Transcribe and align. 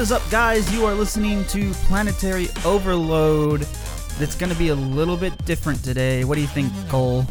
What 0.00 0.04
is 0.04 0.12
up, 0.12 0.30
guys? 0.30 0.72
You 0.72 0.86
are 0.86 0.94
listening 0.94 1.44
to 1.48 1.74
Planetary 1.84 2.48
Overload. 2.64 3.68
It's 4.18 4.34
going 4.34 4.50
to 4.50 4.58
be 4.58 4.68
a 4.68 4.74
little 4.74 5.18
bit 5.18 5.44
different 5.44 5.84
today. 5.84 6.24
What 6.24 6.36
do 6.36 6.40
you 6.40 6.46
think, 6.46 6.72
mm-hmm. 6.72 6.88
Cole? 6.88 7.26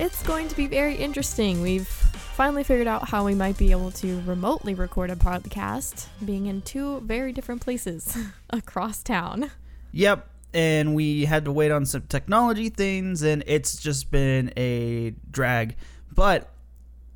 It's 0.00 0.20
going 0.24 0.48
to 0.48 0.56
be 0.56 0.66
very 0.66 0.96
interesting. 0.96 1.62
We've 1.62 1.86
finally 1.86 2.64
figured 2.64 2.88
out 2.88 3.08
how 3.08 3.24
we 3.24 3.36
might 3.36 3.56
be 3.56 3.70
able 3.70 3.92
to 3.92 4.20
remotely 4.22 4.74
record 4.74 5.10
a 5.10 5.14
podcast, 5.14 6.08
being 6.24 6.46
in 6.46 6.62
two 6.62 6.98
very 7.02 7.30
different 7.30 7.60
places 7.60 8.18
across 8.50 9.04
town. 9.04 9.52
Yep, 9.92 10.28
and 10.52 10.96
we 10.96 11.26
had 11.26 11.44
to 11.44 11.52
wait 11.52 11.70
on 11.70 11.86
some 11.86 12.02
technology 12.08 12.68
things, 12.68 13.22
and 13.22 13.44
it's 13.46 13.76
just 13.80 14.10
been 14.10 14.52
a 14.56 15.14
drag. 15.30 15.76
But 16.12 16.51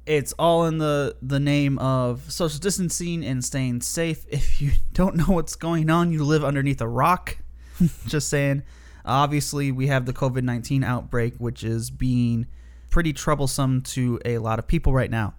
it's 0.06 0.32
all 0.38 0.66
in 0.66 0.78
the 0.78 1.16
the 1.20 1.40
name 1.40 1.78
of 1.78 2.30
social 2.30 2.60
distancing 2.60 3.24
and 3.24 3.44
staying 3.44 3.80
safe. 3.82 4.24
If 4.36 4.60
you 4.62 4.72
don't 4.92 5.16
know 5.16 5.34
what's 5.34 5.56
going 5.56 5.90
on, 5.90 6.12
you 6.12 6.24
live 6.24 6.44
underneath 6.44 6.80
a 6.80 6.88
rock. 6.88 7.38
just 8.06 8.28
saying. 8.28 8.62
Obviously, 9.04 9.70
we 9.70 9.86
have 9.86 10.06
the 10.06 10.12
COVID 10.12 10.42
19 10.42 10.82
outbreak, 10.82 11.36
which 11.36 11.62
is 11.62 11.90
being 11.90 12.46
pretty 12.90 13.12
troublesome 13.12 13.82
to 13.82 14.18
a 14.24 14.38
lot 14.38 14.58
of 14.58 14.66
people 14.66 14.92
right 14.92 15.10
now. 15.10 15.34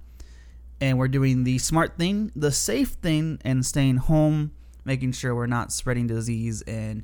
And 0.79 0.97
we're 0.97 1.07
doing 1.07 1.43
the 1.43 1.57
smart 1.57 1.97
thing, 1.97 2.31
the 2.35 2.51
safe 2.51 2.89
thing, 2.89 3.39
and 3.43 3.65
staying 3.65 3.97
home, 3.97 4.51
making 4.85 5.13
sure 5.13 5.33
we're 5.35 5.47
not 5.47 5.71
spreading 5.71 6.07
disease. 6.07 6.61
And 6.61 7.03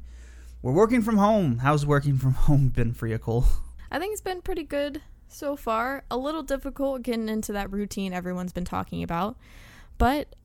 we're 0.61 0.73
working 0.73 1.01
from 1.01 1.17
home. 1.17 1.57
How's 1.57 1.85
working 1.85 2.17
from 2.17 2.33
home 2.47 2.69
been 2.69 2.93
for 2.93 3.07
you, 3.07 3.17
Cole? 3.17 3.45
I 3.91 3.99
think 3.99 4.13
it's 4.13 4.21
been 4.21 4.41
pretty 4.41 4.63
good 4.63 5.01
so 5.33 5.55
far. 5.55 6.03
A 6.09 6.17
little 6.17 6.43
difficult 6.43 7.03
getting 7.03 7.29
into 7.29 7.53
that 7.53 7.71
routine 7.71 8.13
everyone's 8.13 8.53
been 8.53 8.65
talking 8.65 9.03
about, 9.03 9.37
but 9.97 10.35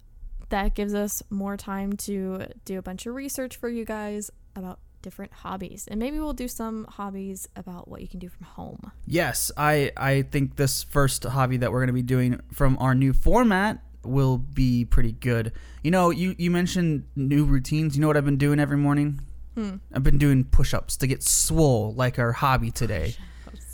that 0.50 0.74
gives 0.74 0.94
us 0.94 1.22
more 1.30 1.56
time 1.56 1.92
to 1.92 2.46
do 2.64 2.78
a 2.78 2.82
bunch 2.82 3.06
of 3.06 3.14
research 3.14 3.56
for 3.56 3.68
you 3.68 3.84
guys 3.84 4.30
about 4.56 4.78
different 5.02 5.32
hobbies. 5.32 5.86
And 5.88 6.00
maybe 6.00 6.18
we'll 6.18 6.32
do 6.32 6.48
some 6.48 6.84
hobbies 6.86 7.48
about 7.54 7.88
what 7.88 8.00
you 8.00 8.08
can 8.08 8.18
do 8.18 8.28
from 8.28 8.46
home. 8.46 8.92
Yes 9.06 9.50
i 9.56 9.92
i 9.96 10.22
think 10.22 10.56
this 10.56 10.82
first 10.82 11.24
hobby 11.24 11.58
that 11.58 11.70
we're 11.70 11.80
going 11.80 11.88
to 11.88 11.92
be 11.92 12.02
doing 12.02 12.40
from 12.52 12.76
our 12.80 12.94
new 12.94 13.12
format 13.12 13.82
will 14.04 14.38
be 14.38 14.84
pretty 14.84 15.12
good. 15.12 15.52
You 15.82 15.90
know 15.90 16.10
you 16.10 16.34
you 16.38 16.50
mentioned 16.50 17.04
new 17.14 17.44
routines. 17.44 17.94
You 17.96 18.00
know 18.00 18.08
what 18.08 18.16
i've 18.16 18.24
been 18.24 18.38
doing 18.38 18.58
every 18.58 18.76
morning? 18.76 19.20
Hmm. 19.54 19.76
i've 19.92 20.04
been 20.04 20.18
doing 20.18 20.44
push-ups 20.44 20.96
to 20.98 21.08
get 21.08 21.20
swole 21.24 21.92
like 21.92 22.16
our 22.20 22.30
hobby 22.30 22.70
today 22.70 23.16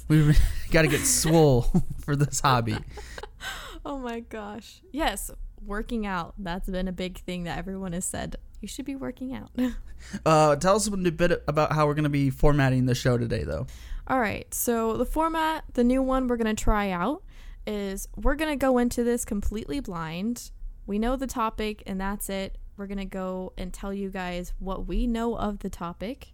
we 0.09 0.35
got 0.71 0.83
to 0.83 0.89
get 0.89 1.01
swole 1.01 1.63
for 2.01 2.17
this 2.17 2.41
hobby 2.41 2.77
oh 3.85 3.99
my 3.99 4.21
gosh 4.21 4.81
yes 4.93 5.31
working 5.65 6.07
out 6.07 6.35
that's 6.39 6.69
been 6.69 6.89
a 6.89 6.93
big 6.93 7.19
thing 7.19 7.45
that 7.45 7.59
everyone 7.59 7.93
has 7.93 8.05
said 8.05 8.37
you 8.65 8.69
should 8.69 8.87
be 8.87 8.97
working 8.97 9.35
out. 9.35 9.51
uh, 10.27 10.57
tell 10.57 10.77
us 10.77 10.87
a 10.87 10.91
bit 10.91 11.45
about 11.47 11.75
how 11.75 11.87
we're 11.87 11.93
going 11.93 12.05
to 12.05 12.09
be 12.09 12.31
formatting 12.31 12.87
the 12.87 12.95
show 12.95 13.19
today, 13.19 13.45
though. 13.45 13.67
All 14.09 14.19
right. 14.19 14.53
So, 14.55 14.97
the 14.97 15.05
format, 15.05 15.65
the 15.75 15.85
new 15.85 16.03
one 16.03 16.29
we're 16.29 16.39
going 16.39 16.57
to 16.57 16.63
try 16.63 16.91
out 16.91 17.23
is 17.67 18.09
we're 18.17 18.37
going 18.37 18.51
to 18.51 18.57
go 18.57 18.79
into 18.79 19.05
this 19.05 19.27
completely 19.27 19.81
blind. 19.81 20.51
We 20.87 20.99
know 20.99 21.15
the 21.15 21.27
topic, 21.27 21.83
and 21.87 22.01
that's 22.01 22.31
it. 22.31 22.57
We're 22.79 22.87
going 22.87 22.99
to 22.99 23.05
go 23.05 23.53
and 23.59 23.71
tell 23.71 23.93
you 23.93 24.09
guys 24.09 24.55
what 24.59 24.87
we 24.87 25.07
know 25.07 25.37
of 25.37 25.59
the 25.59 25.69
topic. 25.69 26.33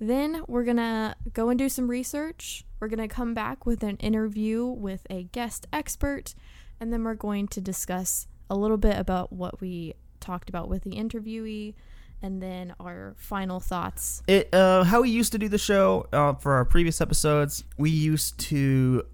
Then 0.00 0.42
we're 0.48 0.64
going 0.64 0.78
to 0.78 1.14
go 1.34 1.50
and 1.50 1.58
do 1.58 1.68
some 1.68 1.88
research. 1.88 2.64
We're 2.80 2.88
going 2.88 3.06
to 3.06 3.14
come 3.14 3.34
back 3.34 3.66
with 3.66 3.82
an 3.82 3.98
interview 3.98 4.64
with 4.64 5.06
a 5.10 5.24
guest 5.24 5.66
expert, 5.72 6.34
and 6.80 6.90
then 6.90 7.04
we're 7.04 7.14
going 7.14 7.48
to 7.48 7.60
discuss 7.60 8.26
a 8.48 8.56
little 8.56 8.78
bit 8.78 8.98
about 8.98 9.32
what 9.32 9.60
we 9.60 9.94
talked 10.18 10.48
about 10.48 10.68
with 10.68 10.82
the 10.84 10.92
interviewee 10.92 11.74
and 12.22 12.42
then 12.42 12.74
our 12.80 13.14
final 13.18 13.60
thoughts. 13.60 14.22
It 14.26 14.52
uh, 14.52 14.84
how 14.84 15.02
we 15.02 15.10
used 15.10 15.32
to 15.32 15.38
do 15.38 15.48
the 15.48 15.58
show 15.58 16.06
uh, 16.12 16.34
for 16.34 16.54
our 16.54 16.64
previous 16.64 17.00
episodes. 17.00 17.64
We 17.78 17.90
used 17.90 18.38
to 18.40 19.04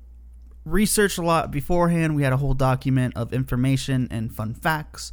research 0.64 1.18
a 1.18 1.22
lot 1.22 1.50
beforehand. 1.50 2.16
We 2.16 2.22
had 2.22 2.32
a 2.32 2.36
whole 2.36 2.54
document 2.54 3.16
of 3.16 3.32
information 3.32 4.08
and 4.10 4.34
fun 4.34 4.54
facts, 4.54 5.12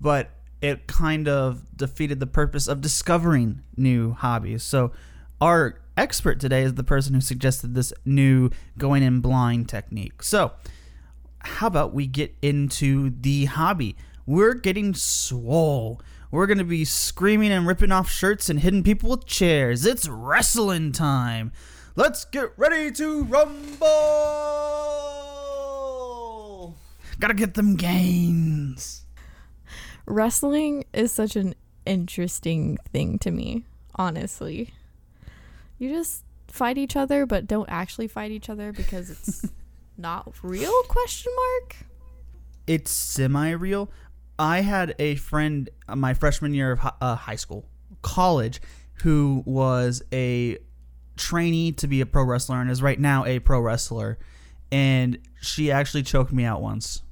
but 0.00 0.30
it 0.60 0.86
kind 0.86 1.28
of 1.28 1.76
defeated 1.76 2.20
the 2.20 2.26
purpose 2.26 2.66
of 2.66 2.82
discovering 2.82 3.62
new 3.76 4.12
hobbies. 4.12 4.62
So 4.62 4.92
our 5.40 5.80
expert 5.96 6.40
today 6.40 6.62
is 6.62 6.74
the 6.74 6.84
person 6.84 7.14
who 7.14 7.20
suggested 7.20 7.74
this 7.74 7.92
new 8.04 8.50
going 8.78 9.02
in 9.02 9.20
blind 9.20 9.68
technique. 9.68 10.22
So 10.22 10.52
how 11.40 11.66
about 11.66 11.92
we 11.94 12.06
get 12.06 12.34
into 12.42 13.10
the 13.10 13.46
hobby? 13.46 13.96
We're 14.26 14.54
getting 14.54 14.94
swole. 14.94 16.00
We're 16.30 16.46
going 16.46 16.58
to 16.58 16.64
be 16.64 16.84
screaming 16.84 17.50
and 17.50 17.66
ripping 17.66 17.90
off 17.92 18.08
shirts 18.10 18.48
and 18.48 18.60
hitting 18.60 18.82
people 18.82 19.10
with 19.10 19.26
chairs. 19.26 19.84
It's 19.84 20.08
wrestling 20.08 20.92
time. 20.92 21.52
Let's 21.96 22.24
get 22.24 22.52
ready 22.56 22.92
to 22.92 23.24
rumble. 23.24 23.88
Gotta 27.18 27.34
get 27.34 27.54
them 27.54 27.76
gains. 27.76 29.04
Wrestling 30.06 30.84
is 30.94 31.12
such 31.12 31.36
an 31.36 31.54
interesting 31.84 32.78
thing 32.92 33.18
to 33.18 33.30
me, 33.30 33.64
honestly. 33.96 34.72
You 35.80 35.88
just 35.88 36.24
fight 36.46 36.76
each 36.76 36.94
other, 36.94 37.24
but 37.24 37.46
don't 37.46 37.68
actually 37.70 38.06
fight 38.06 38.30
each 38.30 38.50
other 38.50 38.70
because 38.70 39.08
it's 39.08 39.48
not 39.96 40.34
real? 40.42 40.82
Question 40.88 41.32
mark. 41.34 41.76
It's 42.66 42.90
semi-real. 42.90 43.90
I 44.38 44.60
had 44.60 44.94
a 44.98 45.14
friend 45.14 45.70
uh, 45.88 45.96
my 45.96 46.12
freshman 46.12 46.52
year 46.52 46.72
of 46.72 46.80
uh, 47.00 47.14
high 47.16 47.36
school, 47.36 47.64
college, 48.02 48.60
who 49.02 49.42
was 49.46 50.02
a 50.12 50.58
trainee 51.16 51.72
to 51.72 51.88
be 51.88 52.02
a 52.02 52.06
pro 52.06 52.24
wrestler 52.24 52.60
and 52.60 52.70
is 52.70 52.82
right 52.82 53.00
now 53.00 53.24
a 53.24 53.38
pro 53.38 53.58
wrestler. 53.58 54.18
And 54.70 55.18
she 55.40 55.72
actually 55.72 56.02
choked 56.02 56.30
me 56.30 56.44
out 56.44 56.60
once. 56.60 57.02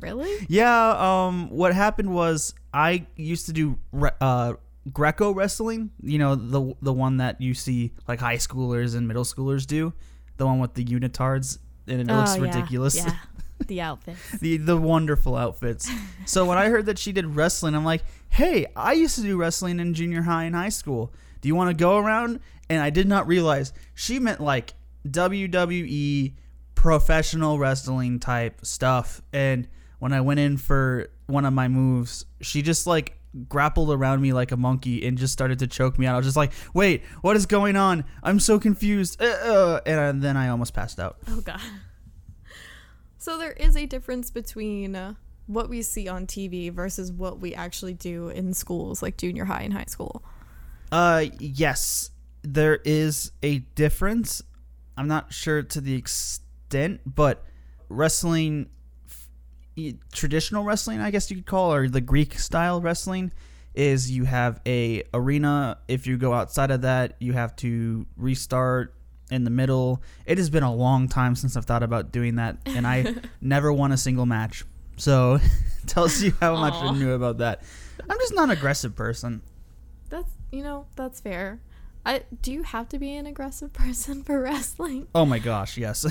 Really? 0.00 0.44
yeah. 0.48 0.96
Um. 0.98 1.50
What 1.50 1.72
happened 1.72 2.12
was 2.12 2.52
I 2.74 3.06
used 3.14 3.46
to 3.46 3.52
do 3.52 3.78
uh, 4.20 4.54
Greco 4.92 5.32
wrestling. 5.32 5.90
You 6.02 6.18
know 6.18 6.34
the 6.34 6.74
the 6.82 6.92
one 6.92 7.18
that 7.18 7.40
you 7.40 7.54
see 7.54 7.92
like 8.06 8.20
high 8.20 8.36
schoolers 8.36 8.96
and 8.96 9.06
middle 9.06 9.24
schoolers 9.24 9.66
do, 9.66 9.92
the 10.36 10.46
one 10.46 10.58
with 10.58 10.74
the 10.74 10.84
unitards, 10.84 11.58
and 11.86 12.00
it 12.00 12.10
oh, 12.10 12.16
looks 12.16 12.36
yeah, 12.36 12.42
ridiculous. 12.42 12.96
Yeah. 12.96 13.14
the 13.66 13.80
outfits. 13.80 14.38
the 14.40 14.56
the 14.56 14.76
wonderful 14.76 15.36
outfits. 15.36 15.90
So 16.26 16.44
when 16.44 16.58
I 16.58 16.68
heard 16.68 16.86
that 16.86 16.98
she 16.98 17.12
did 17.12 17.26
wrestling, 17.26 17.74
I'm 17.74 17.84
like, 17.84 18.04
"Hey, 18.28 18.66
I 18.76 18.92
used 18.92 19.16
to 19.16 19.22
do 19.22 19.36
wrestling 19.36 19.80
in 19.80 19.94
junior 19.94 20.22
high 20.22 20.44
and 20.44 20.54
high 20.54 20.68
school. 20.68 21.12
Do 21.40 21.48
you 21.48 21.54
want 21.54 21.70
to 21.70 21.74
go 21.74 21.98
around?" 21.98 22.40
And 22.70 22.82
I 22.82 22.90
did 22.90 23.08
not 23.08 23.26
realize 23.26 23.72
she 23.94 24.18
meant 24.18 24.40
like 24.40 24.74
WWE 25.08 26.34
professional 26.74 27.58
wrestling 27.58 28.20
type 28.20 28.64
stuff. 28.64 29.22
And 29.32 29.66
when 29.98 30.12
I 30.12 30.20
went 30.20 30.38
in 30.40 30.56
for 30.56 31.08
one 31.26 31.44
of 31.44 31.52
my 31.52 31.66
moves, 31.66 32.24
she 32.40 32.62
just 32.62 32.86
like 32.86 33.17
grappled 33.48 33.90
around 33.90 34.20
me 34.20 34.32
like 34.32 34.52
a 34.52 34.56
monkey 34.56 35.06
and 35.06 35.18
just 35.18 35.32
started 35.32 35.58
to 35.58 35.66
choke 35.66 35.98
me 35.98 36.06
out. 36.06 36.14
I 36.14 36.16
was 36.18 36.26
just 36.26 36.36
like, 36.36 36.52
"Wait, 36.74 37.04
what 37.20 37.36
is 37.36 37.46
going 37.46 37.76
on? 37.76 38.04
I'm 38.22 38.40
so 38.40 38.58
confused." 38.58 39.20
Uh, 39.20 39.26
uh, 39.26 39.80
and 39.86 40.22
then 40.22 40.36
I 40.36 40.48
almost 40.48 40.74
passed 40.74 40.98
out. 40.98 41.18
Oh 41.28 41.40
god. 41.40 41.60
So 43.20 43.36
there 43.36 43.52
is 43.52 43.76
a 43.76 43.84
difference 43.84 44.30
between 44.30 44.94
uh, 44.94 45.14
what 45.48 45.68
we 45.68 45.82
see 45.82 46.08
on 46.08 46.26
TV 46.26 46.72
versus 46.72 47.10
what 47.10 47.40
we 47.40 47.52
actually 47.52 47.94
do 47.94 48.28
in 48.28 48.54
schools, 48.54 49.02
like 49.02 49.16
junior 49.16 49.44
high 49.44 49.62
and 49.62 49.72
high 49.72 49.86
school. 49.86 50.22
Uh, 50.92 51.26
yes, 51.38 52.10
there 52.42 52.76
is 52.84 53.32
a 53.42 53.58
difference. 53.74 54.42
I'm 54.96 55.08
not 55.08 55.32
sure 55.32 55.62
to 55.62 55.80
the 55.80 55.94
extent, 55.94 57.00
but 57.04 57.44
wrestling, 57.88 58.70
traditional 60.12 60.64
wrestling, 60.64 61.00
I 61.00 61.10
guess 61.10 61.30
you 61.30 61.36
could 61.36 61.46
call, 61.46 61.72
or 61.72 61.88
the 61.88 62.00
Greek 62.00 62.38
style 62.38 62.80
wrestling, 62.80 63.32
is 63.74 64.10
you 64.10 64.24
have 64.24 64.60
a 64.66 65.04
arena. 65.14 65.78
If 65.88 66.06
you 66.06 66.16
go 66.16 66.32
outside 66.32 66.70
of 66.70 66.82
that, 66.82 67.16
you 67.18 67.32
have 67.32 67.54
to 67.56 68.06
restart 68.16 68.94
in 69.30 69.44
the 69.44 69.50
middle. 69.50 70.02
It 70.26 70.38
has 70.38 70.50
been 70.50 70.62
a 70.62 70.74
long 70.74 71.08
time 71.08 71.36
since 71.36 71.56
I've 71.56 71.64
thought 71.64 71.82
about 71.82 72.12
doing 72.12 72.36
that, 72.36 72.56
and 72.66 72.86
I 72.86 73.14
never 73.40 73.72
won 73.72 73.92
a 73.92 73.96
single 73.96 74.26
match. 74.26 74.64
So, 74.96 75.38
tells 75.86 76.22
you 76.22 76.34
how 76.40 76.56
much 76.56 76.74
I 76.74 76.92
knew 76.92 77.12
about 77.12 77.38
that. 77.38 77.62
I'm 78.08 78.18
just 78.18 78.34
not 78.34 78.44
an 78.44 78.50
aggressive 78.50 78.96
person. 78.96 79.42
That's 80.10 80.30
you 80.50 80.62
know 80.62 80.86
that's 80.96 81.20
fair. 81.20 81.60
I 82.04 82.22
do 82.42 82.52
you 82.52 82.62
have 82.62 82.88
to 82.90 82.98
be 82.98 83.14
an 83.14 83.26
aggressive 83.26 83.72
person 83.72 84.22
for 84.22 84.40
wrestling? 84.42 85.08
Oh 85.14 85.24
my 85.24 85.38
gosh, 85.38 85.76
yes. 85.76 86.06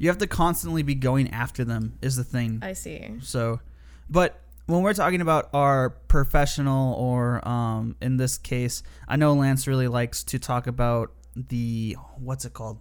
You 0.00 0.08
have 0.08 0.16
to 0.16 0.26
constantly 0.26 0.82
be 0.82 0.94
going 0.94 1.30
after 1.30 1.62
them 1.62 1.98
is 2.00 2.16
the 2.16 2.24
thing. 2.24 2.60
I 2.62 2.72
see. 2.72 3.18
So, 3.20 3.60
but 4.08 4.40
when 4.64 4.80
we're 4.80 4.94
talking 4.94 5.20
about 5.20 5.50
our 5.52 5.90
professional 5.90 6.94
or 6.94 7.46
um, 7.46 7.96
in 8.00 8.16
this 8.16 8.38
case, 8.38 8.82
I 9.06 9.16
know 9.16 9.34
Lance 9.34 9.66
really 9.66 9.88
likes 9.88 10.24
to 10.24 10.38
talk 10.38 10.66
about 10.66 11.12
the 11.36 11.98
what's 12.16 12.46
it 12.46 12.54
called? 12.54 12.78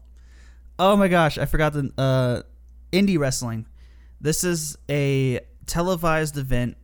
Oh 0.80 0.96
my 0.96 1.10
gosh, 1.10 1.38
I 1.38 1.44
forgot 1.44 1.74
the 1.74 1.92
uh, 1.98 2.44
indie 2.94 3.20
wrestling. 3.20 3.66
This 4.22 4.46
is 4.46 4.78
a 4.90 5.42
televised 5.66 6.38
event. 6.38 6.78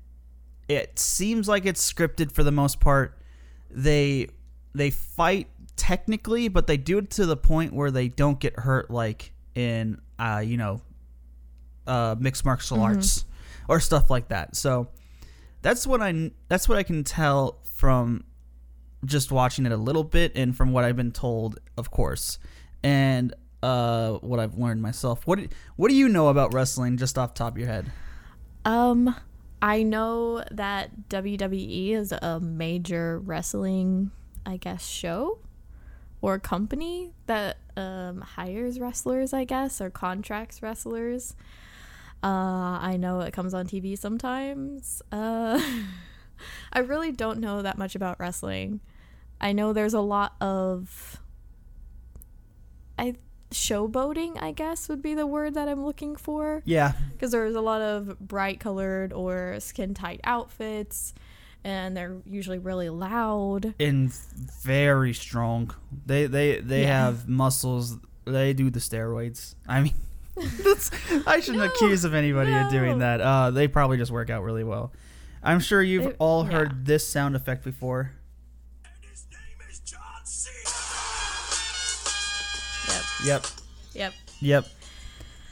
It 0.68 1.00
seems 1.00 1.48
like 1.48 1.66
it's 1.66 1.94
scripted 1.94 2.34
for 2.34 2.44
the 2.44 2.52
most 2.52 2.82
part. 2.82 3.18
They 3.72 4.28
they 4.74 4.90
fight 4.90 5.48
technically, 5.78 6.50
but 6.50 6.68
they 6.68 6.76
do 6.76 6.98
it 6.98 7.10
to 7.12 7.26
the 7.26 7.38
point 7.38 7.72
where 7.72 7.90
they 7.90 8.10
don't 8.10 8.38
get 8.38 8.60
hurt 8.60 8.92
like 8.92 9.32
in 9.56 10.00
uh, 10.20 10.44
you 10.46 10.58
know 10.58 10.82
uh, 11.88 12.16
mixed 12.20 12.46
martial 12.46 12.82
arts 12.82 13.26
or 13.68 13.80
stuff 13.80 14.10
like 14.10 14.28
that. 14.30 14.56
So 14.56 14.90
that's 15.62 15.88
what 15.88 16.02
I 16.02 16.32
that's 16.48 16.70
what 16.70 16.78
I 16.78 16.84
can 16.84 17.04
tell 17.04 17.60
from 17.64 18.24
just 19.04 19.32
watching 19.32 19.66
it 19.66 19.72
a 19.72 19.78
little 19.78 20.04
bit 20.04 20.34
and 20.36 20.56
from 20.56 20.72
what 20.72 20.84
I've 20.84 20.96
been 20.96 21.12
told, 21.12 21.60
of 21.78 21.92
course, 21.92 22.40
and 22.84 23.34
uh, 23.62 24.14
what 24.14 24.40
I've 24.40 24.58
learned 24.58 24.82
myself. 24.82 25.26
What 25.26 25.40
do, 25.40 25.48
what 25.76 25.90
do 25.90 25.96
you 25.96 26.10
know 26.10 26.30
about 26.30 26.54
wrestling, 26.54 26.98
just 26.98 27.18
off 27.18 27.34
the 27.34 27.40
top 27.40 27.54
of 27.54 27.58
your 27.58 27.68
head? 27.68 27.92
Um, 28.64 29.16
I 29.62 29.84
know 29.84 30.44
that 30.52 31.10
WWE 31.10 31.92
is 31.92 32.12
a 32.12 32.40
major 32.40 33.20
wrestling, 33.20 34.12
I 34.46 34.58
guess, 34.58 34.86
show 34.86 35.40
or 36.22 36.40
company 36.40 37.12
that 37.28 37.58
um, 37.78 38.22
hires 38.22 38.80
wrestlers, 38.80 39.34
I 39.34 39.44
guess, 39.44 39.82
or 39.82 39.90
contracts 39.90 40.62
wrestlers. 40.62 41.36
Uh, 42.24 42.80
I 42.82 42.98
know 42.98 43.22
it 43.22 43.34
comes 43.34 43.54
on 43.54 43.68
TV 43.68 43.98
sometimes. 43.98 45.02
Uh, 45.12 45.62
I 46.74 46.80
really 46.80 47.12
don't 47.12 47.40
know 47.40 47.62
that 47.62 47.78
much 47.78 47.96
about 47.96 48.20
wrestling. 48.20 48.82
I 49.40 49.52
know 49.52 49.74
there's 49.74 49.94
a 49.94 50.02
lot 50.02 50.36
of 50.42 51.22
I 52.98 53.16
showboating, 53.52 54.42
I 54.42 54.52
guess 54.52 54.90
would 54.90 55.02
be 55.02 55.14
the 55.14 55.28
word 55.28 55.54
that 55.54 55.68
I'm 55.68 55.86
looking 55.86 56.16
for 56.16 56.62
Yeah, 56.66 56.94
because 57.14 57.32
there's 57.32 57.56
a 57.56 57.62
lot 57.62 57.82
of 57.82 58.20
bright 58.20 58.60
colored 58.60 59.14
or 59.14 59.58
skin 59.60 59.94
tight 59.94 60.22
outfits 60.24 61.14
and 61.66 61.98
they're 61.98 62.16
usually 62.26 62.60
really 62.60 62.90
loud. 62.90 63.74
and 63.80 64.14
very 64.64 65.14
strong. 65.14 65.72
They 66.06 66.28
they 66.28 66.60
they 66.60 66.84
Yeah. 66.84 67.06
have 67.06 67.28
muscles. 67.28 67.98
They 68.26 68.54
do 68.54 68.70
the 68.70 68.80
steroids. 68.80 69.56
I 69.68 69.82
mean, 69.82 69.94
that's, 70.64 70.92
I 71.28 71.40
shouldn't 71.40 71.64
No, 71.64 71.70
accuse 71.70 72.04
of 72.06 72.14
anybody 72.14 72.54
of 72.54 72.70
doing 72.72 73.00
that. 73.00 73.20
Uh, 73.22 73.52
they 73.52 73.68
probably 73.68 73.98
just 73.98 74.12
work 74.12 74.30
out 74.30 74.44
really 74.44 74.64
well. 74.64 74.92
I'm 75.44 75.60
sure 75.60 75.82
you've 75.82 76.06
It- 76.08 76.16
all 76.20 76.46
yeah. 76.46 76.52
heard 76.52 76.86
this 76.86 77.08
sound 77.08 77.36
effect 77.36 77.64
before. 77.64 78.12
His 79.02 79.26
name 79.32 79.70
is 79.70 79.80
John 79.80 80.00
C. 80.24 80.50
Yep. 82.88 83.04
Yep. 83.26 83.46
Yep. 83.94 84.14
Yep. 84.42 84.68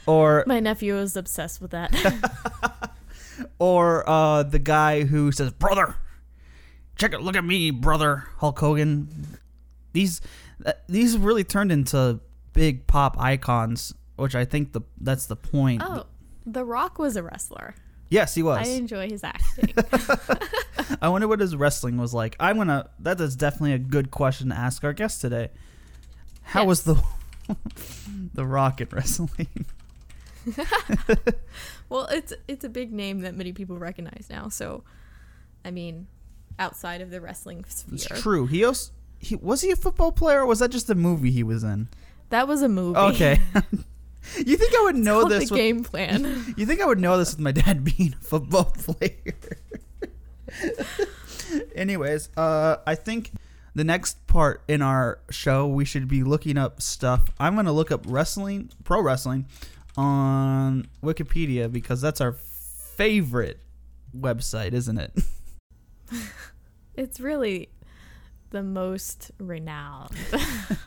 Or 0.06 0.44
My 0.46 0.60
nephew 0.60 0.96
is 0.96 1.16
obsessed 1.16 1.60
with 1.60 1.70
that. 1.72 1.90
or 3.58 4.08
uh, 4.08 4.42
the 4.42 4.58
guy 4.58 5.04
who 5.04 5.32
says, 5.32 5.50
"Brother, 5.52 5.96
check 6.96 7.12
it. 7.12 7.20
Look 7.20 7.36
at 7.36 7.44
me, 7.44 7.70
brother." 7.70 8.24
Hulk 8.38 8.58
Hogan. 8.58 9.38
These 9.92 10.20
uh, 10.64 10.72
these 10.88 11.16
really 11.16 11.44
turned 11.44 11.70
into 11.72 12.20
big 12.52 12.86
pop 12.86 13.16
icons, 13.18 13.94
which 14.16 14.34
I 14.34 14.44
think 14.44 14.72
the 14.72 14.82
that's 15.00 15.26
the 15.26 15.36
point. 15.36 15.82
oh, 15.84 16.06
The 16.46 16.64
Rock 16.64 16.98
was 16.98 17.16
a 17.16 17.22
wrestler. 17.22 17.74
Yes, 18.10 18.34
he 18.34 18.42
was. 18.42 18.66
I 18.66 18.70
enjoy 18.72 19.08
his 19.08 19.24
acting. 19.24 19.74
I 21.00 21.08
wonder 21.08 21.26
what 21.26 21.40
his 21.40 21.56
wrestling 21.56 21.96
was 21.96 22.12
like. 22.12 22.36
I'm 22.38 22.56
gonna. 22.58 22.90
That 23.00 23.20
is 23.20 23.34
definitely 23.34 23.72
a 23.72 23.78
good 23.78 24.10
question 24.10 24.50
to 24.50 24.56
ask 24.56 24.84
our 24.84 24.92
guest 24.92 25.20
today. 25.20 25.50
How 26.42 26.64
was 26.64 26.82
the 26.82 27.02
the 28.34 28.44
Rocket 28.44 28.92
wrestling? 28.92 29.66
well, 31.88 32.06
it's 32.06 32.32
it's 32.46 32.64
a 32.64 32.68
big 32.68 32.92
name 32.92 33.20
that 33.20 33.34
many 33.34 33.52
people 33.52 33.78
recognize 33.78 34.26
now. 34.30 34.48
So, 34.48 34.84
I 35.64 35.70
mean, 35.70 36.06
outside 36.58 37.00
of 37.00 37.10
the 37.10 37.20
wrestling 37.20 37.64
sphere, 37.68 37.94
It's 37.94 38.06
true. 38.22 38.46
He 38.46 38.64
also 38.64 38.92
he 39.18 39.36
was 39.36 39.62
he 39.62 39.70
a 39.70 39.76
football 39.76 40.12
player 40.12 40.40
or 40.40 40.46
was 40.46 40.58
that 40.58 40.70
just 40.70 40.88
a 40.90 40.94
movie 40.94 41.30
he 41.30 41.42
was 41.42 41.62
in? 41.64 41.88
that 42.30 42.48
was 42.48 42.62
a 42.62 42.68
movie. 42.68 42.98
Okay. 42.98 43.40
you 44.46 44.56
think 44.56 44.74
I 44.74 44.82
would 44.84 44.96
know 44.96 45.20
Called 45.20 45.32
this? 45.32 45.48
the 45.48 45.54
With, 45.54 45.60
game 45.60 45.84
plan. 45.84 46.24
you 46.56 46.66
think 46.66 46.80
I 46.80 46.86
would 46.86 46.98
know 46.98 47.16
this 47.18 47.32
with 47.32 47.40
my 47.40 47.52
dad 47.52 47.84
being 47.84 48.14
a 48.18 48.24
football 48.24 48.64
player? 48.64 49.34
Anyways, 51.74 52.28
uh, 52.36 52.76
I 52.86 52.94
think 52.94 53.32
the 53.74 53.84
next 53.84 54.26
part 54.26 54.62
in 54.68 54.82
our 54.82 55.18
show 55.30 55.66
we 55.66 55.84
should 55.84 56.08
be 56.08 56.22
looking 56.24 56.56
up 56.56 56.80
stuff. 56.80 57.28
I'm 57.38 57.54
gonna 57.54 57.72
look 57.72 57.90
up 57.90 58.04
wrestling, 58.08 58.70
pro 58.84 59.00
wrestling, 59.00 59.46
on 59.96 60.88
Wikipedia 61.02 61.70
because 61.70 62.00
that's 62.00 62.20
our 62.20 62.32
favorite 62.32 63.58
website, 64.16 64.72
isn't 64.72 64.98
it? 64.98 65.12
it's 66.94 67.20
really 67.20 67.70
the 68.50 68.62
most 68.62 69.32
renowned. 69.38 70.16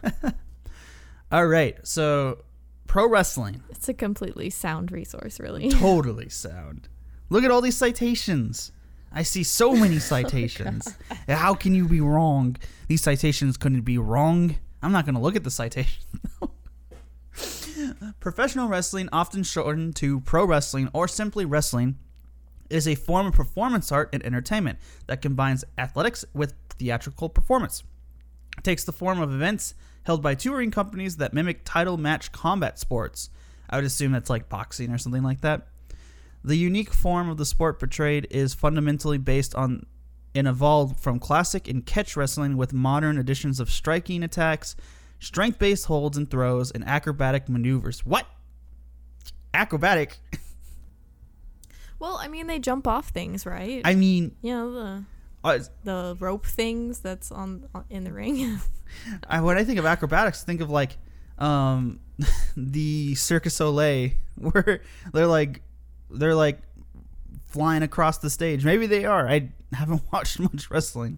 All 1.31 1.45
right, 1.45 1.77
so 1.85 2.43
pro 2.87 3.07
wrestling. 3.07 3.61
It's 3.69 3.89
a 3.89 3.93
completely 3.93 4.49
sound 4.49 4.91
resource, 4.91 5.39
really. 5.39 5.69
totally 5.71 6.29
sound. 6.29 6.87
Look 7.29 7.43
at 7.43 7.51
all 7.51 7.59
these 7.59 7.75
citations. 7.75 8.71
I 9.11 9.23
see 9.23 9.43
so 9.43 9.73
many 9.73 9.97
oh 9.97 9.99
citations. 9.99 10.95
How 11.27 11.53
can 11.53 11.75
you 11.75 11.87
be 11.87 11.99
wrong? 11.99 12.55
These 12.87 13.01
citations 13.01 13.57
couldn't 13.57 13.81
be 13.81 13.97
wrong. 13.97 14.55
I'm 14.81 14.93
not 14.93 15.05
going 15.05 15.15
to 15.15 15.21
look 15.21 15.35
at 15.35 15.43
the 15.43 15.51
citation. 15.51 16.03
Professional 18.19 18.69
wrestling, 18.69 19.09
often 19.11 19.43
shortened 19.43 19.95
to 19.97 20.21
pro 20.21 20.45
wrestling 20.45 20.89
or 20.93 21.07
simply 21.07 21.45
wrestling, 21.45 21.97
is 22.69 22.87
a 22.87 22.95
form 22.95 23.27
of 23.27 23.33
performance 23.33 23.91
art 23.91 24.09
and 24.13 24.25
entertainment 24.25 24.79
that 25.07 25.21
combines 25.21 25.63
athletics 25.77 26.25
with 26.33 26.53
theatrical 26.69 27.29
performance. 27.29 27.83
It 28.57 28.63
takes 28.63 28.83
the 28.83 28.91
form 28.91 29.21
of 29.21 29.33
events 29.33 29.73
held 30.03 30.21
by 30.21 30.35
touring 30.35 30.71
companies 30.71 31.17
that 31.17 31.33
mimic 31.33 31.61
title 31.65 31.97
match 31.97 32.31
combat 32.31 32.79
sports. 32.79 33.29
I 33.69 33.75
would 33.75 33.85
assume 33.85 34.13
that's 34.13 34.29
like 34.29 34.49
boxing 34.49 34.91
or 34.91 34.97
something 34.97 35.23
like 35.23 35.41
that. 35.41 35.67
The 36.43 36.55
unique 36.55 36.93
form 36.93 37.29
of 37.29 37.37
the 37.37 37.45
sport 37.45 37.79
portrayed 37.79 38.27
is 38.31 38.53
fundamentally 38.53 39.17
based 39.17 39.53
on 39.55 39.85
and 40.33 40.47
evolved 40.47 40.99
from 40.99 41.19
classic 41.19 41.67
and 41.67 41.85
catch 41.85 42.15
wrestling 42.15 42.57
with 42.57 42.71
modern 42.71 43.17
additions 43.17 43.59
of 43.59 43.71
striking 43.71 44.23
attacks, 44.23 44.75
strength 45.19 45.57
based 45.57 45.85
holds 45.85 46.15
and 46.15 46.29
throws, 46.29 46.71
and 46.71 46.87
acrobatic 46.87 47.49
maneuvers. 47.49 48.05
What? 48.05 48.27
Acrobatic? 49.53 50.19
Well, 51.99 52.17
I 52.21 52.27
mean, 52.27 52.47
they 52.47 52.59
jump 52.59 52.87
off 52.87 53.09
things, 53.09 53.45
right? 53.45 53.81
I 53.83 53.95
mean, 53.95 54.35
you 54.41 54.53
know 54.53 54.71
the 54.71 55.03
uh, 55.43 55.59
the 55.83 56.17
rope 56.19 56.45
things 56.45 56.99
that's 56.99 57.31
on, 57.31 57.67
on 57.73 57.85
in 57.89 58.03
the 58.03 58.11
ring. 58.11 58.59
I, 59.29 59.41
when 59.41 59.57
I 59.57 59.63
think 59.63 59.79
of 59.79 59.85
acrobatics, 59.85 60.43
think 60.43 60.61
of 60.61 60.69
like 60.69 60.97
um, 61.37 61.99
the 62.57 63.15
Cirque 63.15 63.43
du 63.43 63.49
Soleil, 63.49 64.11
where 64.35 64.81
they're 65.13 65.27
like 65.27 65.61
they're 66.09 66.35
like 66.35 66.59
flying 67.45 67.83
across 67.83 68.17
the 68.19 68.29
stage. 68.29 68.65
Maybe 68.65 68.87
they 68.87 69.05
are. 69.05 69.27
I 69.27 69.49
haven't 69.73 70.03
watched 70.11 70.39
much 70.39 70.69
wrestling. 70.69 71.17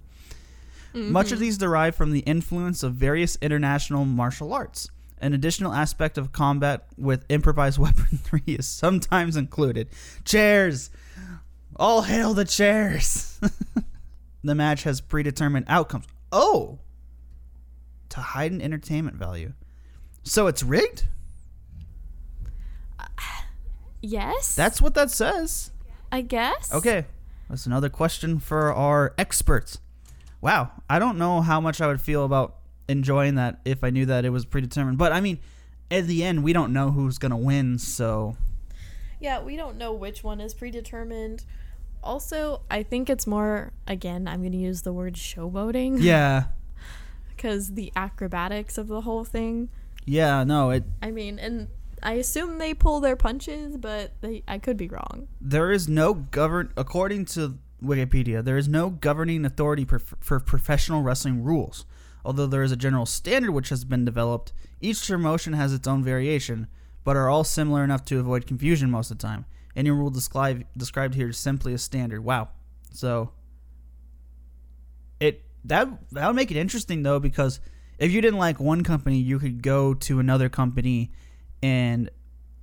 Much 0.91 1.31
of 1.31 1.37
these 1.37 1.59
derive 1.59 1.95
from 1.95 2.11
the 2.11 2.21
influence 2.21 2.81
of 2.81 2.95
various 2.95 3.37
international 3.43 4.05
martial 4.05 4.51
arts. 4.51 4.89
An 5.21 5.33
additional 5.33 5.73
aspect 5.73 6.17
of 6.17 6.31
combat 6.31 6.87
with 6.97 7.25
improvised 7.29 7.77
weaponry 7.79 8.43
is 8.45 8.67
sometimes 8.67 9.35
included. 9.35 9.89
Chairs! 10.25 10.89
All 11.75 12.03
hail 12.03 12.33
the 12.33 12.45
chairs! 12.45 13.39
the 14.43 14.55
match 14.55 14.83
has 14.83 15.01
predetermined 15.01 15.65
outcomes. 15.67 16.05
Oh! 16.31 16.79
To 18.09 18.19
hide 18.21 18.51
an 18.51 18.61
entertainment 18.61 19.17
value. 19.17 19.53
So 20.23 20.47
it's 20.47 20.63
rigged? 20.63 21.07
yes, 24.01 24.55
That's 24.55 24.81
what 24.81 24.93
that 24.95 25.11
says. 25.11 25.71
I 26.11 26.21
guess. 26.21 26.73
Okay, 26.73 27.05
that's 27.49 27.65
another 27.65 27.89
question 27.89 28.39
for 28.39 28.73
our 28.73 29.13
experts. 29.17 29.79
Wow, 30.41 30.71
I 30.89 30.99
don't 30.99 31.17
know 31.17 31.41
how 31.41 31.59
much 31.61 31.81
I 31.81 31.87
would 31.87 32.01
feel 32.01 32.23
about 32.23 32.55
enjoying 32.89 33.35
that 33.35 33.59
if 33.63 33.83
I 33.83 33.89
knew 33.91 34.05
that 34.07 34.25
it 34.25 34.31
was 34.31 34.45
predetermined. 34.45 34.97
But 34.97 35.11
I 35.13 35.21
mean, 35.21 35.39
at 35.89 36.07
the 36.07 36.23
end, 36.23 36.43
we 36.43 36.51
don't 36.53 36.73
know 36.73 36.91
who's 36.91 37.17
gonna 37.17 37.37
win, 37.37 37.77
so 37.79 38.35
Yeah, 39.19 39.41
we 39.41 39.55
don't 39.55 39.77
know 39.77 39.93
which 39.93 40.23
one 40.23 40.41
is 40.41 40.53
predetermined. 40.53 41.45
Also, 42.03 42.61
I 42.71 42.83
think 42.83 43.09
it's 43.09 43.27
more 43.27 43.73
again, 43.87 44.27
I'm 44.27 44.39
going 44.39 44.53
to 44.53 44.57
use 44.57 44.83
the 44.83 44.93
word 44.93 45.15
showboating 45.15 45.97
yeah, 45.99 46.45
because 47.35 47.73
the 47.73 47.91
acrobatics 47.95 48.77
of 48.77 48.87
the 48.87 49.01
whole 49.01 49.25
thing. 49.25 49.69
yeah, 50.05 50.45
no, 50.45 50.69
it 50.69 50.85
I 51.01 51.11
mean, 51.11 51.37
and 51.39 51.67
I 52.01 52.13
assume 52.13 52.57
they 52.57 52.73
pull 52.73 53.01
their 53.01 53.17
punches, 53.17 53.75
but 53.75 54.13
they, 54.21 54.43
I 54.47 54.59
could 54.59 54.77
be 54.77 54.87
wrong. 54.87 55.27
there 55.41 55.71
is 55.71 55.89
no 55.89 56.13
govern 56.13 56.71
according 56.77 57.25
to 57.35 57.57
Wikipedia, 57.83 58.41
there 58.43 58.57
is 58.57 58.69
no 58.69 58.89
governing 58.89 59.43
authority 59.43 59.83
for, 59.83 59.99
for 59.99 60.39
professional 60.39 61.01
wrestling 61.01 61.43
rules. 61.43 61.85
Although 62.25 62.47
there 62.47 62.63
is 62.63 62.71
a 62.71 62.75
general 62.77 63.05
standard 63.05 63.51
which 63.51 63.69
has 63.69 63.85
been 63.85 64.05
developed, 64.05 64.51
each 64.81 65.07
promotion 65.07 65.53
has 65.53 65.73
its 65.73 65.87
own 65.87 66.03
variation, 66.03 66.67
but 67.03 67.15
are 67.15 67.29
all 67.29 67.43
similar 67.43 67.83
enough 67.83 68.03
to 68.05 68.19
avoid 68.19 68.45
confusion 68.47 68.89
most 68.91 69.09
of 69.11 69.17
the 69.17 69.21
time. 69.27 69.45
Any 69.75 69.89
rule 69.91 70.09
described 70.09 70.65
described 70.77 71.15
here 71.15 71.29
is 71.29 71.37
simply 71.37 71.73
a 71.73 71.77
standard. 71.77 72.21
Wow. 72.23 72.49
So 72.91 73.31
it 75.19 75.43
that 75.65 75.87
that 76.11 76.27
would 76.27 76.35
make 76.35 76.51
it 76.51 76.57
interesting 76.57 77.03
though 77.03 77.19
because 77.19 77.59
if 77.97 78.11
you 78.11 78.21
didn't 78.21 78.39
like 78.39 78.59
one 78.59 78.83
company, 78.83 79.17
you 79.17 79.39
could 79.39 79.61
go 79.61 79.93
to 79.93 80.19
another 80.19 80.49
company 80.49 81.11
and 81.61 82.09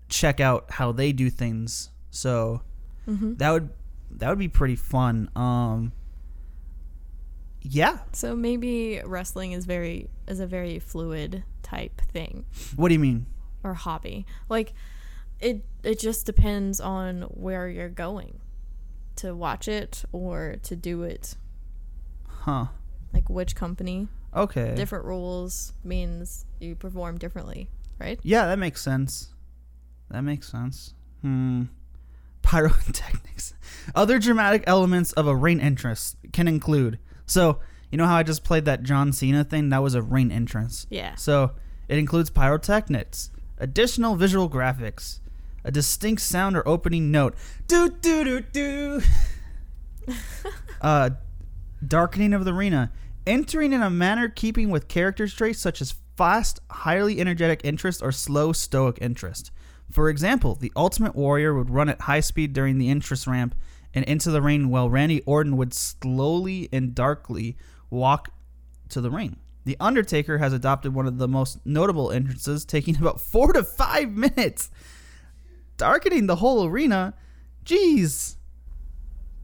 check 0.09 0.41
out 0.41 0.71
how 0.73 0.93
they 0.93 1.13
do 1.13 1.31
things. 1.31 1.91
So 2.11 2.63
Mm-hmm. 3.09 3.35
that 3.37 3.51
would 3.53 3.69
that 4.11 4.29
would 4.31 4.39
be 4.39 4.49
pretty 4.49 4.75
fun. 4.75 5.31
Um 5.37 5.93
yeah. 7.69 7.99
So 8.13 8.35
maybe 8.37 9.01
wrestling 9.05 9.53
is 9.53 9.65
very 9.67 10.09
is 10.27 10.41
a 10.41 10.47
very 10.47 10.79
fluid 10.79 11.45
type 11.63 12.01
thing 12.13 12.45
What 12.77 12.89
do 12.89 12.95
you 12.95 13.01
mean? 13.01 13.27
or 13.65 13.75
hobby. 13.75 14.27
Like 14.49 14.73
it 15.41 15.65
it 15.83 15.99
just 15.99 16.27
depends 16.27 16.81
on 16.81 17.23
where 17.23 17.69
you're 17.69 17.89
going 17.89 18.41
to 19.17 19.35
watch 19.35 19.67
it 19.69 20.05
or 20.13 20.57
to 20.63 20.77
do 20.77 21.03
it. 21.03 21.37
Huh. 22.29 22.67
Like 23.13 23.29
which 23.29 23.55
company. 23.57 24.09
Okay. 24.35 24.75
Different 24.77 25.05
rules 25.05 25.73
means 25.83 26.45
you 26.61 26.75
perform 26.75 27.17
differently, 27.19 27.69
right? 27.99 28.21
Yeah, 28.23 28.47
that 28.47 28.59
makes 28.59 28.83
sense. 28.83 29.31
That 30.11 30.23
makes 30.23 30.49
sense. 30.51 30.93
Hmm. 31.23 31.65
Pyrotechnics. 32.43 33.55
Other 33.95 34.19
dramatic 34.19 34.63
elements 34.67 35.13
of 35.13 35.27
a 35.27 35.35
ring 35.35 35.61
entrance 35.61 36.17
can 36.33 36.47
include. 36.47 36.99
So, 37.27 37.61
you 37.91 37.99
know 37.99 38.07
how 38.07 38.17
I 38.17 38.23
just 38.23 38.45
played 38.45 38.65
that 38.65 38.83
John 38.83 39.13
Cena 39.13 39.45
thing? 39.45 39.69
That 39.69 39.83
was 39.83 39.95
a 39.95 40.03
ring 40.03 40.33
entrance. 40.33 40.87
Yeah. 40.91 41.15
So, 41.17 41.53
it 41.89 41.99
includes 41.99 42.31
pyrotechnics, 42.31 43.31
additional 43.59 44.17
visual 44.17 44.49
graphics, 44.49 45.21
a 45.65 45.71
distinct 45.71 46.23
sound 46.23 46.57
or 46.57 46.67
opening 46.67 47.11
note. 47.11 47.35
Do 47.67 47.91
do 47.91 48.25
do 48.25 48.41
do. 48.41 49.03
uh, 50.81 51.11
darkening 51.87 52.33
of 52.33 52.45
the 52.45 52.53
arena, 52.53 52.93
entering 53.27 53.73
in 53.73 53.83
a 53.83 53.91
manner 53.91 54.29
keeping 54.29 54.71
with 54.71 54.89
character 54.89 55.27
traits 55.29 55.61
such 55.61 55.81
as 55.81 55.95
fast, 56.17 56.61
highly 56.71 57.21
energetic 57.21 57.61
interest 57.65 58.03
or 58.03 58.13
slow, 58.13 58.53
stoic 58.53 58.99
interest. 59.01 59.51
For 59.91 60.09
example, 60.09 60.55
the 60.55 60.73
Ultimate 60.75 61.15
Warrior 61.15 61.55
would 61.55 61.71
run 61.71 61.89
at 61.89 62.03
high 62.03 62.21
speed 62.21 62.53
during 62.53 62.79
the 62.79 62.89
entrance 62.89 63.27
ramp 63.27 63.55
and 63.97 64.05
into 64.05 64.31
the 64.31 64.43
ring, 64.43 64.69
while 64.69 64.91
Randy 64.91 65.23
Orton 65.23 65.57
would 65.57 65.73
slowly 65.73 66.69
and 66.71 66.95
darkly 66.95 67.57
walk 67.91 68.29
to 68.91 69.01
the 69.01 69.11
ring. 69.11 69.39
The 69.65 69.77
Undertaker 69.81 70.39
has 70.39 70.53
adopted 70.53 70.95
one 70.95 71.07
of 71.07 71.19
the 71.19 71.27
most 71.27 71.65
notable 71.67 72.13
entrances, 72.13 72.65
taking 72.65 72.97
about 72.97 73.21
four 73.33 73.55
to 73.55 73.65
five 73.65 74.13
minutes, 74.13 74.71
darkening 75.79 76.27
the 76.27 76.37
whole 76.37 76.67
arena. 76.67 77.15
Jeez. 77.65 78.37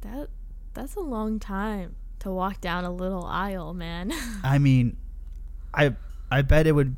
That 0.02 0.28
that's 0.74 0.94
a 0.96 1.00
long 1.00 1.40
time 1.40 1.96
to 2.20 2.30
walk 2.30 2.60
down 2.60 2.84
a 2.84 2.92
little 2.92 3.24
aisle, 3.24 3.72
man. 3.72 4.12
I 4.44 4.58
mean, 4.58 4.98
I 5.74 5.96
I 6.30 6.42
bet 6.42 6.66
it 6.66 6.72
would 6.72 6.96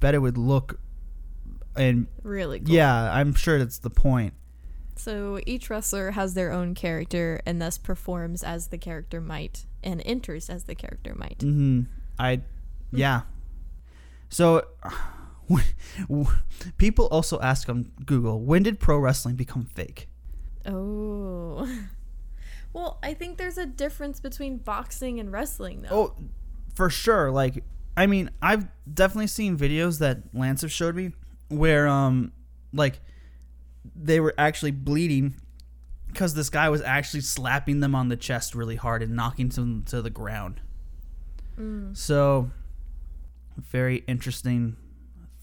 bet 0.00 0.14
it 0.14 0.18
would 0.18 0.36
look 0.36 0.78
and 1.76 2.08
really 2.22 2.60
cool. 2.60 2.74
yeah, 2.74 3.10
I'm 3.12 3.32
sure 3.34 3.58
that's 3.58 3.78
the 3.78 3.90
point. 3.90 4.34
So 5.00 5.40
each 5.46 5.70
wrestler 5.70 6.10
has 6.10 6.34
their 6.34 6.52
own 6.52 6.74
character 6.74 7.40
and 7.46 7.60
thus 7.60 7.78
performs 7.78 8.42
as 8.42 8.68
the 8.68 8.76
character 8.76 9.18
might 9.18 9.64
and 9.82 10.02
enters 10.04 10.50
as 10.50 10.64
the 10.64 10.74
character 10.74 11.14
might. 11.14 11.38
Mm-hmm. 11.38 11.82
I 12.18 12.42
yeah. 12.92 13.22
So 14.28 14.66
people 16.76 17.06
also 17.06 17.40
ask 17.40 17.70
on 17.70 17.92
Google, 18.04 18.40
when 18.42 18.62
did 18.62 18.78
pro 18.78 18.98
wrestling 18.98 19.36
become 19.36 19.64
fake? 19.64 20.08
Oh. 20.66 21.66
Well, 22.72 23.00
I 23.02 23.14
think 23.14 23.36
there's 23.36 23.58
a 23.58 23.66
difference 23.66 24.20
between 24.20 24.58
boxing 24.58 25.18
and 25.18 25.32
wrestling 25.32 25.82
though. 25.82 25.88
Oh, 25.90 26.16
for 26.76 26.88
sure. 26.88 27.32
Like, 27.32 27.64
I 27.96 28.06
mean, 28.06 28.30
I've 28.40 28.68
definitely 28.94 29.26
seen 29.26 29.58
videos 29.58 29.98
that 29.98 30.18
Lance 30.32 30.60
have 30.60 30.70
showed 30.70 30.94
me 30.94 31.10
where, 31.48 31.88
um, 31.88 32.30
like, 32.72 33.00
they 33.94 34.20
were 34.20 34.34
actually 34.36 34.70
bleeding 34.70 35.36
because 36.08 36.34
this 36.34 36.50
guy 36.50 36.68
was 36.68 36.82
actually 36.82 37.20
slapping 37.20 37.80
them 37.80 37.94
on 37.94 38.08
the 38.08 38.16
chest 38.16 38.54
really 38.54 38.76
hard 38.76 39.02
and 39.02 39.14
knocking 39.14 39.48
them 39.48 39.84
to 39.84 40.02
the 40.02 40.10
ground. 40.10 40.60
Mm. 41.58 41.96
So, 41.96 42.50
very 43.56 44.04
interesting 44.08 44.76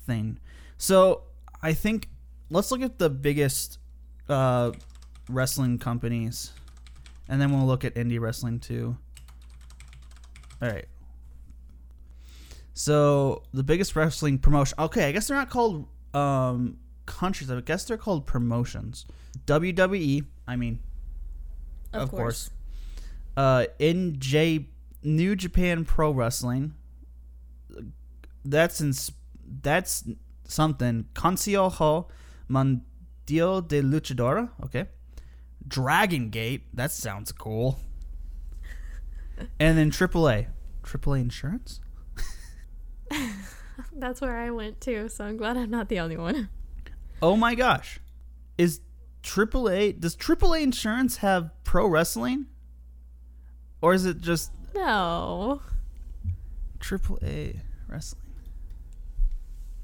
thing. 0.06 0.39
So, 0.77 1.24
I 1.62 1.74
think 1.74 2.10
let's 2.50 2.72
look 2.72 2.82
at 2.82 3.00
the 3.00 3.10
biggest 3.10 3.79
uh, 4.29 4.72
wrestling 5.29 5.79
companies, 5.79 6.51
and 7.27 7.41
then 7.41 7.51
we'll 7.51 7.65
look 7.65 7.86
at 7.86 7.96
indie 7.96 8.20
wrestling 8.20 8.60
too. 8.60 8.98
All 10.62 10.70
right. 10.70 10.88
So 12.74 13.41
the 13.53 13.63
biggest 13.63 13.96
wrestling 13.96 14.38
promotion. 14.38 14.75
Okay, 14.77 15.10
I 15.10 15.12
guess 15.12 15.27
they're 15.27 15.38
not 15.38 15.50
called 15.50 15.88
um, 16.13 16.77
countries. 17.07 17.49
I 17.49 17.59
guess 17.61 17.85
they're 17.85 17.97
called 17.97 18.27
promotions. 18.27 19.05
WWE. 19.47 20.25
I 20.47 20.55
mean, 20.55 20.79
Of, 21.93 22.03
of 22.03 22.11
course. 22.11 22.49
course. 22.49 22.51
uh, 23.35 23.65
NJ 23.79 24.65
New 25.03 25.35
Japan 25.35 25.83
Pro 25.85 26.11
Wrestling. 26.11 26.73
That's 28.45 28.79
in 28.81 28.93
that's 29.61 30.03
something. 30.45 31.05
Consejo 31.13 32.07
Mundial 32.49 33.61
de 33.67 33.81
Lucha 33.81 34.17
Libre. 34.17 34.49
Okay. 34.63 34.85
Dragon 35.67 36.29
Gate. 36.29 36.63
That 36.73 36.91
sounds 36.91 37.31
cool. 37.31 37.79
and 39.59 39.77
then 39.77 39.91
AAA. 39.91 40.47
AAA 40.83 41.19
Insurance. 41.21 41.81
That's 43.93 44.21
where 44.21 44.37
I 44.37 44.49
went 44.51 44.79
too, 44.81 45.09
so 45.09 45.25
I'm 45.25 45.37
glad 45.37 45.57
I'm 45.57 45.69
not 45.69 45.89
the 45.89 45.99
only 45.99 46.17
one. 46.17 46.49
Oh 47.21 47.36
my 47.36 47.55
gosh. 47.55 48.00
Is 48.57 48.81
AAA 49.24 50.00
does 50.00 50.15
AAA 50.15 50.62
Insurance 50.62 51.17
have 51.17 51.51
pro 51.63 51.88
wrestling? 51.88 52.45
Or 53.81 53.93
is 53.93 54.05
it 54.05 54.19
just 54.21 54.51
No. 54.75 55.62
AAA 56.79 57.59
wrestling? 57.88 58.21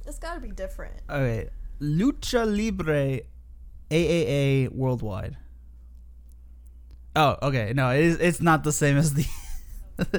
It's 0.05 0.19
got 0.19 0.35
to 0.35 0.39
be 0.41 0.51
different. 0.51 0.95
Okay. 1.09 1.49
Lucha 1.81 2.45
Libre 2.45 3.21
AAA 3.89 4.69
Worldwide. 4.69 5.37
Oh, 7.15 7.37
okay. 7.43 7.73
No, 7.75 7.89
it 7.91 7.99
is, 8.01 8.19
it's 8.19 8.41
not 8.41 8.63
the 8.63 8.71
same 8.71 8.97
as 8.97 9.13
the. 9.13 9.25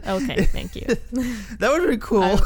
Okay, 0.07 0.45
thank 0.45 0.77
you. 0.77 0.87
that 1.59 1.71
would 1.73 1.89
be 1.91 1.97
cool. 1.97 2.23
I- 2.23 2.33
I, 2.33 2.41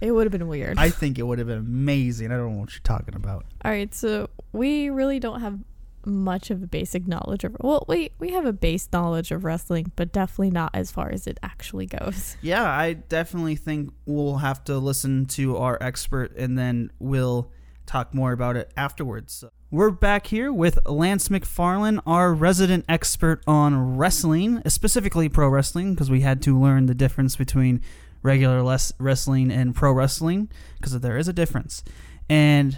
It 0.00 0.10
would 0.12 0.24
have 0.26 0.32
been 0.32 0.48
weird. 0.48 0.78
I 0.78 0.90
think 0.90 1.18
it 1.18 1.22
would 1.22 1.38
have 1.38 1.48
been 1.48 1.58
amazing. 1.58 2.32
I 2.32 2.36
don't 2.36 2.52
know 2.52 2.60
what 2.60 2.72
you're 2.72 2.80
talking 2.82 3.14
about. 3.14 3.46
All 3.64 3.70
right, 3.70 3.94
so 3.94 4.28
we 4.52 4.90
really 4.90 5.18
don't 5.18 5.40
have 5.40 5.58
much 6.06 6.50
of 6.50 6.62
a 6.62 6.66
basic 6.66 7.06
knowledge 7.06 7.44
of 7.44 7.56
well, 7.60 7.84
we 7.88 8.10
we 8.18 8.30
have 8.32 8.44
a 8.44 8.52
base 8.52 8.88
knowledge 8.92 9.30
of 9.30 9.44
wrestling, 9.44 9.90
but 9.96 10.12
definitely 10.12 10.50
not 10.50 10.70
as 10.74 10.90
far 10.90 11.10
as 11.10 11.26
it 11.26 11.38
actually 11.42 11.86
goes. 11.86 12.36
Yeah, 12.42 12.70
I 12.70 12.92
definitely 12.92 13.56
think 13.56 13.90
we'll 14.04 14.36
have 14.38 14.64
to 14.64 14.76
listen 14.78 15.24
to 15.26 15.56
our 15.56 15.78
expert 15.80 16.36
and 16.36 16.58
then 16.58 16.90
we'll 16.98 17.50
talk 17.86 18.12
more 18.12 18.32
about 18.32 18.56
it 18.56 18.70
afterwards. 18.76 19.44
We're 19.70 19.90
back 19.90 20.26
here 20.26 20.52
with 20.52 20.78
Lance 20.86 21.30
McFarlane, 21.30 22.00
our 22.06 22.34
resident 22.34 22.84
expert 22.88 23.42
on 23.46 23.96
wrestling, 23.96 24.62
specifically 24.68 25.28
pro 25.28 25.48
wrestling, 25.48 25.94
because 25.94 26.10
we 26.10 26.20
had 26.20 26.42
to 26.42 26.58
learn 26.58 26.86
the 26.86 26.94
difference 26.94 27.34
between 27.34 27.80
regular 28.24 28.62
less 28.62 28.92
wrestling 28.98 29.52
and 29.52 29.76
pro 29.76 29.92
wrestling, 29.92 30.50
because 30.76 30.98
there 30.98 31.16
is 31.16 31.28
a 31.28 31.32
difference. 31.32 31.84
And 32.28 32.76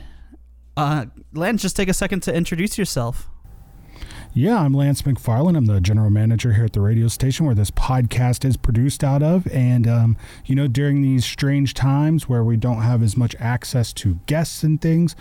uh, 0.76 1.06
Lance, 1.32 1.62
just 1.62 1.76
take 1.76 1.88
a 1.88 1.94
second 1.94 2.20
to 2.24 2.34
introduce 2.34 2.76
yourself. 2.76 3.30
Yeah, 4.34 4.60
I'm 4.60 4.74
Lance 4.74 5.00
McFarland. 5.00 5.56
I'm 5.56 5.64
the 5.64 5.80
general 5.80 6.10
manager 6.10 6.52
here 6.52 6.66
at 6.66 6.74
the 6.74 6.82
radio 6.82 7.08
station 7.08 7.46
where 7.46 7.54
this 7.54 7.70
podcast 7.70 8.44
is 8.44 8.58
produced 8.58 9.02
out 9.02 9.22
of. 9.22 9.46
And, 9.46 9.86
um, 9.88 10.18
you 10.44 10.54
know, 10.54 10.68
during 10.68 11.00
these 11.00 11.24
strange 11.24 11.72
times 11.72 12.28
where 12.28 12.44
we 12.44 12.58
don't 12.58 12.82
have 12.82 13.02
as 13.02 13.16
much 13.16 13.34
access 13.40 13.94
to 13.94 14.20
guests 14.26 14.62
and 14.62 14.78
things, 14.78 15.16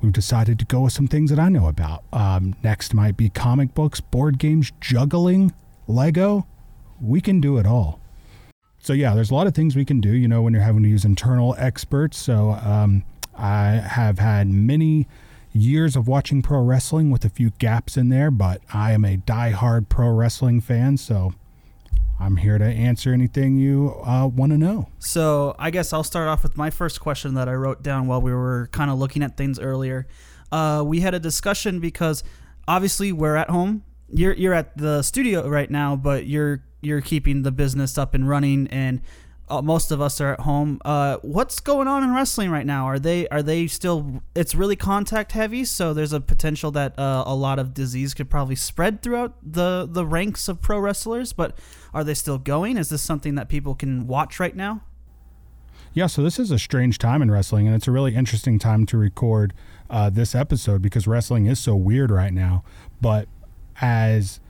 we've 0.00 0.12
decided 0.12 0.58
to 0.58 0.64
go 0.64 0.80
with 0.80 0.92
some 0.92 1.06
things 1.06 1.30
that 1.30 1.38
I 1.38 1.48
know 1.48 1.68
about. 1.68 2.02
Um, 2.12 2.56
next 2.64 2.92
might 2.92 3.16
be 3.16 3.28
comic 3.28 3.72
books, 3.72 4.00
board 4.00 4.40
games, 4.40 4.72
juggling, 4.80 5.54
Lego. 5.86 6.48
We 7.00 7.20
can 7.20 7.40
do 7.40 7.58
it 7.58 7.66
all. 7.66 8.00
So, 8.86 8.92
yeah, 8.92 9.16
there's 9.16 9.32
a 9.32 9.34
lot 9.34 9.48
of 9.48 9.54
things 9.56 9.74
we 9.74 9.84
can 9.84 10.00
do, 10.00 10.10
you 10.10 10.28
know, 10.28 10.42
when 10.42 10.52
you're 10.52 10.62
having 10.62 10.84
to 10.84 10.88
use 10.88 11.04
internal 11.04 11.56
experts. 11.58 12.16
So, 12.16 12.50
um, 12.52 13.02
I 13.36 13.70
have 13.70 14.20
had 14.20 14.46
many 14.46 15.08
years 15.52 15.96
of 15.96 16.06
watching 16.06 16.40
pro 16.40 16.60
wrestling 16.60 17.10
with 17.10 17.24
a 17.24 17.28
few 17.28 17.50
gaps 17.58 17.96
in 17.96 18.10
there, 18.10 18.30
but 18.30 18.60
I 18.72 18.92
am 18.92 19.04
a 19.04 19.16
die-hard 19.16 19.88
pro 19.88 20.10
wrestling 20.10 20.60
fan, 20.60 20.98
so 20.98 21.34
I'm 22.20 22.36
here 22.36 22.58
to 22.58 22.64
answer 22.64 23.12
anything 23.12 23.56
you 23.56 24.00
uh, 24.06 24.28
want 24.28 24.52
to 24.52 24.58
know. 24.58 24.86
So 25.00 25.56
I 25.58 25.70
guess 25.70 25.92
I'll 25.92 26.04
start 26.04 26.28
off 26.28 26.44
with 26.44 26.56
my 26.56 26.70
first 26.70 27.00
question 27.00 27.34
that 27.34 27.48
I 27.48 27.54
wrote 27.54 27.82
down 27.82 28.06
while 28.06 28.22
we 28.22 28.32
were 28.32 28.68
kind 28.70 28.92
of 28.92 29.00
looking 29.00 29.24
at 29.24 29.36
things 29.36 29.58
earlier. 29.58 30.06
uh, 30.52 30.84
we 30.86 31.00
had 31.00 31.12
a 31.12 31.18
discussion 31.18 31.80
because 31.80 32.22
obviously 32.68 33.10
we're 33.10 33.34
at 33.34 33.50
home. 33.50 33.82
You're 34.08 34.34
you're 34.34 34.54
at 34.54 34.78
the 34.78 35.02
studio 35.02 35.48
right 35.48 35.68
now, 35.68 35.96
but 35.96 36.28
you're 36.28 36.62
you're 36.86 37.00
keeping 37.00 37.42
the 37.42 37.52
business 37.52 37.98
up 37.98 38.14
and 38.14 38.28
running, 38.28 38.68
and 38.68 39.00
uh, 39.48 39.62
most 39.62 39.90
of 39.90 40.00
us 40.00 40.20
are 40.20 40.32
at 40.32 40.40
home. 40.40 40.80
Uh, 40.84 41.18
what's 41.22 41.60
going 41.60 41.86
on 41.88 42.02
in 42.02 42.14
wrestling 42.14 42.50
right 42.50 42.66
now? 42.66 42.86
Are 42.86 42.98
they 42.98 43.28
are 43.28 43.42
they 43.42 43.66
still? 43.66 44.22
It's 44.34 44.54
really 44.54 44.76
contact 44.76 45.32
heavy, 45.32 45.64
so 45.64 45.92
there's 45.92 46.12
a 46.12 46.20
potential 46.20 46.70
that 46.72 46.98
uh, 46.98 47.24
a 47.26 47.34
lot 47.34 47.58
of 47.58 47.74
disease 47.74 48.14
could 48.14 48.30
probably 48.30 48.56
spread 48.56 49.02
throughout 49.02 49.34
the 49.42 49.88
the 49.90 50.06
ranks 50.06 50.48
of 50.48 50.60
pro 50.60 50.78
wrestlers. 50.78 51.32
But 51.32 51.58
are 51.92 52.04
they 52.04 52.14
still 52.14 52.38
going? 52.38 52.76
Is 52.76 52.88
this 52.88 53.02
something 53.02 53.34
that 53.34 53.48
people 53.48 53.74
can 53.74 54.06
watch 54.06 54.40
right 54.40 54.56
now? 54.56 54.82
Yeah, 55.92 56.08
so 56.08 56.22
this 56.22 56.38
is 56.38 56.50
a 56.50 56.58
strange 56.58 56.98
time 56.98 57.22
in 57.22 57.30
wrestling, 57.30 57.66
and 57.66 57.74
it's 57.74 57.88
a 57.88 57.92
really 57.92 58.14
interesting 58.14 58.58
time 58.58 58.84
to 58.86 58.98
record 58.98 59.54
uh, 59.88 60.10
this 60.10 60.34
episode 60.34 60.82
because 60.82 61.06
wrestling 61.06 61.46
is 61.46 61.58
so 61.58 61.74
weird 61.74 62.10
right 62.10 62.34
now. 62.34 62.64
But 63.00 63.28
as 63.80 64.40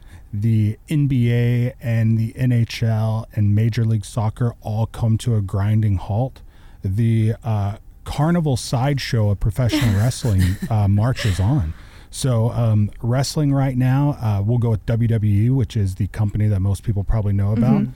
the 0.40 0.78
NBA 0.88 1.74
and 1.80 2.18
the 2.18 2.32
NHL 2.34 3.24
and 3.34 3.54
Major 3.54 3.84
League 3.84 4.04
Soccer 4.04 4.54
all 4.60 4.86
come 4.86 5.16
to 5.18 5.36
a 5.36 5.40
grinding 5.42 5.96
halt, 5.96 6.42
the 6.84 7.34
uh, 7.44 7.76
carnival 8.04 8.56
sideshow 8.56 9.30
of 9.30 9.40
professional 9.40 9.94
wrestling 9.98 10.42
uh, 10.70 10.88
marches 10.88 11.40
on. 11.40 11.74
So, 12.10 12.50
um, 12.50 12.90
wrestling 13.02 13.52
right 13.52 13.76
now, 13.76 14.16
uh, 14.20 14.42
we'll 14.42 14.58
go 14.58 14.70
with 14.70 14.86
WWE, 14.86 15.50
which 15.50 15.76
is 15.76 15.96
the 15.96 16.06
company 16.08 16.46
that 16.48 16.60
most 16.60 16.82
people 16.82 17.04
probably 17.04 17.32
know 17.32 17.52
about. 17.52 17.86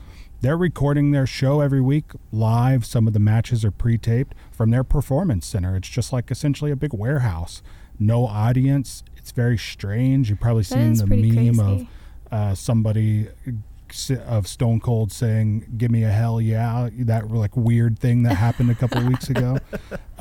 They're 0.42 0.56
recording 0.56 1.10
their 1.10 1.26
show 1.26 1.60
every 1.60 1.80
week 1.82 2.04
live. 2.32 2.86
Some 2.86 3.06
of 3.06 3.12
the 3.12 3.18
matches 3.18 3.64
are 3.64 3.70
pre 3.70 3.98
taped 3.98 4.34
from 4.50 4.70
their 4.70 4.84
performance 4.84 5.46
center. 5.46 5.76
It's 5.76 5.88
just 5.88 6.12
like 6.12 6.30
essentially 6.30 6.70
a 6.70 6.76
big 6.76 6.94
warehouse. 6.94 7.62
No 7.98 8.26
audience. 8.26 9.04
It's 9.16 9.32
very 9.32 9.58
strange. 9.58 10.30
You've 10.30 10.40
probably 10.40 10.62
That 10.62 10.68
seen 10.68 10.94
the 10.94 11.06
meme 11.06 11.60
of 11.60 11.76
crazy. 11.76 11.88
Uh, 12.30 12.54
somebody 12.54 13.28
of 14.26 14.46
Stone 14.46 14.78
Cold 14.80 15.10
saying 15.10 15.74
"Give 15.76 15.90
me 15.90 16.04
a 16.04 16.10
hell 16.12 16.40
yeah," 16.40 16.88
that 17.00 17.28
like 17.32 17.56
weird 17.56 17.98
thing 17.98 18.22
that 18.22 18.34
happened 18.34 18.70
a 18.70 18.74
couple 18.74 19.04
weeks 19.06 19.28
ago. 19.30 19.58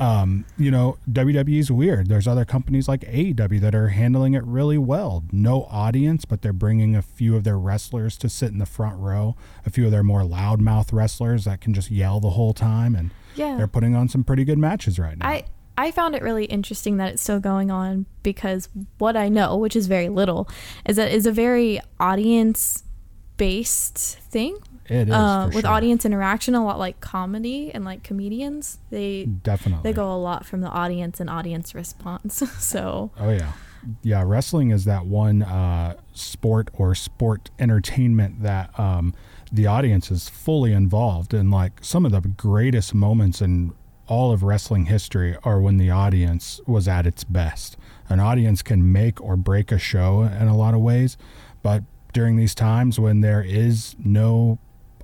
Um, 0.00 0.46
you 0.56 0.70
know, 0.70 0.96
WWE 1.12 1.58
is 1.58 1.70
weird. 1.70 2.08
There's 2.08 2.26
other 2.26 2.46
companies 2.46 2.88
like 2.88 3.02
AEW 3.02 3.60
that 3.60 3.74
are 3.74 3.88
handling 3.88 4.32
it 4.32 4.42
really 4.44 4.78
well. 4.78 5.24
No 5.30 5.64
audience, 5.64 6.24
but 6.24 6.40
they're 6.40 6.54
bringing 6.54 6.96
a 6.96 7.02
few 7.02 7.36
of 7.36 7.44
their 7.44 7.58
wrestlers 7.58 8.16
to 8.16 8.30
sit 8.30 8.50
in 8.50 8.56
the 8.56 8.64
front 8.64 8.98
row. 8.98 9.36
A 9.66 9.68
few 9.68 9.84
of 9.84 9.90
their 9.90 10.02
more 10.02 10.22
loudmouth 10.22 10.94
wrestlers 10.94 11.44
that 11.44 11.60
can 11.60 11.74
just 11.74 11.90
yell 11.90 12.18
the 12.18 12.30
whole 12.30 12.54
time, 12.54 12.94
and 12.96 13.10
Yeah. 13.36 13.58
they're 13.58 13.66
putting 13.66 13.94
on 13.94 14.08
some 14.08 14.24
pretty 14.24 14.42
good 14.46 14.56
matches 14.56 14.98
right 14.98 15.18
now. 15.18 15.28
I 15.28 15.44
I 15.80 15.90
found 15.92 16.14
it 16.14 16.22
really 16.22 16.44
interesting 16.44 16.98
that 16.98 17.14
it's 17.14 17.22
still 17.22 17.40
going 17.40 17.70
on 17.70 18.04
because 18.22 18.68
what 18.98 19.16
I 19.16 19.30
know, 19.30 19.56
which 19.56 19.74
is 19.74 19.86
very 19.86 20.10
little, 20.10 20.46
is 20.84 20.96
that 20.96 21.10
it's 21.10 21.24
a 21.24 21.32
very 21.32 21.80
audience 21.98 22.84
based 23.38 23.96
thing. 23.96 24.58
it 24.86 25.08
is 25.08 25.14
Uh, 25.14 25.50
with 25.54 25.64
sure. 25.64 25.70
audience 25.70 26.04
interaction, 26.04 26.54
a 26.54 26.62
lot 26.62 26.78
like 26.78 27.00
comedy 27.00 27.72
and 27.72 27.82
like 27.86 28.02
comedians, 28.02 28.78
they 28.90 29.24
definitely 29.24 29.82
they 29.90 29.94
go 29.94 30.12
a 30.12 30.20
lot 30.20 30.44
from 30.44 30.60
the 30.60 30.68
audience 30.68 31.18
and 31.18 31.30
audience 31.30 31.74
response. 31.74 32.42
so 32.58 33.10
Oh 33.18 33.30
yeah, 33.30 33.52
yeah. 34.02 34.22
Wrestling 34.22 34.72
is 34.72 34.84
that 34.84 35.06
one 35.06 35.42
uh, 35.42 35.94
sport 36.12 36.68
or 36.74 36.94
sport 36.94 37.48
entertainment 37.58 38.42
that 38.42 38.78
um, 38.78 39.14
the 39.50 39.66
audience 39.66 40.10
is 40.10 40.28
fully 40.28 40.74
involved 40.74 41.32
in. 41.32 41.50
Like 41.50 41.72
some 41.80 42.04
of 42.04 42.12
the 42.12 42.20
greatest 42.20 42.94
moments 42.94 43.40
in 43.40 43.72
all 44.10 44.32
of 44.32 44.42
wrestling 44.42 44.86
history 44.86 45.36
are 45.44 45.60
when 45.60 45.76
the 45.76 45.88
audience 45.88 46.60
was 46.66 46.88
at 46.88 47.06
its 47.06 47.22
best. 47.24 47.76
An 48.08 48.18
audience 48.18 48.60
can 48.60 48.92
make 48.92 49.20
or 49.20 49.36
break 49.36 49.70
a 49.70 49.78
show 49.78 50.22
in 50.22 50.48
a 50.48 50.56
lot 50.56 50.74
of 50.74 50.80
ways, 50.80 51.16
but 51.62 51.84
during 52.12 52.36
these 52.36 52.54
times 52.54 52.98
when 52.98 53.20
there 53.20 53.40
is 53.40 53.94
no 53.98 54.58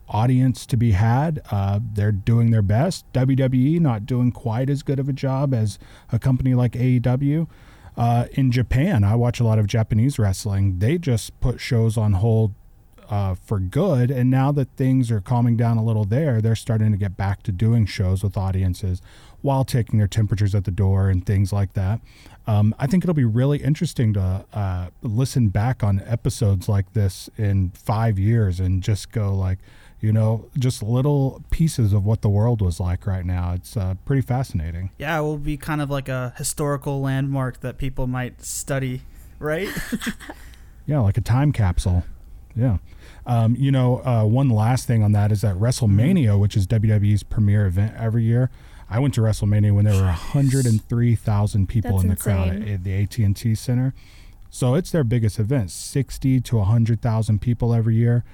audience 0.08 0.66
to 0.66 0.76
be 0.76 0.92
had. 0.92 1.40
Uh, 1.50 1.80
they're 1.92 2.12
doing 2.12 2.50
their 2.50 2.62
best. 2.62 3.10
WWE 3.12 3.80
not 3.80 4.06
doing 4.06 4.30
quite 4.30 4.70
as 4.70 4.82
good 4.82 4.98
of 4.98 5.08
a 5.08 5.12
job 5.12 5.52
as 5.54 5.78
a 6.12 6.18
company 6.18 6.54
like 6.54 6.72
AEW. 6.72 7.48
Uh, 7.96 8.26
in 8.32 8.50
Japan, 8.52 9.04
I 9.04 9.16
watch 9.16 9.40
a 9.40 9.44
lot 9.44 9.58
of 9.58 9.66
Japanese 9.66 10.18
wrestling. 10.18 10.78
They 10.78 10.98
just 10.98 11.38
put 11.40 11.60
shows 11.60 11.96
on 11.96 12.14
hold 12.14 12.54
uh, 13.10 13.34
for 13.34 13.58
good, 13.58 14.10
and 14.10 14.30
now 14.30 14.52
that 14.52 14.68
things 14.76 15.10
are 15.10 15.20
calming 15.20 15.56
down 15.56 15.76
a 15.76 15.84
little 15.84 16.04
there, 16.04 16.40
they're 16.40 16.56
starting 16.56 16.92
to 16.92 16.98
get 16.98 17.16
back 17.16 17.42
to 17.44 17.52
doing 17.52 17.86
shows 17.86 18.22
with 18.22 18.36
audiences 18.36 19.00
while 19.42 19.64
taking 19.64 19.98
their 19.98 20.08
temperatures 20.08 20.54
at 20.54 20.64
the 20.64 20.70
door 20.70 21.08
and 21.08 21.24
things 21.24 21.52
like 21.52 21.74
that. 21.74 22.00
Um, 22.46 22.74
I 22.78 22.86
think 22.86 23.04
it'll 23.04 23.14
be 23.14 23.24
really 23.24 23.58
interesting 23.58 24.12
to 24.14 24.44
uh, 24.52 24.88
listen 25.02 25.48
back 25.48 25.82
on 25.84 26.02
episodes 26.06 26.68
like 26.68 26.92
this 26.92 27.28
in 27.36 27.70
five 27.70 28.18
years 28.18 28.60
and 28.60 28.82
just 28.82 29.12
go 29.12 29.34
like, 29.34 29.58
you 30.00 30.12
know, 30.12 30.46
just 30.58 30.82
little 30.82 31.42
pieces 31.50 31.92
of 31.92 32.04
what 32.04 32.22
the 32.22 32.28
world 32.28 32.60
was 32.60 32.78
like 32.78 33.06
right 33.06 33.24
now. 33.24 33.52
It's 33.52 33.76
uh, 33.76 33.94
pretty 34.04 34.22
fascinating. 34.22 34.90
Yeah, 34.98 35.18
it 35.18 35.22
will 35.22 35.38
be 35.38 35.56
kind 35.56 35.80
of 35.80 35.90
like 35.90 36.08
a 36.08 36.34
historical 36.36 37.00
landmark 37.00 37.60
that 37.60 37.78
people 37.78 38.06
might 38.06 38.42
study, 38.42 39.02
right? 39.38 39.68
Yeah, 40.86 41.00
like 41.00 41.18
a 41.18 41.20
time 41.20 41.52
capsule. 41.52 42.04
Yeah. 42.56 42.78
Um, 43.26 43.54
you 43.56 43.70
know, 43.70 44.04
uh, 44.04 44.24
one 44.24 44.48
last 44.48 44.86
thing 44.86 45.02
on 45.02 45.12
that 45.12 45.30
is 45.30 45.42
that 45.42 45.56
WrestleMania, 45.56 46.38
which 46.40 46.56
is 46.56 46.66
WWE's 46.66 47.22
premier 47.22 47.66
event 47.66 47.94
every 47.98 48.24
year, 48.24 48.50
I 48.88 48.98
went 48.98 49.14
to 49.14 49.20
WrestleMania 49.20 49.74
when 49.74 49.84
there 49.84 49.94
were 49.94 50.02
103,000 50.02 51.68
people 51.68 51.90
That's 51.92 52.02
in 52.04 52.08
the 52.10 52.16
crowd 52.16 52.48
insane. 52.48 52.74
at 52.74 52.84
the 52.84 53.02
AT&T 53.02 53.54
Center. 53.56 53.94
So 54.48 54.74
it's 54.74 54.90
their 54.90 55.04
biggest 55.04 55.38
event, 55.38 55.70
60 55.70 56.40
to 56.40 56.56
100,000 56.56 57.40
people 57.40 57.74
every 57.74 57.96
year. 57.96 58.24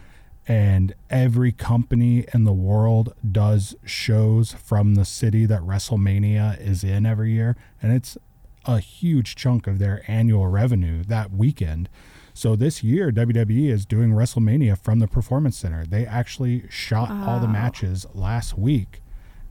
And 0.47 0.95
every 1.09 1.53
company 1.53 2.27
in 2.35 2.45
the 2.45 2.53
world 2.53 3.15
does 3.31 3.77
shows 3.85 4.53
from 4.53 4.97
the 4.97 5.05
city 5.05 5.47
that 5.47 5.63
WrestleMania 5.63 6.61
is 6.61 6.85
in 6.85 7.07
every 7.07 7.33
year. 7.33 7.57
And 7.81 7.93
it's 7.93 8.19
a 8.65 8.79
huge 8.81 9.37
chunk 9.37 9.67
of 9.67 9.79
their 9.79 10.05
annual 10.09 10.49
revenue 10.49 11.03
that 11.05 11.33
weekend. 11.33 11.89
So 12.35 12.57
this 12.57 12.83
year, 12.83 13.11
WWE 13.11 13.69
is 13.69 13.85
doing 13.85 14.11
WrestleMania 14.11 14.79
from 14.79 15.01
the 15.01 15.09
Performance 15.09 15.57
Center. 15.57 15.85
They 15.85 16.07
actually 16.07 16.65
shot 16.71 17.11
all 17.11 17.41
the 17.41 17.49
matches 17.49 18.07
last 18.15 18.57
week, 18.57 19.03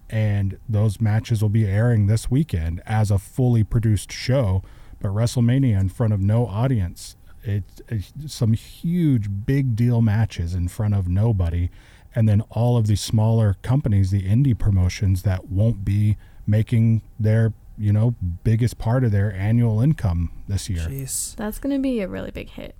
and 0.10 0.58
those 0.68 1.00
matches 1.00 1.42
will 1.42 1.50
be 1.50 1.68
airing 1.68 2.08
this 2.08 2.32
weekend 2.32 2.82
as 2.86 3.12
a 3.12 3.20
fully 3.20 3.64
produced 3.64 4.12
show. 4.12 4.64
But 5.00 5.10
WrestleMania 5.10 5.80
in 5.80 5.90
front 5.90 6.14
of 6.14 6.22
no 6.22 6.48
audience. 6.48 7.16
It's, 7.44 7.82
it's 7.88 8.12
some 8.28 8.54
huge, 8.54 9.28
big 9.46 9.76
deal 9.76 10.02
matches 10.02 10.54
in 10.54 10.68
front 10.68 10.94
of 10.94 11.08
nobody. 11.08 11.70
And 12.14 12.28
then 12.28 12.42
all 12.52 12.78
of 12.78 12.88
the 12.88 12.96
smaller 12.96 13.56
companies, 13.62 14.12
the 14.12 14.24
indie 14.24 14.58
promotions 14.58 15.24
that 15.24 15.48
won't 15.50 15.86
be 15.86 16.18
making 16.46 17.02
their, 17.20 17.54
you 17.82 17.92
know, 17.92 18.16
biggest 18.44 18.78
part 18.78 19.04
of 19.04 19.12
their 19.12 19.34
annual 19.34 19.82
income 19.82 20.32
this 20.48 20.70
year. 20.70 20.88
Jeez. 20.88 21.36
that's 21.36 21.60
going 21.60 21.76
to 21.76 21.82
be 21.82 22.02
a 22.02 22.08
really 22.08 22.32
big 22.32 22.50
hit. 22.50 22.76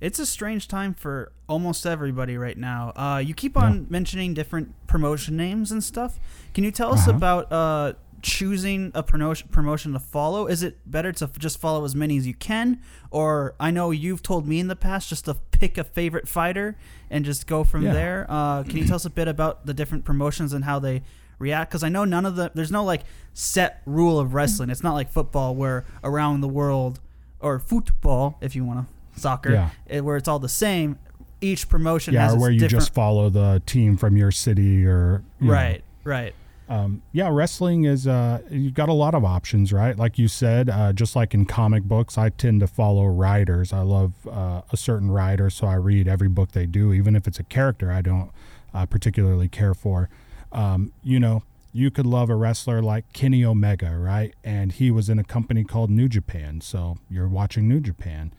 It's 0.00 0.18
a 0.18 0.26
strange 0.26 0.66
time 0.66 0.94
for 0.94 1.32
almost 1.48 1.86
everybody 1.86 2.36
right 2.36 2.58
now. 2.58 2.92
Uh, 2.96 3.22
you 3.24 3.34
keep 3.34 3.56
on 3.56 3.86
mentioning 3.88 4.34
different 4.34 4.74
promotion 4.88 5.36
names 5.36 5.70
and 5.70 5.82
stuff. 5.82 6.18
Can 6.54 6.64
you 6.64 6.72
tell 6.72 6.92
us 6.92 7.06
Uh-huh. 7.06 7.16
about 7.16 7.52
uh, 7.52 7.92
choosing 8.20 8.90
a 8.94 9.02
promotion 9.04 9.48
promotion 9.52 9.92
to 9.92 10.00
follow? 10.00 10.46
Is 10.48 10.64
it 10.64 10.78
better 10.90 11.12
to 11.12 11.28
just 11.38 11.60
follow 11.60 11.84
as 11.84 11.94
many 11.94 12.16
as 12.18 12.26
you 12.26 12.34
can, 12.34 12.80
or 13.12 13.54
I 13.60 13.70
know 13.70 13.92
you've 13.92 14.22
told 14.24 14.46
me 14.48 14.58
in 14.58 14.66
the 14.66 14.74
past 14.76 15.08
just 15.08 15.26
to 15.26 15.34
pick 15.52 15.78
a 15.78 15.84
favorite 15.84 16.26
fighter 16.28 16.76
and 17.08 17.24
just 17.24 17.46
go 17.46 17.62
from 17.62 17.82
Yeah. 17.84 17.92
there? 17.92 18.26
Uh, 18.28 18.64
can 18.64 18.78
you 18.78 18.84
tell 18.86 18.96
us 18.96 19.04
a 19.04 19.10
bit 19.10 19.28
about 19.28 19.66
the 19.66 19.74
different 19.74 20.04
promotions 20.04 20.52
and 20.52 20.64
how 20.64 20.80
they 20.80 21.02
react? 21.42 21.70
Because 21.70 21.82
I 21.82 21.90
know 21.90 22.04
none 22.04 22.24
of 22.24 22.36
the 22.36 22.50
there's 22.54 22.72
no 22.72 22.84
like 22.84 23.02
set 23.34 23.82
rule 23.84 24.18
of 24.18 24.32
wrestling. 24.32 24.70
It's 24.70 24.82
not 24.82 24.94
like 24.94 25.10
football 25.10 25.54
where 25.54 25.84
around 26.02 26.40
the 26.40 26.48
world 26.48 27.00
or 27.40 27.58
football, 27.58 28.38
if 28.40 28.54
you 28.56 28.64
want 28.64 28.86
to 28.86 29.20
soccer, 29.20 29.52
Yeah. 29.52 29.70
eh, 29.90 30.00
where 30.00 30.16
it's 30.16 30.28
all 30.28 30.38
the 30.38 30.48
same. 30.48 30.98
Each 31.40 31.68
promotion 31.68 32.14
yeah, 32.14 32.28
has 32.30 32.36
where 32.36 32.50
you 32.50 32.68
just 32.68 32.94
follow 32.94 33.28
the 33.28 33.60
team 33.66 33.96
from 33.96 34.16
your 34.16 34.30
city 34.30 34.86
or 34.86 35.24
you 35.40 35.48
know. 35.48 35.52
right, 35.52 35.82
right. 36.04 36.34
Um, 36.68 37.02
yeah, 37.12 37.28
wrestling 37.30 37.84
is 37.84 38.06
uh, 38.06 38.40
you've 38.48 38.74
got 38.74 38.88
a 38.88 38.92
lot 38.94 39.14
of 39.14 39.24
options, 39.24 39.72
right? 39.72 39.98
Like 39.98 40.18
you 40.18 40.28
said, 40.28 40.70
uh, 40.70 40.92
just 40.92 41.16
like 41.16 41.34
in 41.34 41.44
comic 41.44 41.82
books, 41.82 42.16
I 42.16 42.28
tend 42.30 42.60
to 42.60 42.66
follow 42.68 43.06
writers. 43.06 43.72
I 43.72 43.80
love 43.82 44.12
uh, 44.30 44.62
a 44.70 44.76
certain 44.76 45.10
writer, 45.10 45.50
so 45.50 45.66
I 45.66 45.74
read 45.74 46.06
every 46.06 46.28
book 46.28 46.52
they 46.52 46.64
do, 46.66 46.92
even 46.92 47.16
if 47.16 47.26
it's 47.26 47.40
a 47.40 47.44
character 47.44 47.90
I 47.90 48.00
don't 48.00 48.30
uh, 48.72 48.86
particularly 48.86 49.48
care 49.48 49.74
for. 49.74 50.08
Um, 50.52 50.92
you 51.02 51.18
know, 51.18 51.42
you 51.72 51.90
could 51.90 52.06
love 52.06 52.28
a 52.28 52.36
wrestler 52.36 52.82
like 52.82 53.12
Kenny 53.12 53.44
Omega, 53.44 53.96
right? 53.96 54.34
And 54.44 54.72
he 54.72 54.90
was 54.90 55.08
in 55.08 55.18
a 55.18 55.24
company 55.24 55.64
called 55.64 55.90
New 55.90 56.08
Japan, 56.08 56.60
so 56.60 56.98
you're 57.08 57.28
watching 57.28 57.68
New 57.68 57.80
Japan 57.80 58.32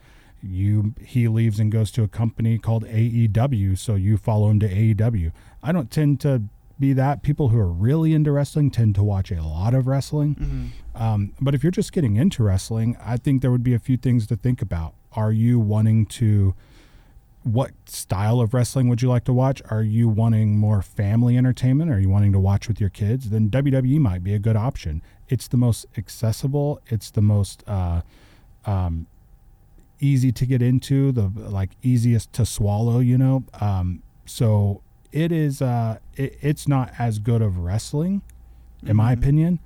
you 0.43 0.93
he 0.99 1.27
leaves 1.27 1.59
and 1.59 1.71
goes 1.71 1.89
to 1.91 2.03
a 2.03 2.07
company 2.07 2.57
called 2.57 2.83
AEW, 2.85 3.77
so 3.77 3.95
you 3.95 4.17
follow 4.17 4.49
him 4.49 4.59
to 4.59 4.67
AEW. 4.67 5.31
I 5.61 5.71
don't 5.71 5.89
tend 5.89 6.19
to 6.21 6.43
be 6.79 6.93
that. 6.93 7.23
People 7.23 7.49
who 7.49 7.59
are 7.59 7.71
really 7.71 8.13
into 8.13 8.31
wrestling 8.31 8.69
tend 8.69 8.95
to 8.95 9.03
watch 9.03 9.31
a 9.31 9.41
lot 9.41 9.73
of 9.73 9.87
wrestling. 9.87 10.35
Mm-hmm. 10.35 11.01
Um, 11.01 11.33
but 11.39 11.55
if 11.55 11.63
you're 11.63 11.71
just 11.71 11.93
getting 11.93 12.17
into 12.17 12.43
wrestling, 12.43 12.97
I 13.03 13.17
think 13.17 13.41
there 13.41 13.51
would 13.51 13.63
be 13.63 13.73
a 13.73 13.79
few 13.79 13.97
things 13.97 14.27
to 14.27 14.35
think 14.35 14.61
about. 14.61 14.93
Are 15.13 15.31
you 15.31 15.59
wanting 15.59 16.05
to? 16.07 16.55
What 17.43 17.71
style 17.85 18.39
of 18.39 18.53
wrestling 18.53 18.87
would 18.87 19.01
you 19.01 19.09
like 19.09 19.25
to 19.25 19.33
watch? 19.33 19.61
Are 19.69 19.81
you 19.83 20.07
wanting 20.07 20.57
more 20.57 20.81
family 20.81 21.37
entertainment? 21.37 21.91
Are 21.91 21.99
you 21.99 22.07
wanting 22.07 22.31
to 22.31 22.39
watch 22.39 22.69
with 22.69 22.79
your 22.79 22.89
kids? 22.89 23.29
Then 23.31 23.49
WWE 23.49 23.99
might 23.99 24.23
be 24.23 24.33
a 24.33 24.39
good 24.39 24.55
option. 24.55 25.01
It's 25.27 25.47
the 25.49 25.57
most 25.57 25.85
accessible. 25.97 26.79
It's 26.87 27.11
the 27.11 27.21
most 27.21 27.61
uh, 27.67 28.01
um, 28.65 29.07
easy 29.99 30.31
to 30.31 30.45
get 30.45 30.61
into. 30.61 31.11
The 31.11 31.31
like 31.35 31.71
easiest 31.81 32.31
to 32.33 32.45
swallow. 32.45 32.99
You 32.99 33.17
know. 33.17 33.43
Um, 33.59 34.03
so 34.25 34.81
it 35.11 35.33
is. 35.33 35.61
Uh, 35.61 35.97
it, 36.15 36.37
it's 36.41 36.65
not 36.67 36.93
as 36.97 37.19
good 37.19 37.41
of 37.41 37.57
wrestling, 37.57 38.21
in 38.85 38.95
my 38.95 39.13
Mhm. 39.13 39.17
opinion. 39.19 39.59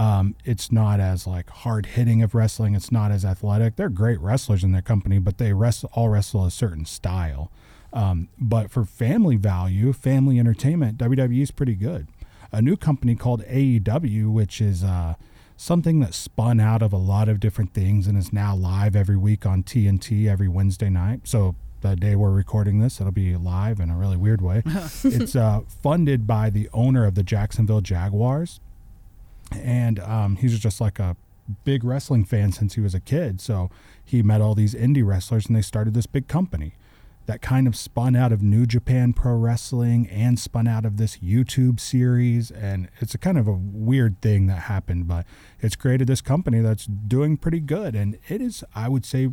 Um, 0.00 0.34
it's 0.46 0.72
not 0.72 0.98
as 0.98 1.26
like 1.26 1.50
hard 1.50 1.84
hitting 1.84 2.22
of 2.22 2.34
wrestling. 2.34 2.74
It's 2.74 2.90
not 2.90 3.12
as 3.12 3.22
athletic. 3.22 3.76
They're 3.76 3.90
great 3.90 4.18
wrestlers 4.18 4.64
in 4.64 4.72
their 4.72 4.80
company, 4.80 5.18
but 5.18 5.36
they 5.36 5.52
wrestle 5.52 5.90
all 5.92 6.08
wrestle 6.08 6.46
a 6.46 6.50
certain 6.50 6.86
style. 6.86 7.52
Um, 7.92 8.30
but 8.38 8.70
for 8.70 8.86
family 8.86 9.36
value, 9.36 9.92
family 9.92 10.38
entertainment, 10.38 10.96
WWE 10.96 11.42
is 11.42 11.50
pretty 11.50 11.74
good. 11.74 12.08
A 12.50 12.62
new 12.62 12.78
company 12.78 13.14
called 13.14 13.44
AEW, 13.44 14.32
which 14.32 14.62
is 14.62 14.82
uh, 14.82 15.16
something 15.58 16.00
that 16.00 16.14
spun 16.14 16.60
out 16.60 16.80
of 16.80 16.94
a 16.94 16.96
lot 16.96 17.28
of 17.28 17.38
different 17.38 17.74
things 17.74 18.06
and 18.06 18.16
is 18.16 18.32
now 18.32 18.56
live 18.56 18.96
every 18.96 19.18
week 19.18 19.44
on 19.44 19.62
TNT 19.62 20.26
every 20.26 20.48
Wednesday 20.48 20.88
night. 20.88 21.20
So 21.24 21.56
the 21.82 21.94
day 21.94 22.16
we're 22.16 22.30
recording 22.30 22.78
this, 22.80 23.02
it'll 23.02 23.12
be 23.12 23.36
live 23.36 23.80
in 23.80 23.90
a 23.90 23.96
really 23.98 24.16
weird 24.16 24.40
way. 24.40 24.62
it's 25.04 25.36
uh, 25.36 25.60
funded 25.68 26.26
by 26.26 26.48
the 26.48 26.70
owner 26.72 27.04
of 27.04 27.16
the 27.16 27.22
Jacksonville 27.22 27.82
Jaguars 27.82 28.60
and 29.52 29.98
um, 30.00 30.36
he 30.36 30.46
was 30.46 30.58
just 30.58 30.80
like 30.80 30.98
a 30.98 31.16
big 31.64 31.84
wrestling 31.84 32.24
fan 32.24 32.52
since 32.52 32.74
he 32.74 32.80
was 32.80 32.94
a 32.94 33.00
kid. 33.00 33.40
So 33.40 33.70
he 34.04 34.22
met 34.22 34.40
all 34.40 34.54
these 34.54 34.74
indie 34.74 35.06
wrestlers, 35.06 35.46
and 35.46 35.56
they 35.56 35.62
started 35.62 35.94
this 35.94 36.06
big 36.06 36.28
company 36.28 36.74
that 37.26 37.40
kind 37.40 37.68
of 37.68 37.76
spun 37.76 38.16
out 38.16 38.32
of 38.32 38.42
New 38.42 38.66
Japan 38.66 39.12
Pro 39.12 39.34
Wrestling 39.34 40.08
and 40.08 40.38
spun 40.38 40.66
out 40.66 40.84
of 40.84 40.96
this 40.96 41.18
YouTube 41.18 41.78
series. 41.78 42.50
And 42.50 42.88
it's 42.98 43.14
a 43.14 43.18
kind 43.18 43.38
of 43.38 43.46
a 43.46 43.52
weird 43.52 44.20
thing 44.20 44.46
that 44.46 44.62
happened, 44.62 45.06
but 45.06 45.26
it's 45.60 45.76
created 45.76 46.08
this 46.08 46.20
company 46.20 46.60
that's 46.60 46.86
doing 46.86 47.36
pretty 47.36 47.60
good. 47.60 47.94
And 47.94 48.18
it 48.28 48.40
is, 48.40 48.64
I 48.74 48.88
would 48.88 49.04
say, 49.04 49.30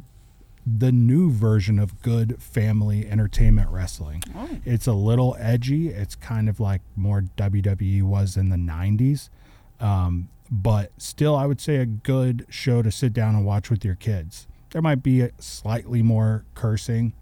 the 0.65 0.91
new 0.91 1.31
version 1.31 1.79
of 1.79 2.01
good 2.01 2.41
family 2.41 3.07
entertainment 3.07 3.69
wrestling. 3.71 4.21
Oh. 4.35 4.49
It's 4.65 4.85
a 4.85 4.93
little 4.93 5.35
edgy. 5.39 5.87
It's 5.87 6.13
kind 6.13 6.49
of 6.49 6.59
like 6.59 6.81
more 6.95 7.21
WWE 7.21 8.03
was 8.03 8.35
in 8.35 8.49
the 8.49 8.57
90s. 8.57 9.29
Um, 9.79 10.29
but 10.49 10.91
still, 10.97 11.35
I 11.35 11.45
would 11.45 11.59
say 11.59 11.75
a 11.77 11.85
good 11.85 12.45
show 12.49 12.81
to 12.81 12.91
sit 12.91 13.13
down 13.13 13.35
and 13.35 13.45
watch 13.45 13.69
with 13.69 13.83
your 13.83 13.95
kids. 13.95 14.47
There 14.71 14.81
might 14.81 15.03
be 15.03 15.21
a 15.21 15.31
slightly 15.39 16.01
more 16.01 16.45
cursing 16.55 17.13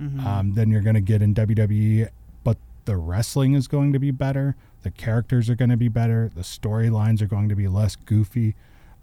Mhm. 0.00 0.24
um, 0.24 0.52
than 0.54 0.70
you're 0.70 0.80
going 0.82 0.94
to 0.94 1.00
get 1.00 1.20
in 1.22 1.34
WWE, 1.34 2.08
but 2.44 2.56
the 2.86 2.96
wrestling 2.96 3.54
is 3.54 3.68
going 3.68 3.92
to 3.92 3.98
be 3.98 4.10
better. 4.10 4.56
The 4.82 4.90
characters 4.90 5.48
are 5.50 5.54
going 5.54 5.70
to 5.70 5.76
be 5.76 5.88
better. 5.88 6.30
The 6.34 6.40
storylines 6.42 7.20
are 7.22 7.26
going 7.26 7.48
to 7.48 7.54
be 7.54 7.68
less 7.68 7.94
goofy. 7.94 8.54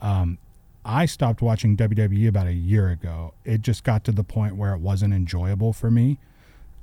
Um, 0.02 0.38
I 0.84 1.06
stopped 1.06 1.42
watching 1.42 1.76
WWE 1.78 2.28
about 2.28 2.48
a 2.48 2.54
year 2.54 2.90
ago. 2.90 3.34
It 3.46 3.62
just 3.62 3.84
got 3.84 4.04
to 4.06 4.12
the 4.12 4.24
point 4.24 4.56
where 4.56 4.74
it 4.74 4.80
wasn't 4.82 5.14
enjoyable 5.14 5.72
for 5.72 5.92
me, 5.92 6.18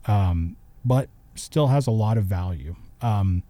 um, 0.07 0.57
but 0.85 1.09
still 1.35 1.67
has 1.69 1.87
a 1.87 1.91
lot 1.91 2.17
of 2.17 2.25
value. 2.25 2.77
Um, 3.03 3.43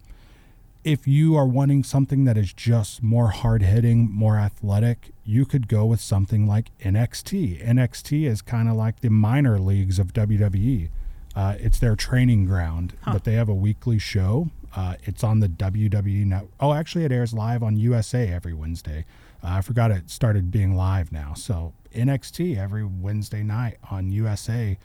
if 0.83 1.07
you 1.07 1.35
are 1.35 1.45
wanting 1.47 1.83
something 1.83 2.23
that 2.25 2.37
is 2.37 2.53
just 2.53 3.03
more 3.03 3.29
hard 3.29 3.61
hitting, 3.61 4.09
more 4.11 4.37
athletic, 4.37 5.11
you 5.25 5.45
could 5.45 5.67
go 5.67 5.85
with 5.85 5.99
something 5.99 6.47
like 6.47 6.71
NXT. 6.79 7.61
NXT 7.65 8.25
is 8.25 8.41
kind 8.41 8.69
of 8.69 8.75
like 8.75 9.01
the 9.01 9.09
minor 9.09 9.59
leagues 9.59 9.99
of 9.99 10.13
WWE. 10.13 10.89
Uh, 11.35 11.55
it's 11.59 11.77
their 11.79 11.95
training 11.95 12.45
ground, 12.45 12.93
Huh. 13.01 13.13
but 13.13 13.23
they 13.25 13.33
have 13.33 13.49
a 13.49 13.53
weekly 13.53 13.99
show. 13.99 14.49
Uh, 14.75 14.95
it's 15.03 15.23
on 15.23 15.39
the 15.39 15.47
WWE 15.49 16.25
net. 16.25 16.45
Oh, 16.59 16.73
actually, 16.73 17.05
it 17.05 17.11
airs 17.11 17.33
live 17.33 17.61
on 17.63 17.75
USA 17.77 18.27
every 18.31 18.53
Wednesday. 18.53 19.05
Uh, 19.43 19.47
I 19.51 19.61
forgot 19.61 19.91
it 19.91 20.09
started 20.09 20.51
being 20.51 20.75
live 20.75 21.11
now. 21.11 21.33
So 21.35 21.73
NXT 21.93 22.57
every 22.57 22.83
Wednesday 22.85 23.43
night 23.43 23.77
on 23.91 24.11
USA 24.11 24.77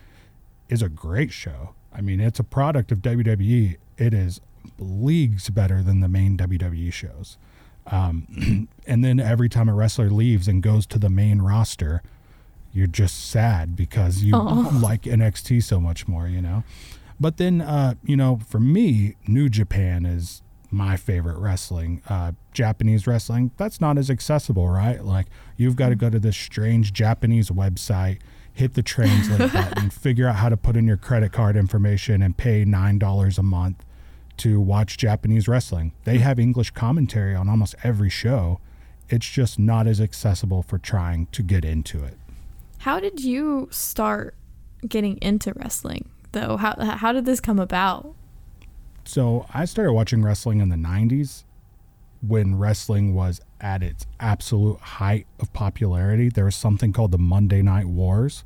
is 0.69 0.81
a 0.81 0.89
great 0.89 1.31
show. 1.31 1.73
I 1.93 2.01
mean, 2.01 2.19
it's 2.19 2.39
a 2.39 2.43
product 2.43 2.91
of 2.91 2.99
WWE. 2.99 3.77
It 3.97 4.13
is 4.13 4.41
leagues 4.79 5.49
better 5.49 5.81
than 5.81 5.99
the 5.99 6.07
main 6.07 6.37
WWE 6.37 6.91
shows. 6.91 7.37
Um, 7.87 8.67
and 8.87 9.03
then 9.03 9.19
every 9.19 9.49
time 9.49 9.69
a 9.69 9.73
wrestler 9.73 10.09
leaves 10.09 10.47
and 10.47 10.63
goes 10.63 10.85
to 10.87 10.99
the 10.99 11.09
main 11.09 11.41
roster, 11.41 12.01
you're 12.71 12.87
just 12.87 13.29
sad 13.29 13.75
because 13.75 14.23
you 14.23 14.33
Aw. 14.33 14.79
like 14.81 15.03
NXT 15.03 15.63
so 15.63 15.79
much 15.79 16.07
more, 16.07 16.27
you 16.27 16.41
know? 16.41 16.63
But 17.19 17.37
then, 17.37 17.61
uh, 17.61 17.93
you 18.03 18.17
know, 18.17 18.39
for 18.47 18.59
me, 18.59 19.15
New 19.27 19.47
Japan 19.47 20.05
is 20.05 20.41
my 20.71 20.97
favorite 20.97 21.37
wrestling. 21.37 22.01
Uh, 22.09 22.31
Japanese 22.51 23.05
wrestling, 23.05 23.51
that's 23.57 23.79
not 23.79 23.97
as 23.97 24.09
accessible, 24.09 24.67
right? 24.67 25.05
Like, 25.05 25.27
you've 25.55 25.75
got 25.75 25.89
to 25.89 25.95
go 25.95 26.09
to 26.09 26.19
this 26.19 26.35
strange 26.35 26.91
Japanese 26.91 27.49
website, 27.51 28.19
hit 28.51 28.73
the 28.73 28.81
translate 28.81 29.53
button, 29.53 29.91
figure 29.91 30.27
out 30.27 30.37
how 30.37 30.49
to 30.49 30.57
put 30.57 30.75
in 30.75 30.87
your 30.87 30.97
credit 30.97 31.31
card 31.31 31.55
information, 31.55 32.23
and 32.23 32.35
pay 32.35 32.65
$9 32.65 33.37
a 33.37 33.43
month 33.43 33.85
to 34.37 34.59
watch 34.59 34.97
Japanese 34.97 35.47
wrestling. 35.47 35.93
They 36.03 36.17
hmm. 36.17 36.23
have 36.23 36.39
English 36.39 36.71
commentary 36.71 37.35
on 37.35 37.49
almost 37.49 37.75
every 37.83 38.09
show. 38.09 38.59
It's 39.09 39.29
just 39.29 39.59
not 39.59 39.87
as 39.87 39.99
accessible 40.01 40.63
for 40.63 40.77
trying 40.77 41.27
to 41.27 41.43
get 41.43 41.65
into 41.65 42.03
it. 42.03 42.17
How 42.79 42.99
did 42.99 43.19
you 43.19 43.67
start 43.71 44.35
getting 44.87 45.17
into 45.21 45.53
wrestling 45.53 46.09
though? 46.31 46.57
How 46.57 46.75
how 46.83 47.11
did 47.11 47.25
this 47.25 47.39
come 47.39 47.59
about? 47.59 48.13
So 49.05 49.45
I 49.53 49.65
started 49.65 49.93
watching 49.93 50.23
wrestling 50.23 50.61
in 50.61 50.69
the 50.69 50.75
90s 50.75 51.43
when 52.25 52.55
wrestling 52.55 53.13
was 53.13 53.41
at 53.59 53.83
its 53.83 54.05
absolute 54.19 54.79
height 54.79 55.27
of 55.39 55.51
popularity. 55.53 56.29
There 56.29 56.45
was 56.45 56.55
something 56.55 56.93
called 56.93 57.11
the 57.11 57.17
Monday 57.17 57.61
Night 57.61 57.85
Wars, 57.85 58.45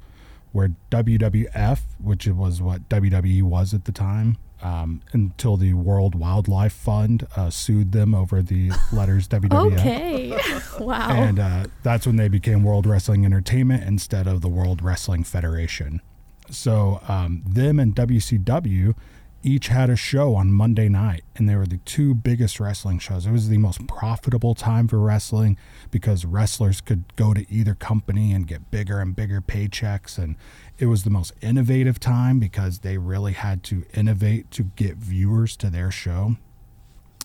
where 0.51 0.71
WWF, 0.89 1.79
which 2.01 2.27
was 2.27 2.61
what 2.61 2.89
WWE 2.89 3.43
was 3.43 3.73
at 3.73 3.85
the 3.85 3.91
time, 3.91 4.37
um, 4.61 5.01
until 5.13 5.57
the 5.57 5.73
World 5.73 6.15
Wildlife 6.15 6.73
Fund 6.73 7.27
uh, 7.35 7.49
sued 7.49 7.91
them 7.91 8.15
over 8.15 8.41
the 8.41 8.71
letters 8.91 9.27
WWF. 9.29 9.77
Okay. 9.77 10.37
wow. 10.83 11.09
And 11.09 11.39
uh, 11.39 11.65
that's 11.83 12.05
when 12.07 12.15
they 12.15 12.27
became 12.27 12.63
World 12.63 12.85
Wrestling 12.85 13.25
Entertainment 13.25 13.83
instead 13.83 14.27
of 14.27 14.41
the 14.41 14.49
World 14.49 14.81
Wrestling 14.81 15.23
Federation. 15.23 16.01
So 16.49 17.01
um, 17.07 17.43
them 17.45 17.79
and 17.79 17.95
WCW 17.95 18.95
each 19.43 19.67
had 19.67 19.89
a 19.89 19.95
show 19.95 20.35
on 20.35 20.51
Monday 20.51 20.89
night, 20.89 21.23
and 21.35 21.47
they 21.47 21.55
were 21.55 21.65
the 21.65 21.77
two 21.77 22.13
biggest 22.13 22.59
wrestling 22.59 22.99
shows. 22.99 23.25
It 23.25 23.31
was 23.31 23.49
the 23.49 23.57
most 23.57 23.87
profitable 23.87 24.55
time 24.55 24.87
for 24.87 24.99
wrestling 24.99 25.57
because 25.91 26.25
wrestlers 26.25 26.81
could 26.81 27.15
go 27.15 27.33
to 27.33 27.49
either 27.51 27.75
company 27.75 28.33
and 28.33 28.47
get 28.47 28.71
bigger 28.71 28.99
and 28.99 29.15
bigger 29.15 29.39
paychecks, 29.39 30.17
and 30.17 30.35
it 30.79 30.85
was 30.85 31.03
the 31.03 31.09
most 31.09 31.33
innovative 31.41 31.99
time 31.99 32.39
because 32.39 32.79
they 32.79 32.97
really 32.97 33.33
had 33.33 33.63
to 33.63 33.83
innovate 33.93 34.51
to 34.51 34.63
get 34.75 34.95
viewers 34.97 35.55
to 35.57 35.69
their 35.69 35.89
show. 35.91 36.35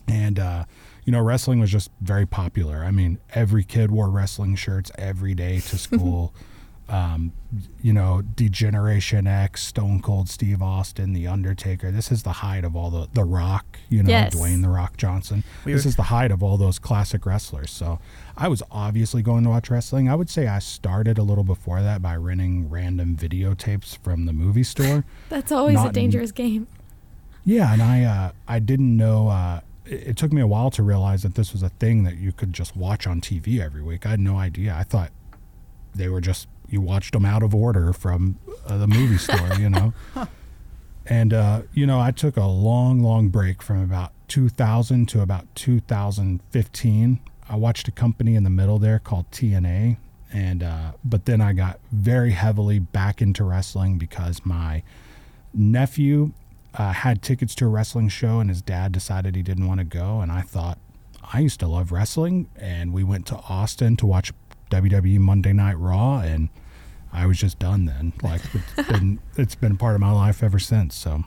And 0.07 0.37
uh, 0.39 0.65
you 1.05 1.11
know 1.11 1.21
wrestling 1.21 1.59
was 1.59 1.71
just 1.71 1.89
very 2.01 2.25
popular. 2.25 2.83
I 2.83 2.91
mean 2.91 3.19
every 3.33 3.63
kid 3.63 3.91
wore 3.91 4.09
wrestling 4.09 4.55
shirts 4.55 4.91
every 4.97 5.33
day 5.33 5.59
to 5.61 5.77
school. 5.87 6.33
Um, 6.89 7.31
you 7.81 7.93
know 7.93 8.21
D-Generation 8.21 9.25
X 9.25 9.63
stone 9.65 10.01
cold 10.01 10.27
steve 10.27 10.61
austin 10.61 11.13
the 11.13 11.27
undertaker. 11.27 11.91
This 11.91 12.11
is 12.11 12.23
the 12.23 12.33
height 12.33 12.65
of 12.65 12.75
all 12.75 12.89
the 12.89 13.07
the 13.13 13.23
rock 13.23 13.79
you 13.87 14.03
know 14.03 14.09
Yes. 14.09 14.35
dwayne 14.35 14.61
the 14.61 14.67
rock 14.69 14.97
johnson. 14.97 15.45
We 15.63 15.71
this 15.71 15.85
were- 15.85 15.89
is 15.89 15.95
the 15.95 16.03
height 16.03 16.31
of 16.31 16.43
all 16.43 16.57
those 16.57 16.79
classic 16.79 17.25
wrestlers. 17.25 17.71
So 17.71 17.99
i 18.37 18.47
was 18.47 18.61
obviously 18.71 19.21
going 19.21 19.43
to 19.43 19.49
watch 19.49 19.69
wrestling 19.69 20.09
i 20.09 20.15
would 20.15 20.29
say 20.29 20.47
i 20.47 20.59
started 20.59 21.17
a 21.17 21.23
little 21.23 21.43
before 21.43 21.81
that 21.81 22.01
by 22.01 22.15
renting 22.15 22.69
random 22.69 23.15
videotapes 23.15 23.97
from 23.99 24.25
the 24.25 24.33
movie 24.33 24.63
store 24.63 25.03
That's 25.29 25.51
always 25.51 25.75
not 25.75 25.85
a 25.85 25.89
in- 25.89 25.93
dangerous 25.93 26.31
game. 26.31 26.67
yeah, 27.45 27.73
and 27.73 27.81
I 27.81 28.03
uh, 28.03 28.31
I 28.47 28.59
didn't 28.59 28.95
know. 28.95 29.27
Uh, 29.29 29.59
it, 29.85 30.07
it 30.09 30.17
took 30.17 30.31
me 30.31 30.41
a 30.41 30.47
while 30.47 30.71
to 30.71 30.83
realize 30.83 31.23
that 31.23 31.35
this 31.35 31.51
was 31.53 31.61
a 31.63 31.69
thing 31.69 32.03
that 32.03 32.15
you 32.17 32.31
could 32.31 32.53
just 32.53 32.75
watch 32.75 33.05
on 33.07 33.19
TV 33.19 33.59
every 33.59 33.81
week. 33.81 34.05
I 34.05 34.11
had 34.11 34.19
no 34.19 34.37
idea. 34.37 34.73
I 34.75 34.83
thought 34.83 35.11
they 35.93 36.07
were 36.07 36.21
just 36.21 36.47
you 36.69 36.79
watched 36.81 37.11
them 37.13 37.25
out 37.25 37.43
of 37.43 37.53
order 37.53 37.91
from 37.93 38.37
uh, 38.65 38.77
the 38.77 38.87
movie 38.87 39.17
store, 39.27 39.53
you 39.59 39.69
know. 39.69 39.93
And 41.05 41.33
uh, 41.33 41.63
you 41.73 41.85
know, 41.85 41.99
I 41.99 42.11
took 42.11 42.37
a 42.37 42.45
long, 42.45 43.01
long 43.01 43.27
break 43.29 43.61
from 43.61 43.81
about 43.83 44.13
2000 44.29 45.07
to 45.09 45.21
about 45.21 45.53
2015. 45.55 47.19
I 47.49 47.55
watched 47.55 47.87
a 47.87 47.91
company 47.91 48.35
in 48.35 48.43
the 48.43 48.49
middle 48.49 48.79
there 48.79 48.99
called 48.99 49.29
TNA, 49.31 49.97
and 50.31 50.63
uh, 50.63 50.91
but 51.03 51.25
then 51.25 51.41
I 51.41 51.53
got 51.53 51.79
very 51.91 52.31
heavily 52.31 52.79
back 52.79 53.21
into 53.21 53.43
wrestling 53.43 53.97
because 53.97 54.45
my 54.45 54.83
nephew 55.53 56.31
uh, 56.73 56.93
had 56.93 57.21
tickets 57.21 57.53
to 57.55 57.65
a 57.65 57.69
wrestling 57.69 58.09
show, 58.09 58.39
and 58.39 58.49
his 58.49 58.61
dad 58.61 58.91
decided 58.91 59.35
he 59.35 59.43
didn't 59.43 59.67
want 59.67 59.79
to 59.79 59.83
go. 59.85 60.21
And 60.21 60.31
I 60.31 60.41
thought, 60.41 60.79
I 61.33 61.39
used 61.39 61.59
to 61.59 61.67
love 61.67 61.91
wrestling, 61.91 62.49
and 62.57 62.93
we 62.93 63.03
went 63.03 63.25
to 63.27 63.35
Austin 63.49 63.95
to 63.97 64.05
watch 64.05 64.31
WWE 64.71 65.19
Monday 65.19 65.53
Night 65.53 65.77
Raw, 65.77 66.19
and 66.19 66.49
I 67.11 67.25
was 67.27 67.37
just 67.37 67.59
done 67.59 67.85
then. 67.85 68.13
Like 68.23 68.41
it's 68.77 68.89
been 68.89 69.19
it's 69.37 69.55
been 69.55 69.77
part 69.77 69.95
of 69.95 70.01
my 70.01 70.11
life 70.11 70.41
ever 70.41 70.59
since. 70.59 70.95
So 70.95 71.25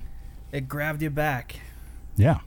It 0.51 0.67
grabbed 0.69 1.03
you 1.03 1.11
back. 1.11 1.57
yeah, 2.17 2.39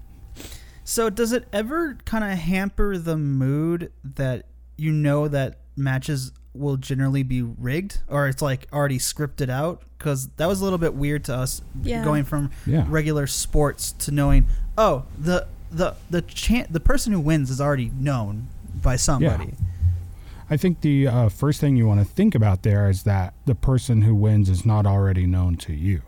So 0.89 1.11
does 1.11 1.33
it 1.33 1.47
ever 1.53 1.99
kind 2.05 2.23
of 2.23 2.31
hamper 2.31 2.97
the 2.97 3.15
mood 3.15 3.91
that 4.03 4.47
you 4.75 4.91
know 4.91 5.27
that 5.27 5.59
matches 5.75 6.31
will 6.55 6.77
generally 6.77 7.21
be 7.21 7.43
rigged 7.43 7.99
or 8.07 8.27
it's 8.27 8.41
like 8.41 8.65
already 8.73 8.97
scripted 8.97 9.51
out? 9.51 9.83
Because 9.99 10.29
that 10.37 10.47
was 10.47 10.61
a 10.61 10.63
little 10.63 10.79
bit 10.79 10.95
weird 10.95 11.25
to 11.25 11.35
us 11.35 11.61
Yeah. 11.83 12.03
going 12.03 12.23
from 12.23 12.49
Yeah. 12.65 12.87
regular 12.89 13.27
sports 13.27 13.91
to 13.99 14.11
knowing 14.11 14.47
oh 14.79 15.03
the 15.15 15.45
the 15.69 15.93
the 16.09 16.23
chan- 16.23 16.65
the 16.71 16.79
person 16.79 17.13
who 17.13 17.19
wins 17.19 17.51
is 17.51 17.61
already 17.61 17.91
known 17.95 18.47
by 18.81 18.95
somebody. 18.95 19.53
I 20.49 20.57
think 20.57 20.81
the 20.81 21.07
uh, 21.07 21.29
first 21.29 21.61
thing 21.61 21.75
you 21.77 21.85
want 21.85 21.99
to 21.99 22.05
think 22.05 22.33
about 22.33 22.63
there 22.63 22.89
is 22.89 23.03
that 23.03 23.35
the 23.45 23.53
person 23.53 24.01
who 24.01 24.15
wins 24.15 24.49
is 24.49 24.65
not 24.65 24.87
already 24.87 25.27
known 25.27 25.55
to 25.57 25.73
you. 25.73 26.01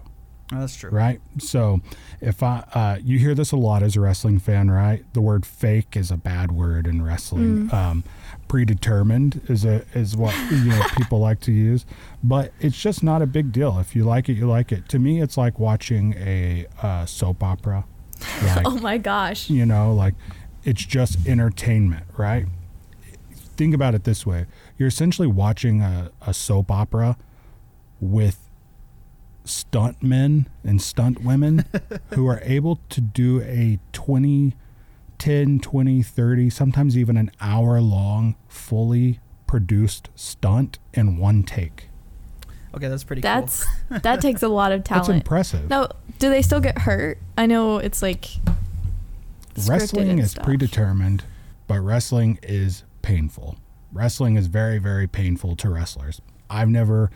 Oh, 0.54 0.60
that's 0.60 0.76
true. 0.76 0.90
right? 0.90 1.22
So 1.40 1.80
if 2.20 2.44
I, 2.44 2.66
uh, 2.74 2.98
you 3.02 3.18
hear 3.20 3.34
this 3.34 3.52
a 3.54 3.58
lot 3.58 3.84
as 3.84 3.96
a 3.96 4.02
wrestling 4.02 4.38
fan, 4.40 4.70
right? 4.70 5.04
The 5.14 5.22
word 5.22 5.46
fake 5.46 5.96
is 5.96 6.12
a 6.12 6.18
bad 6.18 6.52
word 6.52 6.88
in 6.88 7.02
wrestling. 7.04 7.74
Um, 7.74 8.04
predetermined 8.50 9.42
is 9.48 9.64
a 9.64 9.86
is 9.94 10.16
what 10.18 10.36
you 10.52 10.66
know 10.66 10.84
people 10.98 11.20
like 11.20 11.40
to 11.42 11.52
use, 11.54 11.86
but 12.22 12.52
it's 12.60 12.80
just 12.82 13.02
not 13.02 13.22
a 13.22 13.26
big 13.26 13.52
deal. 13.54 13.80
If 13.80 13.96
you 13.96 14.04
like 14.04 14.28
it, 14.30 14.34
you 14.34 14.46
like 14.48 14.72
it. 14.74 14.90
To 14.90 15.00
me, 15.00 15.22
it's 15.22 15.38
like 15.38 15.58
watching 15.58 16.14
a 16.18 16.68
uh, 16.82 17.06
soap 17.06 17.42
opera. 17.44 17.86
Like, 18.44 18.68
Oh 18.68 18.78
my 18.78 18.98
gosh. 18.98 19.50
you 19.50 19.66
know, 19.66 19.94
like 19.94 20.14
it's 20.64 20.84
just 20.86 21.26
entertainment, 21.28 22.06
right? 22.18 22.46
Think 23.58 23.74
about 23.74 23.96
it 23.96 24.04
this 24.04 24.26
way: 24.26 24.46
you're 24.78 24.90
essentially 24.90 25.28
watching 25.28 25.82
a, 25.82 26.12
a 26.26 26.34
soap 26.34 26.70
opera 26.72 27.18
with 28.00 28.38
stunt 29.43 30.01
men 30.04 30.47
and 30.63 30.82
stunt 30.82 31.21
women 31.23 31.65
who 32.13 32.27
are 32.27 32.39
able 32.43 32.80
to 32.89 33.01
do 33.01 33.41
a 33.41 33.80
20 33.91 34.56
10 35.17 35.60
20 35.60 36.01
30 36.04 36.49
sometimes 36.49 36.97
even 36.97 37.17
an 37.17 37.30
hour 37.39 37.80
long 37.82 38.36
fully 38.47 39.19
produced 39.47 40.10
stunt 40.15 40.80
in 40.93 41.17
one 41.17 41.43
take 41.43 41.88
Okay, 42.73 42.88
that's 42.88 43.04
pretty 43.04 43.21
That's 43.21 43.65
that 43.89 44.21
takes 44.21 44.41
a 44.43 44.47
lot 44.47 44.71
of 44.71 44.84
talent. 44.84 45.08
that's 45.08 45.17
impressive 45.17 45.69
Now, 45.69 45.89
do 46.19 46.30
they 46.30 46.41
still 46.41 46.62
get 46.62 46.80
hurt? 46.80 47.17
I 47.38 47.45
know 47.45 47.80
it's 47.80 48.01
like 48.01 48.30
wrestling 49.67 50.19
is 50.19 50.32
stuff. 50.32 50.45
predetermined, 50.45 51.23
but 51.67 51.80
wrestling 51.82 52.39
is 52.43 52.84
painful. 53.01 53.58
Wrestling 53.91 54.38
is 54.38 54.47
very, 54.47 54.77
very 54.77 55.08
painful 55.08 55.56
to 55.58 55.69
wrestlers. 55.69 56.21
I've 56.49 56.69
never 56.69 57.12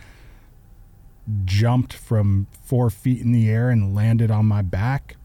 jumped 1.46 1.94
from 1.94 2.48
four 2.64 2.90
feet 2.90 3.22
in 3.22 3.32
the 3.32 3.50
air 3.50 3.70
and 3.70 3.96
landed 3.96 4.30
on 4.32 4.46
my 4.46 4.62
back, 4.62 5.16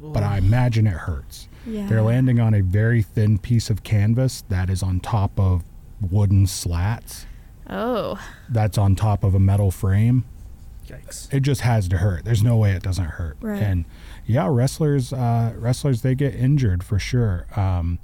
but 0.00 0.22
I 0.22 0.38
imagine 0.38 0.86
it 0.86 0.92
hurts. 0.94 1.48
Yeah. 1.66 1.86
They're 1.86 2.02
landing 2.02 2.40
on 2.40 2.54
a 2.54 2.62
very 2.62 3.02
thin 3.02 3.38
piece 3.38 3.70
of 3.70 3.82
canvas 3.82 4.42
that 4.48 4.70
is 4.70 4.82
on 4.82 5.00
top 5.00 5.38
of 5.38 5.64
wooden 6.00 6.46
slats, 6.46 7.26
Oh, 7.70 8.18
that's 8.48 8.78
on 8.78 8.96
top 8.96 9.22
of 9.24 9.34
a 9.34 9.38
metal 9.38 9.70
frame. 9.70 10.24
Yikes. 10.86 11.30
it 11.34 11.40
just 11.40 11.60
has 11.60 11.86
to 11.88 11.98
hurt. 11.98 12.24
There's 12.24 12.42
no 12.42 12.56
way 12.56 12.72
it 12.72 12.82
doesn't 12.82 13.04
hurt. 13.04 13.36
Right. 13.42 13.62
And 13.62 13.84
yeah, 14.24 14.46
wrestlers, 14.50 15.12
uh, 15.12 15.52
wrestlers, 15.54 16.00
they 16.00 16.14
get 16.14 16.34
injured 16.34 16.82
for 16.82 16.98
sure. 16.98 17.46
Um, 17.56 17.98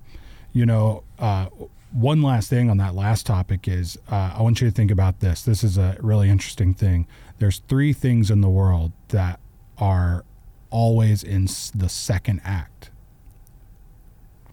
you 0.53 0.67
know, 0.67 1.03
uh, 1.19 1.47
one 1.93 2.21
last 2.21 2.51
thing 2.51 2.69
on 2.69 2.77
that 2.77 2.95
last 2.95 3.25
topic 3.25 3.67
is 3.67 3.97
uh, 4.11 4.35
I 4.37 4.43
want 4.43 4.61
you 4.61 4.69
to 4.69 4.75
think 4.75 4.91
about 4.91 5.21
this. 5.21 5.43
This 5.43 5.65
is 5.65 5.79
a 5.79 5.97
really 6.01 6.29
interesting 6.29 6.75
thing. 6.75 7.07
There's 7.39 7.59
three 7.69 7.93
things 7.93 8.31
in 8.31 8.41
the 8.41 8.49
world 8.49 8.93
that 9.09 9.41
are 9.79 10.25
always 10.71 11.23
in 11.23 11.45
the 11.75 11.89
second 11.89 12.41
act. 12.45 12.91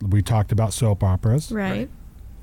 We 0.02 0.22
talked 0.22 0.52
about 0.52 0.74
soap 0.74 1.04
operas 1.04 1.52
right. 1.52 1.88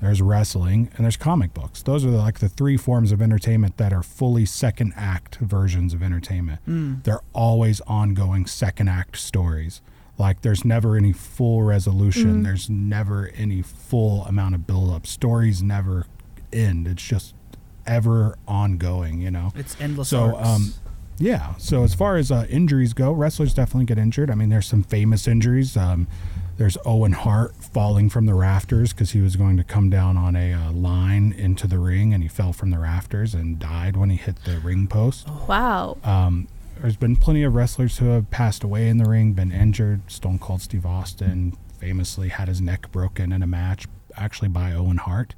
there's 0.01 0.21
wrestling, 0.21 0.89
and 0.95 1.03
there's 1.03 1.17
comic 1.17 1.53
books. 1.53 1.83
Those 1.83 2.05
are 2.05 2.09
like 2.09 2.39
the 2.39 2.47
three 2.47 2.77
forms 2.77 3.11
of 3.11 3.21
entertainment 3.21 3.77
that 3.77 3.91
are 3.91 4.03
fully 4.03 4.45
second 4.45 4.93
act 4.95 5.35
versions 5.37 5.93
of 5.93 6.01
entertainment. 6.01 6.61
Mm. 6.67 7.03
They're 7.03 7.21
always 7.33 7.81
ongoing 7.81 8.45
second 8.45 8.87
act 8.87 9.17
stories. 9.17 9.81
Like 10.17 10.41
there's 10.41 10.65
never 10.65 10.97
any 10.97 11.13
full 11.13 11.63
resolution. 11.63 12.43
There's 12.43 12.69
never 12.69 13.31
any 13.35 13.61
full 13.61 14.25
amount 14.25 14.55
of 14.55 14.67
build 14.67 14.91
up. 14.91 15.07
Stories 15.07 15.63
never 15.63 16.05
end. 16.51 16.87
It's 16.87 17.03
just 17.03 17.33
ever 17.89 18.37
ongoing, 18.47 19.19
you 19.21 19.31
know. 19.31 19.51
It's 19.55 19.75
endless 19.81 20.09
So, 20.09 20.35
arcs. 20.35 20.47
um, 20.47 20.73
yeah. 21.17 21.55
So 21.57 21.83
as 21.83 21.93
far 21.93 22.15
as 22.17 22.31
uh, 22.31 22.45
injuries 22.49 22.93
go, 22.93 23.11
wrestlers 23.11 23.53
definitely 23.53 23.85
get 23.85 23.97
injured. 23.97 24.29
I 24.31 24.35
mean, 24.35 24.49
there's 24.49 24.67
some 24.67 24.83
famous 24.83 25.27
injuries. 25.27 25.75
Um, 25.75 26.07
there's 26.57 26.77
Owen 26.85 27.13
Hart 27.13 27.55
falling 27.55 28.09
from 28.09 28.25
the 28.25 28.33
rafters 28.33 28.91
because 28.93 29.11
he 29.11 29.21
was 29.21 29.35
going 29.37 29.55
to 29.57 29.63
come 29.63 29.89
down 29.89 30.17
on 30.17 30.35
a 30.35 30.53
uh, 30.53 30.71
line 30.73 31.31
into 31.37 31.67
the 31.67 31.79
ring, 31.79 32.13
and 32.13 32.21
he 32.21 32.29
fell 32.29 32.51
from 32.53 32.69
the 32.69 32.77
rafters 32.79 33.33
and 33.33 33.57
died 33.59 33.95
when 33.97 34.09
he 34.09 34.17
hit 34.17 34.43
the 34.45 34.59
ring 34.59 34.85
post. 34.87 35.27
Wow. 35.47 35.97
Um, 36.03 36.47
there's 36.81 36.97
been 36.97 37.15
plenty 37.15 37.43
of 37.43 37.55
wrestlers 37.55 37.97
who 37.97 38.07
have 38.09 38.29
passed 38.29 38.63
away 38.63 38.87
in 38.89 38.97
the 38.97 39.09
ring, 39.09 39.33
been 39.33 39.51
injured. 39.51 40.09
Stone 40.11 40.39
Cold 40.39 40.61
Steve 40.61 40.85
Austin 40.85 41.57
famously 41.79 42.27
had 42.29 42.47
his 42.49 42.59
neck 42.61 42.91
broken 42.91 43.31
in 43.31 43.41
a 43.41 43.47
match, 43.47 43.87
actually 44.17 44.47
by 44.49 44.73
Owen 44.73 44.97
Hart. 44.97 45.35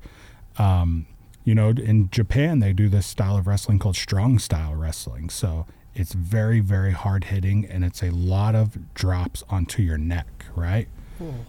Um, 0.58 1.06
you 1.44 1.56
know, 1.56 1.70
in 1.70 2.10
Japan, 2.10 2.60
they 2.60 2.74
do 2.74 2.90
this 2.90 3.06
style 3.06 3.38
of 3.38 3.48
wrestling 3.48 3.80
called 3.80 3.96
strong 3.96 4.40
style 4.40 4.76
wrestling. 4.76 5.30
So 5.30 5.66
it's 5.96 6.14
very, 6.14 6.60
very 6.60 6.92
hard 6.92 7.26
hitting, 7.26 7.66
and 7.66 7.84
it's 7.84 8.02
a 8.02 8.12
lot 8.12 8.56
of 8.56 8.94
drops 8.94 9.44
onto 9.50 9.82
your 9.82 9.98
neck, 9.98 10.46
right? 10.56 10.88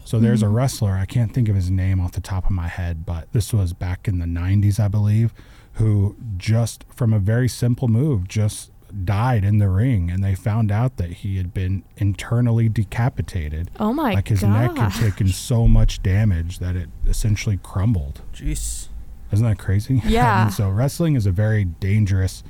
So 0.05 0.19
there's 0.19 0.43
a 0.43 0.47
mm-hmm. 0.47 0.55
wrestler, 0.55 0.93
I 0.93 1.07
can't 1.07 1.33
think 1.33 1.49
of 1.49 1.57
his 1.57 1.71
name 1.71 2.01
off 2.01 2.13
the 2.13 2.21
top 2.21 2.45
of 2.45 2.51
my 2.51 2.69
head, 2.69 3.07
but 3.07 3.33
this 3.33 3.53
was 3.53 3.73
back 3.73 4.07
in 4.07 4.19
the 4.19 4.27
90s, 4.27 4.79
I 4.79 4.89
believe, 4.89 5.33
who 5.75 6.17
just 6.37 6.85
from 6.91 7.13
a 7.13 7.19
very 7.19 7.49
simple 7.49 7.89
move 7.89 8.29
just 8.29 8.71
died 9.05 9.43
in 9.43 9.57
the 9.57 9.71
ring 9.71 10.11
and 10.11 10.23
they 10.23 10.35
found 10.35 10.71
out 10.71 10.99
that 10.99 11.11
he 11.11 11.39
had 11.39 11.55
been 11.55 11.83
internally 11.97 12.69
decapitated. 12.69 13.71
Oh 13.81 13.95
my 13.95 14.11
god. 14.11 14.15
like 14.17 14.29
his 14.29 14.41
god. 14.43 14.75
neck 14.75 14.77
had 14.77 15.01
taken 15.01 15.29
so 15.29 15.67
much 15.67 16.03
damage 16.03 16.59
that 16.59 16.77
it 16.77 16.91
essentially 17.07 17.59
crumbled. 17.63 18.21
Jeez. 18.35 18.89
Isn't 19.33 19.47
that 19.47 19.59
crazy? 19.59 20.01
Yeah. 20.07 20.45
and 20.45 20.53
so 20.53 20.69
wrestling 20.69 21.15
is 21.17 21.27
a 21.27 21.33
very 21.33 21.65
dangerous 21.65 22.43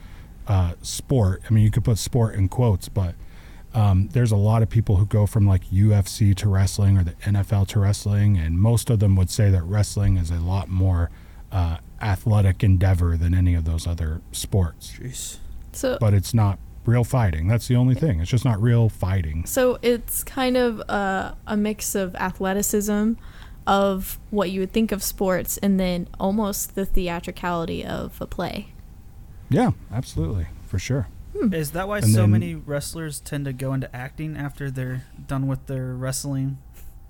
uh, 0.49 0.75
sport. 0.83 1.43
I 1.49 1.53
mean, 1.53 1.65
you 1.65 1.71
could 1.71 1.85
put 1.85 1.99
sport 1.99 2.35
in 2.35 2.49
quotes, 2.49 2.89
but 2.89 3.15
um, 3.75 4.09
there's 4.13 4.33
a 4.33 4.37
lot 4.37 4.63
of 4.63 4.69
people 4.69 4.97
who 4.97 5.07
go 5.07 5.27
from 5.27 5.47
like 5.47 5.65
UFC 5.67 6.35
to 6.37 6.49
wrestling 6.49 6.99
or 6.99 7.05
the 7.05 7.13
NFL 7.13 7.69
to 7.69 7.81
wrestling, 7.81 8.37
and 8.37 8.61
most 8.61 8.91
of 8.91 8.99
them 8.99 9.17
would 9.17 9.31
say 9.31 9.51
that 9.51 9.63
wrestling 9.63 10.17
is 10.17 10.31
a 10.31 10.41
lot 10.41 10.69
more 10.69 11.11
uh, 11.51 11.79
athletic 12.01 12.63
endeavor 12.65 13.17
than 13.17 13.35
any 13.35 13.55
of 13.55 13.65
those 13.65 13.87
other 13.87 14.21
sports. 14.33 14.93
Jeez. 14.99 15.39
So 15.73 15.97
But 16.01 16.13
it's 16.13 16.35
not 16.35 16.59
real 16.85 17.05
fighting. 17.05 17.47
That's 17.49 17.69
the 17.69 17.77
only 17.77 17.95
thing. 17.95 18.21
It's 18.21 18.31
just 18.31 18.45
not 18.45 18.61
real 18.61 18.89
fighting. 18.89 19.47
so 19.47 19.79
it's 19.83 20.25
kind 20.25 20.57
of 20.57 20.81
a, 20.81 21.37
a 21.47 21.57
mix 21.57 21.95
of 21.95 22.15
athleticism 22.17 23.13
of 23.67 24.19
what 24.31 24.51
you 24.51 24.61
would 24.61 24.73
think 24.73 24.93
of 24.93 25.03
sports 25.03 25.57
and 25.59 25.79
then 25.79 26.09
almost 26.19 26.75
the 26.75 26.85
theatricality 26.85 27.85
of 27.85 28.21
a 28.21 28.27
play. 28.27 28.69
Yeah, 29.49 29.73
absolutely, 29.93 30.47
for 30.67 30.79
sure. 30.79 31.09
Is 31.53 31.71
that 31.73 31.89
why 31.89 31.99
And 31.99 32.07
so 32.09 32.23
then- 32.23 32.31
many 32.33 32.55
wrestlers 32.55 33.21
tend 33.21 33.45
to 33.47 33.53
go 33.53 33.73
into 33.73 33.95
acting 33.95 34.37
after 34.37 34.71
they're 34.71 35.05
done 35.27 35.47
with 35.47 35.67
their 35.67 35.95
wrestling 35.95 36.59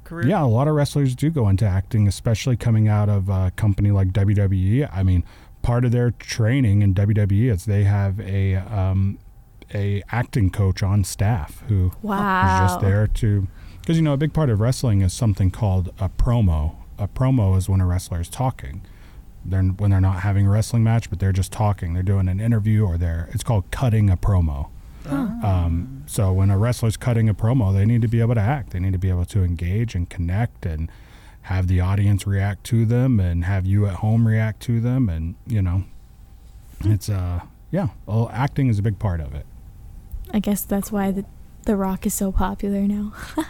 career? 0.05 0.29
Yeah, 0.29 0.43
a 0.43 0.47
lot 0.47 0.69
of 0.69 0.75
wrestlers 0.75 1.15
do 1.15 1.31
go 1.31 1.49
into 1.49 1.67
acting, 1.67 2.07
especially 2.09 2.57
coming 2.57 2.88
out 2.88 3.09
of 3.09 3.29
a 3.29 3.53
company 3.57 3.91
like 3.91 4.09
WWE. 4.12 4.88
I 4.93 5.03
mean, 5.03 5.25
part 5.62 5.85
of 5.85 5.91
their 5.93 6.11
training 6.12 6.83
in 6.83 6.95
WWE 6.95 7.51
is 7.51 7.65
they 7.65 7.85
have 7.85 8.21
a 8.21 8.57
um, 8.57 9.19
a 9.75 10.03
acting 10.11 10.51
coach 10.51 10.83
on 10.83 11.03
staff 11.05 11.62
who 11.69 11.87
is 11.88 11.93
Wow. 12.03 12.67
just 12.67 12.81
there 12.81 13.07
to 13.07 13.49
because 13.83 13.97
you 13.97 14.03
know 14.03 14.12
a 14.12 14.16
big 14.16 14.33
part 14.33 14.49
of 14.49 14.61
wrestling 14.61 15.03
is 15.03 15.12
something 15.12 15.51
called 15.51 15.92
a 15.99 16.09
promo. 16.09 16.77
A 16.99 17.09
promo 17.09 17.57
is 17.59 17.68
when 17.68 17.81
a 17.81 17.87
wrestler 17.87 18.21
is 18.21 18.29
talking. 18.29 18.83
They're 19.45 19.62
when 19.62 19.90
they're 19.90 20.01
not 20.01 20.21
having 20.21 20.47
a 20.47 20.51
wrestling 20.51 20.85
match, 20.85 21.11
but 21.11 21.18
they're 21.18 21.33
just 21.33 21.51
talking. 21.51 21.92
They're 21.92 22.05
doing 22.05 22.29
an 22.29 22.40
interview 22.40 22.87
or 22.87 22.97
they're 22.97 23.29
it's 23.33 23.42
called 23.42 23.71
cutting 23.73 24.09
a 24.09 24.16
promo. 24.16 24.68
Um, 25.05 26.05
so 26.07 26.33
when 26.33 26.49
a 26.49 26.57
wrestler's 26.57 26.97
cutting 26.97 27.29
a 27.29 27.35
promo, 27.35 27.75
they 27.75 27.85
need 27.85 28.03
to 28.03 28.09
be 28.09 28.21
able 28.21 28.37
to 28.37 28.40
act. 28.40 28.71
They 28.71 28.79
need 28.79 28.92
to 28.92 29.01
be 29.01 29.09
able 29.09 29.25
to 29.25 29.42
engage 29.42 29.97
and 29.97 30.09
connect 30.09 30.64
and 30.64 30.88
have 31.42 31.66
the 31.66 31.81
audience 31.81 32.25
react 32.25 32.62
to 32.66 32.85
them 32.85 33.18
and 33.18 33.45
have 33.45 33.66
you 33.66 33.87
at 33.87 33.95
home 33.95 34.29
react 34.29 34.62
to 34.62 34.81
them. 34.81 35.09
And 35.09 35.35
you 35.45 35.61
know, 35.61 35.83
it's 36.85 37.09
uh 37.09 37.40
yeah, 37.73 37.88
well, 38.07 38.31
acting 38.33 38.68
is 38.68 38.79
a 38.79 38.83
big 38.83 39.01
part 39.01 39.21
of 39.21 39.35
it. 39.35 39.47
I 40.31 40.38
guess 40.38 40.62
that's 40.62 40.92
why 40.92 41.11
the 41.11 41.25
The 41.64 41.77
Rock 41.77 42.07
is 42.07 42.14
so 42.14 42.33
popular 42.33 42.83
now. 42.83 43.12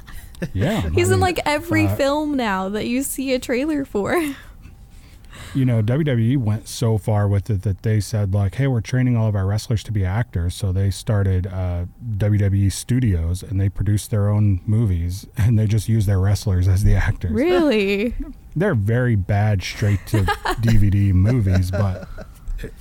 Yeah, 0.52 0.90
He's 0.90 1.10
I 1.10 1.14
in 1.14 1.20
like 1.20 1.38
every 1.44 1.86
uh, 1.86 1.94
film 1.94 2.36
now 2.36 2.68
that 2.68 2.86
you 2.86 3.02
see 3.02 3.32
a 3.32 3.38
trailer 3.38 3.84
for. 3.84 4.20
you 5.54 5.64
know, 5.64 5.82
WWE 5.82 6.38
went 6.38 6.68
so 6.68 6.98
far 6.98 7.28
with 7.28 7.50
it 7.50 7.62
that 7.62 7.82
they 7.82 8.00
said 8.00 8.34
like, 8.34 8.56
"Hey, 8.56 8.66
we're 8.66 8.80
training 8.80 9.16
all 9.16 9.28
of 9.28 9.36
our 9.36 9.46
wrestlers 9.46 9.82
to 9.84 9.92
be 9.92 10.04
actors." 10.04 10.54
So 10.54 10.72
they 10.72 10.90
started 10.90 11.46
uh, 11.46 11.86
WWE 12.16 12.72
Studios, 12.72 13.42
and 13.42 13.60
they 13.60 13.68
produced 13.68 14.10
their 14.10 14.28
own 14.28 14.60
movies, 14.66 15.26
and 15.36 15.58
they 15.58 15.66
just 15.66 15.88
use 15.88 16.06
their 16.06 16.20
wrestlers 16.20 16.68
as 16.68 16.84
the 16.84 16.94
actors. 16.94 17.32
really? 17.32 18.14
They're 18.54 18.74
very 18.74 19.16
bad 19.16 19.62
straight 19.62 20.06
to 20.08 20.24
DVD 20.60 21.12
movies, 21.12 21.70
but 21.70 22.08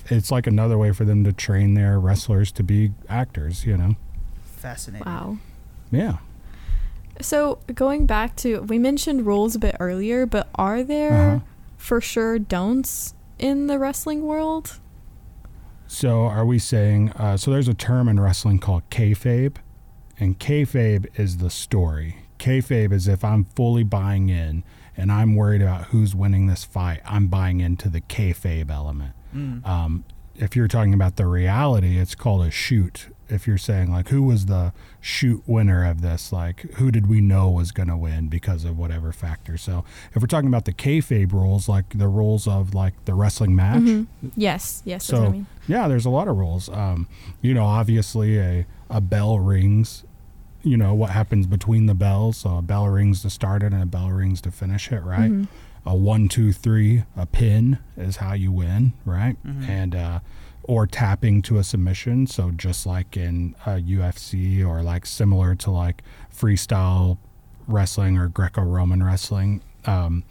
it's 0.06 0.30
like 0.30 0.46
another 0.46 0.76
way 0.76 0.92
for 0.92 1.04
them 1.04 1.24
to 1.24 1.32
train 1.32 1.74
their 1.74 1.98
wrestlers 1.98 2.52
to 2.52 2.62
be 2.62 2.92
actors. 3.08 3.64
You 3.64 3.76
know? 3.76 3.96
Fascinating. 4.62 5.06
Wow. 5.06 5.38
Yeah. 5.90 6.18
So 7.20 7.58
going 7.74 8.06
back 8.06 8.36
to 8.36 8.62
we 8.62 8.78
mentioned 8.78 9.26
rules 9.26 9.54
a 9.54 9.58
bit 9.58 9.76
earlier, 9.80 10.24
but 10.26 10.48
are 10.54 10.82
there 10.82 11.12
Uh-huh. 11.36 11.40
for 11.76 12.00
sure 12.00 12.38
don'ts 12.38 13.14
in 13.38 13.66
the 13.66 13.78
wrestling 13.78 14.22
world? 14.22 14.78
So 15.86 16.22
are 16.22 16.46
we 16.46 16.58
saying? 16.58 17.10
Uh, 17.10 17.36
so 17.36 17.50
there's 17.50 17.68
a 17.68 17.74
term 17.74 18.08
in 18.08 18.18
wrestling 18.18 18.58
called 18.58 18.88
kayfabe, 18.90 19.56
and 20.18 20.38
kayfabe 20.38 21.06
is 21.18 21.36
the 21.38 21.50
story. 21.50 22.16
Kayfabe 22.38 22.92
is 22.92 23.06
if 23.06 23.22
I'm 23.24 23.44
fully 23.44 23.84
buying 23.84 24.28
in 24.30 24.64
and 24.96 25.12
I'm 25.12 25.36
worried 25.36 25.60
about 25.62 25.86
who's 25.86 26.14
winning 26.14 26.46
this 26.46 26.64
fight, 26.64 27.00
I'm 27.04 27.26
buying 27.28 27.60
into 27.60 27.88
the 27.88 28.00
kayfabe 28.00 28.70
element. 28.70 29.12
Mm. 29.34 29.66
Um, 29.66 30.04
if 30.36 30.56
you're 30.56 30.66
talking 30.68 30.94
about 30.94 31.16
the 31.16 31.26
reality, 31.26 31.98
it's 31.98 32.14
called 32.14 32.44
a 32.46 32.50
shoot. 32.50 33.08
If 33.32 33.46
you're 33.46 33.58
saying 33.58 33.90
like 33.90 34.08
who 34.08 34.22
was 34.22 34.46
the 34.46 34.72
shoot 35.00 35.42
winner 35.46 35.84
of 35.88 36.02
this, 36.02 36.32
like 36.32 36.60
who 36.74 36.90
did 36.90 37.06
we 37.08 37.20
know 37.20 37.50
was 37.50 37.72
going 37.72 37.88
to 37.88 37.96
win 37.96 38.28
because 38.28 38.64
of 38.64 38.78
whatever 38.78 39.10
factor. 39.12 39.56
So 39.56 39.84
if 40.14 40.20
we're 40.22 40.26
talking 40.28 40.48
about 40.48 40.64
the 40.66 40.72
kayfabe 40.72 41.32
rules, 41.32 41.68
like 41.68 41.98
the 41.98 42.08
rules 42.08 42.46
of 42.46 42.74
like 42.74 43.04
the 43.06 43.14
wrestling 43.14 43.56
match, 43.56 43.80
Mhm. 43.82 44.06
Yes, 44.36 44.82
yes, 44.84 45.06
that's 45.06 45.12
what 45.18 45.22
I 45.22 45.26
so 45.28 45.32
mean. 45.32 45.46
yeah, 45.66 45.88
there's 45.88 46.04
a 46.04 46.10
lot 46.10 46.28
of 46.28 46.36
rules. 46.36 46.68
Um, 46.68 47.08
you 47.40 47.54
know, 47.54 47.64
obviously 47.64 48.38
a 48.38 48.66
a 48.90 49.00
bell 49.00 49.38
rings. 49.38 50.04
You 50.62 50.76
know 50.76 50.94
what 50.94 51.10
happens 51.10 51.46
between 51.46 51.86
the 51.86 51.94
bells. 51.94 52.36
So 52.36 52.56
a 52.58 52.62
bell 52.62 52.86
rings 52.86 53.22
to 53.22 53.30
start 53.30 53.62
it 53.62 53.72
and 53.72 53.82
a 53.82 53.86
bell 53.86 54.10
rings 54.10 54.40
to 54.42 54.50
finish 54.52 54.92
it. 54.92 55.02
Right. 55.02 55.30
Mhm. 55.32 55.48
A 55.84 55.96
one, 55.96 56.28
two, 56.28 56.52
three. 56.52 57.02
A 57.16 57.26
pin 57.26 57.78
is 57.96 58.18
how 58.18 58.34
you 58.34 58.52
win. 58.52 58.92
Right. 59.04 59.36
Mhm. 59.44 59.68
And 59.68 59.94
uh, 59.96 60.20
or 60.64 60.86
tapping 60.86 61.42
to 61.42 61.58
a 61.58 61.64
submission. 61.64 62.26
So 62.26 62.50
just 62.52 62.86
like 62.86 63.16
in 63.16 63.54
uh, 63.66 63.70
UFC 63.76 64.64
or 64.66 64.82
like 64.82 65.06
similar 65.06 65.54
to 65.56 65.70
like 65.70 66.02
freestyle 66.34 67.18
wrestling 67.66 68.16
or 68.18 68.28
Greco-Roman 68.28 69.02
wrestling, 69.02 69.62
um, 69.86 70.24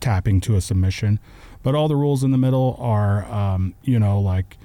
tapping 0.00 0.40
to 0.42 0.56
a 0.56 0.60
submission. 0.60 1.20
But 1.62 1.74
all 1.74 1.88
the 1.88 1.96
rules 1.96 2.22
in 2.24 2.30
the 2.30 2.38
middle 2.38 2.76
are, 2.80 3.24
um, 3.30 3.74
you 3.82 3.98
know, 3.98 4.20
like 4.20 4.58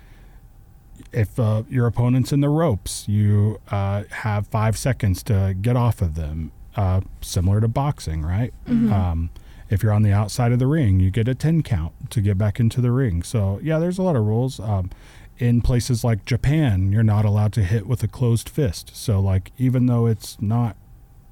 if 1.11 1.39
uh, 1.39 1.63
your 1.69 1.85
opponent's 1.87 2.31
in 2.31 2.41
the 2.41 2.49
ropes, 2.49 3.07
you 3.07 3.59
uh, 3.69 4.03
have 4.09 4.47
five 4.47 4.77
seconds 4.77 5.21
to 5.23 5.55
get 5.61 5.75
off 5.75 6.01
of 6.01 6.15
them, 6.15 6.51
uh, 6.75 7.01
similar 7.21 7.61
to 7.61 7.67
boxing, 7.67 8.23
right? 8.23 8.53
Mhm. 8.67 8.91
Um, 8.91 9.29
if 9.73 9.81
you're 9.81 9.91
on 9.91 10.03
the 10.03 10.11
outside 10.11 10.51
of 10.51 10.59
the 10.59 10.67
ring, 10.67 10.99
you 10.99 11.09
get 11.09 11.27
a 11.27 11.33
10 11.33 11.63
count 11.63 11.93
to 12.11 12.21
get 12.21 12.37
back 12.37 12.59
into 12.59 12.79
the 12.79 12.91
ring. 12.91 13.23
So, 13.23 13.59
yeah, 13.63 13.79
there's 13.79 13.97
a 13.97 14.03
lot 14.03 14.15
of 14.15 14.23
rules. 14.23 14.59
Um, 14.59 14.91
in 15.39 15.61
places 15.61 16.03
like 16.03 16.25
Japan, 16.25 16.91
you're 16.91 17.01
not 17.01 17.25
allowed 17.25 17.53
to 17.53 17.63
hit 17.63 17.87
with 17.87 18.03
a 18.03 18.07
closed 18.07 18.47
fist. 18.47 18.95
So, 18.95 19.19
like, 19.19 19.51
even 19.57 19.87
though 19.87 20.05
it's 20.05 20.39
not 20.39 20.77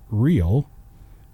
real, 0.09 0.67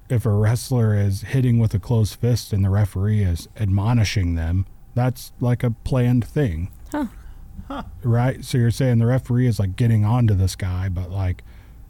if 0.10 0.26
a 0.26 0.30
wrestler 0.30 0.96
is 0.96 1.22
hitting 1.22 1.60
with 1.60 1.74
a 1.74 1.80
closed 1.80 2.15
fist 2.15 2.52
and 2.52 2.63
the 2.63 2.70
referee 2.70 3.24
is 3.24 3.48
admonishing 3.58 4.36
them, 4.36 4.65
that's 4.93 5.32
like 5.39 5.63
a 5.63 5.72
planned 5.72 6.26
thing. 6.26 6.70
Huh. 7.67 7.84
Right? 8.04 8.43
So 8.43 8.58
you're 8.58 8.72
saying 8.72 9.00
the 9.00 9.06
referee 9.06 9.48
is 9.48 9.60
like 9.60 9.76
getting 9.76 10.06
onto 10.06 10.34
this 10.34 10.56
guy, 10.56 10.89
but 10.89 11.12
like 11.12 11.43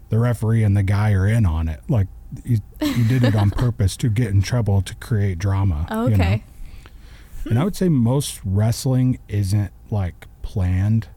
the 0.10 0.20
referee 0.20 0.64
and 0.64 0.76
the 0.76 0.84
guy 0.84 1.12
are 1.14 1.28
in 1.28 1.46
on 1.46 1.68
it. 1.68 1.82
Like 1.88 2.08
you, 2.44 2.58
you 2.82 3.08
did 3.08 3.24
it 3.24 3.36
on 3.36 3.52
purpose 3.52 3.96
to 3.98 4.10
get 4.10 4.28
in 4.30 4.42
trouble 4.42 4.82
to 4.82 4.96
create 4.96 5.40
drama. 5.40 5.86
you 5.90 5.96
know? 5.96 6.14
Okay. 6.14 6.44
And 7.46 7.58
I 7.58 7.64
would 7.64 7.76
say 7.76 7.88
most 7.90 8.42
wrestling 8.44 9.20
isn't 9.30 9.72
like 9.90 10.28
planned 10.42 11.08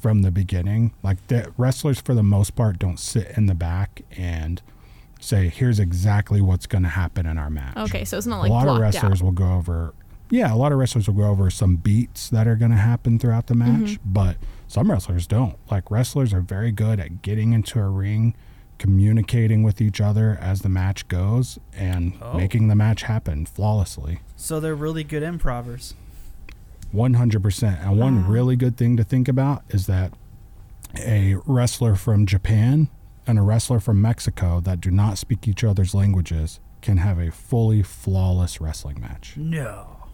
from 0.00 0.22
the 0.22 0.30
beginning. 0.30 0.92
Like 1.02 1.24
the 1.28 1.52
wrestlers, 1.56 2.00
for 2.00 2.14
the 2.14 2.22
most 2.24 2.56
part, 2.56 2.78
don't 2.78 2.98
sit 2.98 3.32
in 3.36 3.46
the 3.46 3.54
back 3.54 4.02
and 4.16 4.60
say, 5.20 5.48
"Here's 5.48 5.78
exactly 5.78 6.40
what's 6.40 6.66
going 6.66 6.82
to 6.82 6.88
happen 6.90 7.24
in 7.26 7.38
our 7.38 7.50
match." 7.50 7.76
Okay, 7.76 8.04
so 8.04 8.18
it's 8.18 8.26
not 8.26 8.40
like 8.40 8.50
a 8.50 8.52
lot 8.52 8.68
of 8.68 8.78
wrestlers 8.80 9.20
out. 9.20 9.24
will 9.24 9.32
go 9.32 9.52
over. 9.54 9.94
Yeah, 10.28 10.52
a 10.52 10.56
lot 10.56 10.72
of 10.72 10.78
wrestlers 10.78 11.06
will 11.06 11.14
go 11.14 11.28
over 11.30 11.50
some 11.50 11.76
beats 11.76 12.28
that 12.30 12.48
are 12.48 12.56
going 12.56 12.72
to 12.72 12.76
happen 12.76 13.18
throughout 13.20 13.46
the 13.46 13.54
Mm-hmm. 13.54 13.82
match, 13.84 13.98
but 14.04 14.36
some 14.66 14.90
wrestlers 14.90 15.28
don't. 15.28 15.54
Like 15.70 15.88
wrestlers 15.88 16.34
are 16.34 16.40
very 16.40 16.72
good 16.72 16.98
at 16.98 17.22
getting 17.22 17.52
into 17.52 17.78
a 17.78 17.88
ring, 17.88 18.34
communicating 18.78 19.62
with 19.62 19.80
each 19.80 20.00
other 20.00 20.38
as 20.40 20.60
the 20.62 20.68
match 20.68 21.08
goes, 21.08 21.58
and 21.76 22.14
Oh. 22.20 22.36
making 22.36 22.68
the 22.68 22.74
match 22.74 23.02
happen 23.02 23.46
flawlessly. 23.46 24.20
So 24.36 24.60
they're 24.60 24.74
really 24.74 25.04
good 25.04 25.22
improvers. 25.22 25.94
100%. 26.92 27.78
And 27.82 27.98
one 27.98 28.26
really 28.26 28.56
good 28.56 28.76
thing 28.76 28.96
to 28.96 29.04
think 29.04 29.28
about 29.28 29.62
is 29.70 29.86
that 29.86 30.12
a 30.98 31.36
wrestler 31.46 31.94
from 31.96 32.26
Japan 32.26 32.88
and 33.26 33.38
a 33.38 33.42
wrestler 33.42 33.80
from 33.80 34.00
Mexico 34.00 34.60
that 34.60 34.80
do 34.80 34.90
not 34.90 35.18
speak 35.18 35.48
each 35.48 35.64
other's 35.64 35.94
languages 35.94 36.60
can 36.80 36.98
have 36.98 37.18
a 37.18 37.30
fully 37.30 37.82
flawless 37.82 38.60
wrestling 38.60 39.00
match 39.00 39.36
No. 39.36 40.04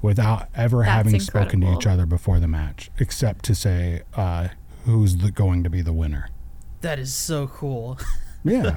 without 0.00 0.48
ever 0.54 0.78
That's 0.78 0.88
having 0.90 1.20
spoken 1.20 1.60
to 1.62 1.72
each 1.74 1.86
other 1.86 2.06
before 2.06 2.38
the 2.38 2.46
match, 2.48 2.90
except 2.98 3.44
to 3.46 3.54
say 3.54 4.02
uh, 4.14 4.48
who's 4.84 5.16
the, 5.16 5.30
going 5.32 5.64
to 5.64 5.70
be 5.70 5.82
the 5.82 5.92
winner. 5.92 6.28
That 6.82 6.98
is 6.98 7.12
so 7.14 7.46
cool. 7.48 7.98
Yeah. 8.44 8.74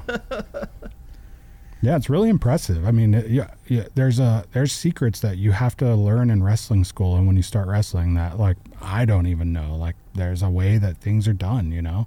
yeah, 1.82 1.96
it's 1.96 2.08
really 2.08 2.28
impressive. 2.28 2.86
I 2.86 2.92
mean, 2.92 3.14
it- 3.14 3.28
yeah, 3.30 3.50
yeah, 3.66 3.86
there's 3.96 4.18
a 4.20 4.44
there's 4.52 4.72
secrets 4.72 5.18
that 5.20 5.38
you 5.38 5.50
have 5.50 5.76
to 5.78 5.92
learn 5.94 6.30
in 6.30 6.42
wrestling 6.42 6.84
school 6.84 7.16
and 7.16 7.26
when 7.26 7.36
you 7.36 7.42
start 7.42 7.66
wrestling 7.68 8.14
that 8.14 8.38
like 8.38 8.56
I 8.80 9.04
don't 9.04 9.26
even 9.26 9.52
know. 9.52 9.74
Like 9.76 9.96
there's 10.14 10.40
a 10.42 10.48
way 10.48 10.78
that 10.78 10.98
things 10.98 11.26
are 11.26 11.32
done, 11.32 11.72
you 11.72 11.82
know? 11.82 12.06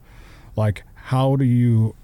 Like 0.55 0.83
how 0.95 1.35
do 1.35 1.43
you 1.43 1.95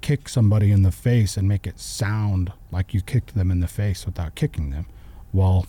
kick 0.00 0.28
somebody 0.28 0.72
in 0.72 0.82
the 0.82 0.90
face 0.92 1.36
and 1.36 1.46
make 1.48 1.66
it 1.66 1.78
sound 1.78 2.52
like 2.72 2.92
you 2.92 3.00
kicked 3.00 3.36
them 3.36 3.50
in 3.52 3.60
the 3.60 3.68
face 3.68 4.04
without 4.06 4.34
kicking 4.34 4.70
them? 4.70 4.86
Well, 5.32 5.66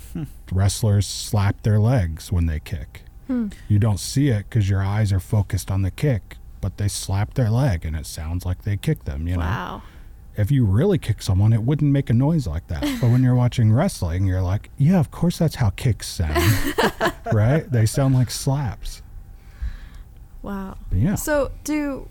wrestlers 0.51 1.05
slap 1.07 1.61
their 1.61 1.79
legs 1.79 2.31
when 2.31 2.47
they 2.47 2.59
kick. 2.59 3.03
Hmm. 3.27 3.49
You 3.67 3.77
don't 3.79 3.99
see 3.99 4.29
it 4.29 4.49
because 4.49 4.69
your 4.69 4.81
eyes 4.83 5.13
are 5.13 5.19
focused 5.19 5.69
on 5.71 5.81
the 5.83 5.91
kick, 5.91 6.37
but 6.65 6.77
they 6.77 6.87
slap 6.87 7.35
their 7.35 7.51
leg 7.51 7.85
and 7.85 7.95
it 7.95 8.07
sounds 8.07 8.43
like 8.43 8.63
they 8.63 8.75
kick 8.75 9.03
them. 9.03 9.27
You 9.27 9.35
know, 9.35 9.41
Wow. 9.41 9.81
if 10.35 10.49
you 10.49 10.65
really 10.65 10.97
kick 10.97 11.21
someone, 11.21 11.53
it 11.53 11.61
wouldn't 11.61 11.91
make 11.91 12.09
a 12.09 12.13
noise 12.13 12.47
like 12.47 12.65
that. 12.69 12.81
But 12.99 13.11
when 13.11 13.21
you're 13.21 13.35
watching 13.35 13.71
wrestling, 13.71 14.25
you're 14.25 14.41
like, 14.41 14.71
yeah, 14.79 14.99
of 14.99 15.11
course 15.11 15.37
that's 15.37 15.53
how 15.55 15.69
kicks 15.69 16.07
sound, 16.07 16.43
right? 17.31 17.71
They 17.71 17.85
sound 17.85 18.15
like 18.15 18.31
slaps. 18.31 19.03
Wow. 20.41 20.77
But 20.89 20.97
yeah, 20.97 21.13
So 21.15 21.51
do 21.63 22.07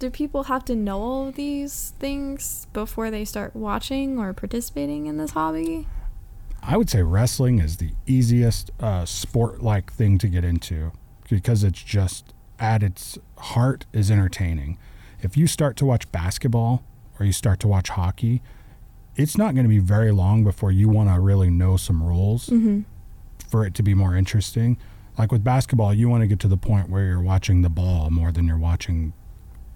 do 0.00 0.10
people 0.10 0.42
have 0.44 0.66
to 0.66 0.74
know 0.76 1.00
all 1.00 1.28
of 1.28 1.34
these 1.36 1.94
things 1.98 2.66
before 2.74 3.10
they 3.10 3.24
start 3.24 3.56
watching 3.56 4.18
or 4.18 4.34
participating 4.34 5.06
in 5.06 5.16
this 5.16 5.30
hobby? 5.30 5.86
I 6.62 6.76
would 6.76 6.90
say 6.90 7.00
wrestling 7.02 7.58
is 7.58 7.78
the 7.78 7.92
easiest 8.06 8.70
uh, 8.80 9.06
sport-like 9.06 9.90
thing 9.90 10.18
to 10.18 10.28
get 10.28 10.44
into 10.44 10.92
because 11.30 11.64
it's 11.64 11.82
just 11.82 12.33
at 12.64 12.82
its 12.82 13.18
heart 13.38 13.84
is 13.92 14.10
entertaining. 14.10 14.78
If 15.20 15.36
you 15.36 15.46
start 15.46 15.76
to 15.76 15.84
watch 15.84 16.10
basketball 16.10 16.82
or 17.20 17.26
you 17.26 17.32
start 17.32 17.60
to 17.60 17.68
watch 17.68 17.90
hockey, 17.90 18.42
it's 19.16 19.36
not 19.36 19.54
going 19.54 19.64
to 19.64 19.68
be 19.68 19.78
very 19.78 20.10
long 20.12 20.42
before 20.44 20.72
you 20.72 20.88
want 20.88 21.08
to 21.10 21.20
really 21.20 21.50
know 21.50 21.76
some 21.76 22.02
rules 22.02 22.48
Mm-hmm. 22.48 22.80
for 23.48 23.64
it 23.66 23.74
to 23.74 23.82
be 23.82 23.94
more 23.94 24.16
interesting. 24.16 24.78
Like 25.18 25.30
with 25.30 25.44
basketball, 25.44 25.92
you 25.94 26.08
want 26.08 26.22
to 26.22 26.26
get 26.26 26.40
to 26.40 26.48
the 26.48 26.56
point 26.56 26.88
where 26.88 27.04
you're 27.04 27.20
watching 27.20 27.62
the 27.62 27.68
ball 27.68 28.10
more 28.10 28.32
than 28.32 28.46
you're 28.48 28.58
watching 28.58 29.12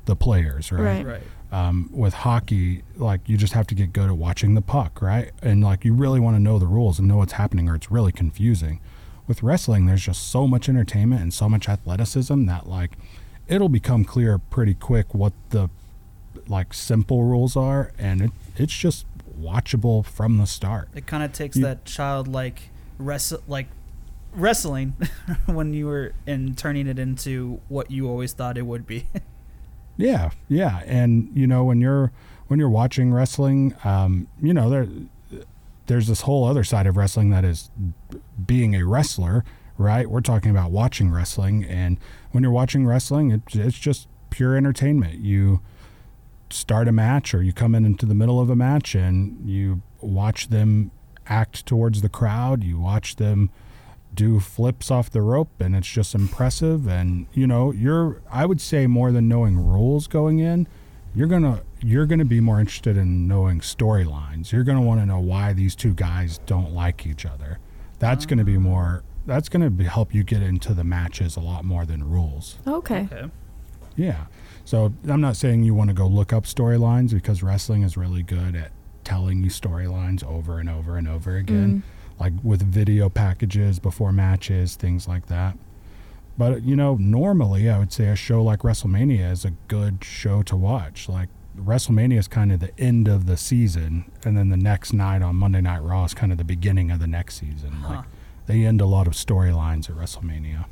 the 0.06 0.16
players, 0.16 0.72
right? 0.72 1.04
Right. 1.04 1.06
Right. 1.06 1.22
um, 1.52 1.90
with 1.92 2.14
hockey, 2.14 2.82
like 2.96 3.20
you 3.28 3.36
just 3.36 3.52
have 3.52 3.66
to 3.68 3.74
get 3.74 3.92
good 3.92 4.08
at 4.08 4.16
watching 4.16 4.54
the 4.54 4.62
puck, 4.62 5.02
right? 5.02 5.30
And 5.42 5.62
like 5.62 5.84
you 5.84 5.92
really 5.92 6.18
want 6.20 6.36
to 6.36 6.40
know 6.40 6.58
the 6.58 6.66
rules 6.66 6.98
and 6.98 7.06
know 7.06 7.18
what's 7.18 7.34
happening, 7.34 7.68
or 7.68 7.74
it's 7.74 7.90
really 7.90 8.12
confusing. 8.12 8.80
With 9.28 9.42
wrestling, 9.42 9.86
there's 9.86 10.02
just 10.02 10.28
so 10.30 10.48
much 10.48 10.68
entertainment 10.68 11.20
and 11.22 11.32
so 11.32 11.48
much 11.48 11.68
athleticism 11.68 12.46
that 12.46 12.66
like 12.68 12.92
it'll 13.46 13.68
become 13.68 14.04
clear 14.04 14.38
pretty 14.38 14.74
quick 14.74 15.14
what 15.14 15.32
the 15.50 15.68
like 16.48 16.72
simple 16.74 17.22
rules 17.24 17.54
are, 17.56 17.92
and 17.98 18.22
it 18.22 18.30
it's 18.56 18.72
just 18.76 19.04
watchable 19.40 20.04
from 20.04 20.38
the 20.38 20.46
start. 20.46 20.88
It 20.94 21.06
kind 21.06 21.22
of 21.22 21.32
takes 21.32 21.56
You- 21.56 21.62
that 21.64 21.84
childlike 21.84 22.70
wrestle 22.98 23.42
like 23.46 23.66
wrestling 24.34 24.94
when 25.46 25.72
you 25.74 25.86
were 25.86 26.12
and 26.26 26.56
turning 26.56 26.86
it 26.86 26.98
into 26.98 27.60
what 27.68 27.90
you 27.90 28.08
always 28.08 28.32
thought 28.32 28.56
it 28.58 28.66
would 28.66 28.86
be. 28.86 29.06
Yeah, 30.00 30.30
yeah, 30.48 30.82
and 30.86 31.28
you 31.34 31.48
know 31.48 31.64
when 31.64 31.80
you're 31.80 32.12
when 32.46 32.60
you're 32.60 32.68
watching 32.70 33.12
wrestling, 33.12 33.74
um, 33.82 34.28
you 34.40 34.54
know 34.54 34.70
there 34.70 34.86
there's 35.88 36.06
this 36.06 36.22
whole 36.22 36.44
other 36.44 36.62
side 36.62 36.86
of 36.86 36.96
wrestling 36.96 37.30
that 37.30 37.44
is 37.44 37.70
being 38.46 38.74
a 38.74 38.84
wrestler, 38.84 39.44
right? 39.76 40.08
We're 40.08 40.20
talking 40.20 40.50
about 40.50 40.70
watching 40.70 41.10
wrestling, 41.10 41.64
and 41.64 41.98
when 42.30 42.42
you're 42.42 42.52
watching 42.52 42.86
wrestling, 42.86 43.30
it, 43.32 43.42
it's 43.52 43.78
just 43.78 44.06
pure 44.30 44.56
entertainment. 44.56 45.20
You 45.20 45.60
start 46.50 46.88
a 46.88 46.92
match, 46.92 47.34
or 47.34 47.42
you 47.42 47.52
come 47.52 47.74
in 47.74 47.84
into 47.84 48.06
the 48.06 48.14
middle 48.14 48.38
of 48.38 48.50
a 48.50 48.56
match, 48.56 48.94
and 48.94 49.48
you 49.48 49.82
watch 50.00 50.48
them 50.48 50.92
act 51.26 51.66
towards 51.66 52.02
the 52.02 52.08
crowd. 52.08 52.62
You 52.62 52.78
watch 52.78 53.16
them 53.16 53.50
do 54.14 54.40
flips 54.40 54.90
off 54.90 55.10
the 55.10 55.20
rope 55.20 55.60
and 55.60 55.76
it's 55.76 55.86
just 55.86 56.14
impressive 56.14 56.88
and 56.88 57.26
you 57.34 57.46
know 57.46 57.70
you're 57.72 58.22
i 58.30 58.46
would 58.46 58.60
say 58.60 58.86
more 58.86 59.12
than 59.12 59.28
knowing 59.28 59.58
rules 59.58 60.06
going 60.06 60.38
in 60.38 60.66
you're 61.14 61.28
gonna 61.28 61.60
you're 61.82 62.06
gonna 62.06 62.24
be 62.24 62.40
more 62.40 62.60
interested 62.60 62.96
in 62.96 63.28
knowing 63.28 63.60
storylines 63.60 64.52
you're 64.52 64.64
gonna 64.64 64.82
want 64.82 65.00
to 65.00 65.06
know 65.06 65.18
why 65.20 65.52
these 65.52 65.74
two 65.74 65.94
guys 65.94 66.38
don't 66.46 66.72
like 66.72 67.06
each 67.06 67.24
other 67.26 67.58
that's 67.98 68.26
gonna 68.26 68.44
be 68.44 68.58
more 68.58 69.02
that's 69.26 69.48
gonna 69.48 69.70
be, 69.70 69.84
help 69.84 70.14
you 70.14 70.22
get 70.24 70.42
into 70.42 70.72
the 70.74 70.84
matches 70.84 71.36
a 71.36 71.40
lot 71.40 71.64
more 71.64 71.84
than 71.84 72.08
rules 72.08 72.58
Okay. 72.66 73.08
Okay. 73.12 73.30
yeah. 73.96 74.26
So 74.64 74.92
I'm 75.08 75.20
not 75.20 75.36
saying 75.36 75.62
you 75.62 75.74
want 75.74 75.88
to 75.88 75.94
go 75.94 76.06
look 76.06 76.32
up 76.32 76.44
storylines 76.44 77.14
because 77.14 77.42
wrestling 77.42 77.82
is 77.84 77.96
really 77.96 78.22
good 78.22 78.54
at 78.54 78.70
telling 79.02 79.42
you 79.42 79.48
storylines 79.48 80.22
over 80.22 80.58
and 80.58 80.68
over 80.68 80.98
and 80.98 81.08
over 81.08 81.36
again, 81.36 81.82
mm. 81.82 82.20
like 82.20 82.34
with 82.42 82.60
video 82.62 83.08
packages 83.08 83.78
before 83.78 84.12
matches, 84.12 84.76
things 84.76 85.08
like 85.08 85.26
that. 85.26 85.56
But, 86.36 86.62
you 86.64 86.76
know, 86.76 86.96
normally 86.96 87.70
I 87.70 87.78
would 87.78 87.92
say 87.92 88.08
a 88.08 88.14
show 88.16 88.42
like 88.42 88.60
WrestleMania 88.60 89.32
is 89.32 89.44
a 89.46 89.52
good 89.68 90.04
show 90.04 90.42
to 90.42 90.54
watch. 90.56 91.08
Like, 91.08 91.30
WrestleMania 91.58 92.18
is 92.18 92.28
kind 92.28 92.52
of 92.52 92.60
the 92.60 92.78
end 92.80 93.08
of 93.08 93.26
the 93.26 93.36
season, 93.36 94.10
and 94.24 94.36
then 94.36 94.48
the 94.48 94.56
next 94.56 94.92
night 94.92 95.22
on 95.22 95.36
Monday 95.36 95.60
Night 95.60 95.80
Raw 95.82 96.04
is 96.04 96.14
kind 96.14 96.32
of 96.32 96.38
the 96.38 96.44
beginning 96.44 96.90
of 96.90 97.00
the 97.00 97.06
next 97.06 97.36
season. 97.40 97.72
Huh. 97.72 97.88
Like, 97.96 98.04
they 98.46 98.64
end 98.64 98.80
a 98.80 98.86
lot 98.86 99.06
of 99.06 99.12
storylines 99.14 99.90
at 99.90 99.96
WrestleMania. 99.96 100.64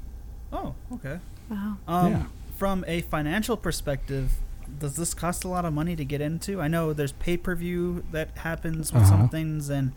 Oh, 0.52 0.74
okay. 0.94 1.18
Wow. 1.50 1.76
Um, 1.86 2.12
Yeah. 2.12 2.22
From 2.56 2.84
a 2.86 3.02
financial 3.02 3.56
perspective, 3.58 4.32
does 4.78 4.96
this 4.96 5.12
cost 5.12 5.44
a 5.44 5.48
lot 5.48 5.64
of 5.66 5.74
money 5.74 5.94
to 5.94 6.04
get 6.06 6.20
into? 6.22 6.60
I 6.60 6.68
know 6.68 6.92
there's 6.94 7.12
pay 7.12 7.36
per 7.36 7.54
view 7.54 8.02
that 8.12 8.30
happens 8.38 8.92
with 8.94 9.04
some 9.06 9.20
Uh-huh. 9.22 9.28
things, 9.28 9.68
and 9.68 9.92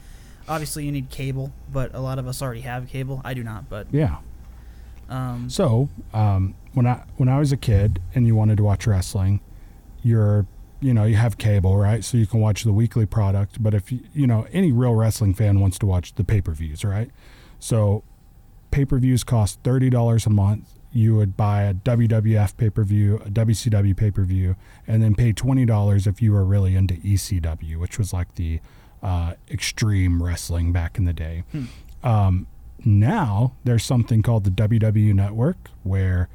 obviously 0.47 0.85
you 0.85 0.91
need 0.91 1.09
cable, 1.09 1.53
but 1.71 1.93
a 1.95 2.01
lot 2.01 2.19
of 2.19 2.27
us 2.27 2.41
already 2.41 2.61
have 2.61 2.87
cable. 2.89 3.21
I 3.23 3.33
do 3.33 3.43
not, 3.43 3.69
but 3.69 3.87
Yeah. 3.91 4.17
um, 5.09 5.49
So 5.49 5.87
um, 6.13 6.53
when 6.73 6.85
I 6.85 7.03
when 7.17 7.29
I 7.29 7.39
was 7.39 7.51
a 7.53 7.57
kid 7.57 8.01
and 8.13 8.27
you 8.27 8.35
wanted 8.35 8.57
to 8.57 8.63
watch 8.63 8.85
wrestling, 8.85 9.39
you're 10.03 10.45
you 10.81 10.93
know 10.93 11.03
you 11.03 11.15
have 11.15 11.37
cable 11.37 11.77
right, 11.77 12.03
so 12.03 12.17
you 12.17 12.27
can 12.27 12.39
watch 12.39 12.63
the 12.63 12.73
weekly 12.73 13.05
product. 13.05 13.61
But 13.61 13.73
if 13.73 13.91
you 13.91 14.01
you 14.13 14.27
know 14.27 14.47
any 14.51 14.71
real 14.71 14.95
wrestling 14.95 15.33
fan 15.33 15.59
wants 15.59 15.77
to 15.79 15.85
watch 15.85 16.15
the 16.15 16.23
pay 16.23 16.41
per 16.41 16.53
views, 16.53 16.83
right? 16.83 17.09
So 17.59 18.03
pay 18.71 18.85
per 18.85 18.99
views 18.99 19.23
cost 19.23 19.59
thirty 19.63 19.89
dollars 19.89 20.25
a 20.25 20.29
month. 20.29 20.69
You 20.91 21.15
would 21.17 21.37
buy 21.37 21.63
a 21.63 21.73
WWF 21.75 22.57
pay 22.57 22.69
per 22.69 22.83
view, 22.83 23.17
a 23.17 23.29
WCW 23.29 23.95
pay 23.95 24.09
per 24.11 24.23
view, 24.23 24.55
and 24.87 25.03
then 25.03 25.13
pay 25.15 25.33
twenty 25.33 25.65
dollars 25.65 26.07
if 26.07 26.21
you 26.21 26.31
were 26.31 26.45
really 26.45 26.75
into 26.75 26.95
ECW, 26.95 27.77
which 27.77 27.99
was 27.99 28.11
like 28.13 28.35
the 28.35 28.59
uh, 29.03 29.33
extreme 29.51 30.21
wrestling 30.23 30.71
back 30.73 30.97
in 30.97 31.05
the 31.05 31.13
day. 31.13 31.43
Um, 32.03 32.47
now 32.85 33.53
there's 33.65 33.83
something 33.83 34.21
called 34.21 34.45
the 34.45 34.51
WWE 34.51 35.13
Network 35.13 35.69
where 35.83 36.29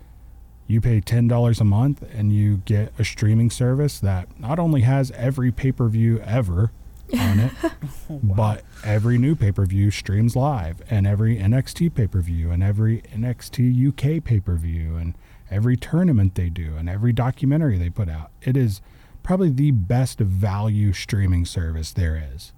you 0.67 0.81
pay 0.81 1.01
$10 1.01 1.61
a 1.61 1.65
month 1.65 2.03
and 2.15 2.33
you 2.33 2.59
get 2.65 2.93
a 2.99 3.05
streaming 3.05 3.51
service 3.51 3.99
that 4.01 4.29
not 4.39 4.59
only 4.59 4.83
has 4.83 5.11
every 5.13 5.53
pay 5.53 5.73
per 5.73 5.89
view 5.89 6.21
ever 6.21 6.73
on 7.13 7.39
it, 7.41 7.53
oh, 8.11 8.21
but 8.23 8.63
every 8.83 9.19
new 9.19 9.35
pay 9.37 9.53
per 9.53 9.67
view 9.67 9.91
streams 9.91 10.35
live, 10.35 10.83
and 10.89 11.07
every 11.07 11.37
NXT 11.37 11.95
pay 11.95 12.07
per 12.07 12.21
view, 12.21 12.51
and 12.51 12.63
every 12.63 13.03
NXT 13.15 13.89
UK 13.89 14.25
pay 14.25 14.41
per 14.41 14.57
view, 14.57 14.97
and 14.97 15.15
every 15.51 15.77
tournament 15.77 16.35
they 16.35 16.49
do, 16.49 16.77
and 16.77 16.89
every 16.89 17.13
documentary 17.13 17.79
they 17.79 17.91
put 17.91 18.09
out. 18.09 18.31
It 18.41 18.57
is 18.57 18.81
probably 19.23 19.51
the 19.51 19.71
best 19.71 20.19
value 20.19 20.93
streaming 20.93 21.45
service 21.45 21.93
there 21.93 22.31
is. 22.35 22.53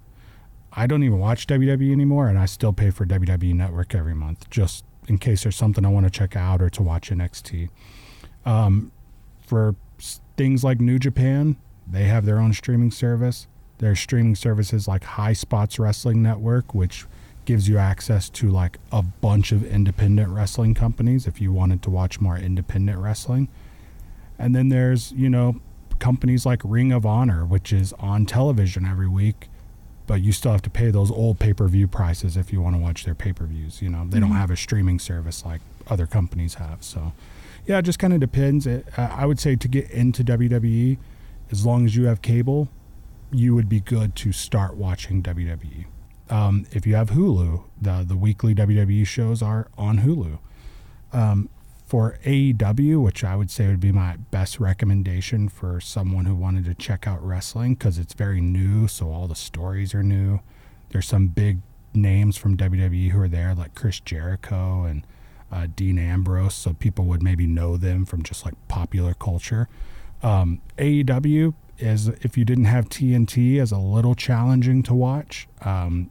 I 0.73 0.87
don't 0.87 1.03
even 1.03 1.19
watch 1.19 1.47
WWE 1.47 1.91
anymore, 1.91 2.29
and 2.29 2.39
I 2.39 2.47
still 2.47 2.73
pay 2.73 2.91
for 2.91 3.07
WWE 3.07 3.55
Network 3.55 3.95
every 3.95 4.15
month 4.15 4.49
just 4.51 4.85
in 5.09 5.19
case 5.19 5.43
there's 5.43 5.57
something 5.57 5.85
I 5.85 5.89
want 5.89 6.05
to 6.05 6.11
check 6.11 6.37
out 6.37 6.61
or 6.61 6.69
to 6.71 6.83
watch 6.83 7.11
NXT. 7.11 7.71
Um, 8.47 8.93
for 9.41 9.75
things 10.37 10.65
like 10.65 10.81
New 10.81 10.99
Japan, 10.99 11.57
they 11.87 12.05
have 12.05 12.25
their 12.25 12.39
own 12.39 12.53
streaming 12.53 12.91
service. 12.91 13.47
There's 13.79 14.01
streaming 14.01 14.37
services 14.37 14.89
like 14.89 15.05
High 15.05 15.35
Spots 15.35 15.79
Wrestling 15.79 16.23
Network, 16.23 16.75
which 16.75 17.05
gives 17.45 17.69
you 17.69 17.79
access 17.79 18.29
to 18.29 18.49
like 18.49 18.79
a 18.91 19.03
bunch 19.03 19.53
of 19.53 19.65
independent 19.65 20.31
wrestling 20.31 20.75
companies 20.75 21.27
if 21.27 21.41
you 21.41 21.53
wanted 21.53 21.83
to 21.83 21.91
watch 21.91 22.21
more 22.21 22.37
independent 22.37 22.99
wrestling. 22.99 23.49
And 24.39 24.55
then 24.55 24.69
there's, 24.69 25.13
you 25.13 25.31
know, 25.31 25.61
companies 25.99 26.45
like 26.45 26.61
Ring 26.65 26.93
of 26.93 27.07
Honor, 27.07 27.45
which 27.45 27.73
is 27.73 27.93
on 27.95 28.27
television 28.27 28.85
every 28.85 29.09
week, 29.09 29.49
but 30.07 30.23
you 30.23 30.33
still 30.33 30.53
have 30.53 30.63
to 30.63 30.71
pay 30.71 30.91
those 30.91 31.11
old 31.11 31.39
pay 31.39 31.53
per 31.53 31.69
view 31.69 31.87
prices 31.89 32.37
if 32.37 32.53
you 32.53 32.61
want 32.61 32.77
to 32.77 32.83
watch 32.83 33.05
their 33.05 33.15
pay 33.15 33.33
per 33.33 33.47
views. 33.47 33.81
You 33.81 33.91
know, 33.91 34.07
they 34.09 34.21
don't 34.21 34.33
have 34.33 34.51
a 34.51 34.57
streaming 34.57 34.99
service 34.99 35.45
like 35.45 35.61
other 35.89 36.07
companies 36.07 36.55
have. 36.55 36.83
So, 36.83 37.13
yeah, 37.67 37.79
it 37.79 37.83
just 37.83 37.99
kind 37.99 38.13
of 38.13 38.21
depends. 38.21 38.67
It, 38.67 38.87
uh, 38.97 39.09
I 39.13 39.27
would 39.27 39.41
say 39.41 39.57
to 39.57 39.69
get 39.69 39.91
into 39.91 40.25
WWE, 40.25 40.99
as 41.51 41.67
long 41.67 41.85
as 41.85 41.97
you 41.97 42.05
have 42.05 42.23
cable, 42.23 42.69
you 43.31 43.55
would 43.55 43.69
be 43.69 43.81
good 43.81 44.15
to 44.17 44.33
start 44.33 44.77
watching 44.77 45.23
WWE. 45.23 45.87
Um, 46.29 46.67
if 46.73 46.87
you 46.87 46.97
have 46.97 47.11
Hulu, 47.11 47.65
the 47.81 48.05
the 48.07 48.17
weekly 48.17 48.55
WWE 48.55 49.07
shows 49.07 49.43
are 49.43 49.69
on 49.77 49.99
Hulu. 49.99 50.39
Um, 51.13 51.49
for 51.87 52.19
AEW, 52.25 53.01
which 53.01 53.23
I 53.23 53.37
would 53.37 53.49
say 53.49 53.69
would 53.69 53.79
be 53.79 53.93
my 53.93 54.17
best 54.17 54.59
recommendation 54.59 55.49
for 55.49 55.81
someone 55.81 56.25
who 56.25 56.35
wanted 56.35 56.65
to 56.65 56.75
check 56.75 57.07
out 57.07 57.25
wrestling 57.25 57.75
because 57.75 57.97
it's 57.97 58.13
very 58.13 58.41
new, 58.41 58.89
so 58.89 59.13
all 59.13 59.29
the 59.29 59.37
stories 59.37 59.95
are 59.95 60.03
new. 60.03 60.41
There's 60.91 61.07
some 61.07 61.29
big 61.29 61.61
names 61.95 62.37
from 62.37 62.57
WWE 62.57 63.11
who 63.11 63.21
are 63.21 63.29
there, 63.29 63.55
like 63.55 63.77
Chris 63.77 64.01
Jericho 64.01 64.83
and 64.83 65.07
uh, 65.51 65.67
Dean 65.75 65.99
Ambrose, 65.99 66.55
so 66.55 66.73
people 66.73 67.05
would 67.07 67.23
maybe 67.23 67.47
know 67.47 67.77
them 67.77 68.05
from 68.05 68.23
just 68.23 68.45
like 68.45 68.55
popular 68.69 69.15
culture. 69.15 69.69
Um, 70.23 70.61
AEW 70.79 71.55
is, 71.79 72.09
if 72.09 72.37
you 72.37 72.45
didn't 72.45 72.65
have 72.65 72.89
TNT, 72.89 73.61
is 73.61 73.73
a 73.73 73.79
little 73.79 74.15
challenging 74.15 74.83
to 74.85 74.95
watch. 74.95 75.49
Um, 75.63 76.11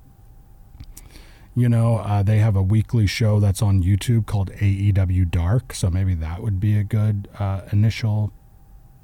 you 1.56 1.70
know, 1.70 1.98
uh, 1.98 2.22
they 2.22 2.40
have 2.40 2.56
a 2.56 2.64
weekly 2.64 3.08
show 3.08 3.40
that's 3.40 3.62
on 3.62 3.82
YouTube 3.82 4.26
called 4.26 4.52
AEW 4.52 5.32
Dark, 5.32 5.74
so 5.74 5.90
maybe 5.90 6.14
that 6.16 6.42
would 6.42 6.60
be 6.60 6.78
a 6.78 6.84
good 6.84 7.30
uh, 7.40 7.62
initial 7.72 8.34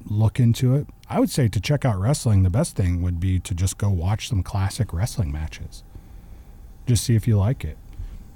look 0.04 0.38
into 0.38 0.74
it. 0.74 0.86
I 1.08 1.20
would 1.20 1.30
say 1.30 1.48
to 1.48 1.60
check 1.60 1.84
out 1.84 1.98
wrestling, 1.98 2.42
the 2.42 2.50
best 2.50 2.76
thing 2.76 3.02
would 3.02 3.20
be 3.20 3.38
to 3.40 3.54
just 3.54 3.78
go 3.78 3.88
watch 3.88 4.28
some 4.28 4.42
classic 4.42 4.92
wrestling 4.92 5.32
matches. 5.32 5.82
Just 6.86 7.04
see 7.04 7.14
if 7.14 7.26
you 7.26 7.38
like 7.38 7.64
it. 7.64 7.78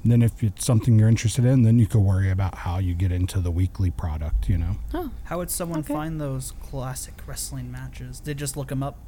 And 0.07 0.13
then 0.13 0.23
if 0.23 0.41
it's 0.45 0.65
something 0.65 0.97
you're 1.01 1.09
interested 1.09 1.45
in, 1.45 1.63
then 1.63 1.81
you 1.81 1.87
could 1.89 1.99
worry 2.01 2.31
about 2.31 2.55
how 2.59 2.79
you 2.79 2.95
get 2.95 3.11
into 3.11 3.41
the 3.41 3.51
weekly 3.51 3.91
product, 3.91 4.49
you 4.49 4.57
know. 4.57 4.77
Oh, 4.95 5.11
how 5.25 5.39
would 5.39 5.51
someone 5.51 5.81
Okay. 5.81 5.93
find 5.95 6.21
those 6.21 6.53
classic 6.63 7.15
wrestling 7.27 7.73
matches? 7.73 8.21
They 8.21 8.33
just 8.33 8.57
look 8.57 8.69
them 8.69 8.85
up. 8.85 8.99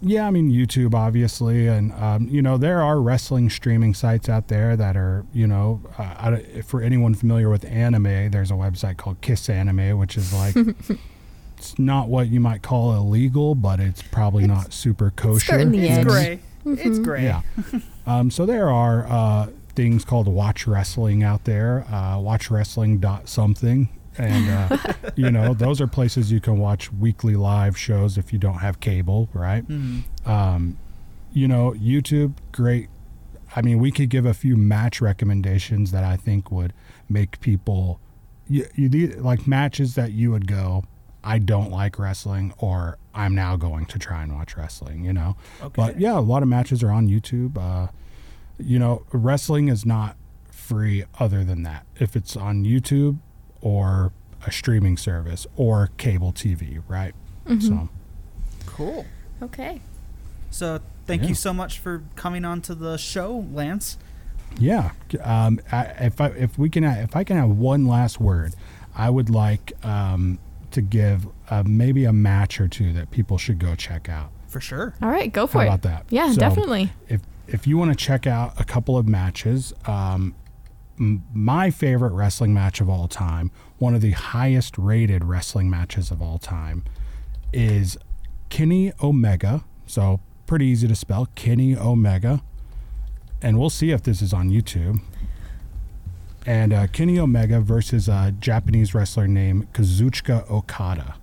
Yeah, 0.00 0.28
I 0.28 0.30
mean 0.30 0.48
YouTube, 0.48 0.94
obviously, 0.94 1.66
and 1.66 1.90
um, 1.94 2.28
you 2.28 2.42
know 2.42 2.56
there 2.58 2.80
are 2.80 3.02
wrestling 3.02 3.50
streaming 3.50 3.92
sites 3.92 4.28
out 4.28 4.46
there 4.46 4.76
that 4.76 4.96
are, 4.96 5.26
you 5.32 5.48
know, 5.48 5.80
uh, 5.98 6.02
I 6.02 6.60
for 6.62 6.80
anyone 6.80 7.14
familiar 7.14 7.50
with 7.50 7.64
anime, 7.64 8.30
there's 8.30 8.52
a 8.52 8.54
website 8.54 8.98
called 8.98 9.20
Kiss 9.22 9.48
Anime, 9.50 9.98
which 9.98 10.16
is 10.16 10.32
like 10.32 10.54
it's 11.58 11.76
not 11.76 12.08
what 12.08 12.28
you 12.28 12.38
might 12.38 12.62
call 12.62 12.94
illegal, 12.94 13.56
but 13.56 13.80
it's 13.80 14.00
probably 14.00 14.46
not 14.46 14.72
super 14.72 15.10
kosher. 15.10 15.40
skirting 15.46 15.72
the 15.72 15.80
It's 15.88 15.98
edge. 15.98 16.06
gray. 16.06 16.40
It's 16.66 16.98
gray. 17.00 17.24
Yeah. 17.24 17.40
um, 18.06 18.30
so 18.30 18.46
there 18.46 18.70
are 18.70 19.06
uh, 19.08 19.48
things 19.70 20.04
called 20.04 20.28
watch 20.28 20.66
wrestling 20.66 21.22
out 21.22 21.44
there, 21.44 21.84
uh, 21.92 22.18
watch 22.18 22.50
wrestling 22.50 22.98
dot 22.98 23.28
something. 23.28 23.88
And, 24.18 24.50
uh, 24.72 24.76
you 25.16 25.30
know, 25.30 25.54
those 25.54 25.80
are 25.80 25.86
places 25.86 26.30
you 26.32 26.40
can 26.40 26.58
watch 26.58 26.92
weekly 26.92 27.36
live 27.36 27.76
shows 27.78 28.18
if 28.18 28.32
you 28.32 28.38
don't 28.38 28.58
have 28.58 28.80
cable, 28.80 29.28
right? 29.32 29.66
Mhm. 29.66 30.02
Um, 30.26 30.78
you 31.32 31.46
know, 31.46 31.72
YouTube, 31.72 32.34
great. 32.52 32.88
I 33.54 33.62
mean, 33.62 33.78
we 33.78 33.90
could 33.92 34.10
give 34.10 34.26
a 34.26 34.34
few 34.34 34.56
match 34.56 35.00
recommendations 35.00 35.90
that 35.92 36.04
I 36.04 36.16
think 36.16 36.50
would 36.50 36.72
make 37.08 37.40
people, 37.40 38.00
you, 38.48 38.66
you 38.74 38.88
need- 38.88 39.16
like 39.16 39.46
matches 39.46 39.94
that 39.94 40.12
you 40.12 40.30
would 40.32 40.46
go, 40.46 40.84
I 41.22 41.38
don't 41.38 41.70
like 41.70 41.98
wrestling, 41.98 42.52
or 42.58 42.96
I'm 43.14 43.34
now 43.34 43.56
going 43.56 43.86
to 43.86 43.98
try 43.98 44.22
and 44.22 44.34
watch 44.34 44.56
wrestling, 44.56 45.04
you 45.04 45.12
know? 45.12 45.36
Okay. 45.60 45.72
But 45.74 46.00
yeah, 46.00 46.18
a 46.18 46.20
lot 46.20 46.42
of 46.42 46.48
matches 46.48 46.82
are 46.82 46.90
on 46.90 47.08
YouTube. 47.08 47.56
Uh, 47.58 47.88
you 48.62 48.78
know, 48.78 49.04
wrestling 49.12 49.68
is 49.68 49.84
not 49.86 50.16
free 50.50 51.04
other 51.18 51.44
than 51.44 51.62
that. 51.64 51.86
If 51.98 52.16
it's 52.16 52.36
on 52.36 52.64
YouTube 52.64 53.18
or 53.60 54.12
a 54.46 54.52
streaming 54.52 54.96
service 54.96 55.46
or 55.56 55.90
cable 55.98 56.32
TV, 56.32 56.82
right? 56.88 57.14
Mm-hmm. 57.46 57.60
So, 57.66 57.88
Cool. 58.66 59.04
Okay. 59.42 59.80
So 60.50 60.80
thank 61.06 61.22
Yeah. 61.22 61.28
you 61.28 61.34
so 61.34 61.52
much 61.52 61.78
for 61.78 62.02
coming 62.16 62.44
on 62.44 62.60
to 62.62 62.74
the 62.74 62.96
show, 62.96 63.44
Lance. 63.52 63.98
yeah. 64.58 64.92
Um, 65.22 65.60
I, 65.70 65.84
if 66.00 66.20
I 66.20 66.26
if 66.28 66.58
we 66.58 66.68
can 66.70 66.84
if 66.84 67.14
I 67.16 67.24
can 67.24 67.36
have 67.36 67.50
one 67.50 67.86
last 67.86 68.20
word, 68.20 68.54
I 68.96 69.10
would 69.10 69.30
like 69.30 69.72
um, 69.84 70.38
to 70.72 70.80
give 70.82 71.26
uh, 71.50 71.62
maybe 71.66 72.04
a 72.04 72.12
match 72.12 72.60
or 72.60 72.68
two 72.68 72.92
that 72.94 73.10
people 73.10 73.38
should 73.38 73.58
go 73.58 73.74
check 73.74 74.08
out. 74.08 74.30
For 74.48 74.60
sure. 74.60 74.94
All 75.02 75.08
right, 75.08 75.32
go 75.32 75.46
for 75.46 75.58
How 75.58 75.64
it. 75.64 75.66
about 75.68 75.82
that? 75.82 76.06
Yeah, 76.10 76.30
So, 76.32 76.40
definitely. 76.40 76.92
If 77.08 77.20
if 77.52 77.66
you 77.66 77.76
want 77.76 77.90
to 77.90 77.96
check 77.96 78.26
out 78.26 78.58
a 78.60 78.64
couple 78.64 78.96
of 78.96 79.08
matches, 79.08 79.72
um, 79.86 80.34
my 80.96 81.70
favorite 81.70 82.12
wrestling 82.12 82.52
match 82.52 82.80
of 82.80 82.88
all 82.88 83.08
time, 83.08 83.50
one 83.78 83.94
of 83.94 84.00
the 84.00 84.12
highest 84.12 84.76
rated 84.78 85.24
wrestling 85.24 85.70
matches 85.70 86.10
of 86.10 86.20
all 86.20 86.38
time, 86.38 86.84
is 87.52 87.96
Kenny 88.50 88.92
Omega. 89.02 89.64
So 89.86 90.20
pretty 90.46 90.66
easy 90.66 90.86
to 90.88 90.94
spell, 90.94 91.28
Kenny 91.34 91.76
Omega. 91.76 92.42
And 93.42 93.58
we'll 93.58 93.70
see 93.70 93.90
if 93.90 94.02
this 94.02 94.20
is 94.20 94.32
on 94.32 94.50
YouTube. 94.50 95.00
And 96.46 96.72
uh, 96.72 96.86
Kenny 96.88 97.18
Omega 97.18 97.60
versus 97.60 98.08
a 98.08 98.34
Japanese 98.38 98.94
wrestler 98.94 99.26
named 99.26 99.72
Kazuchika 99.72 100.50
Okada. 100.50 101.16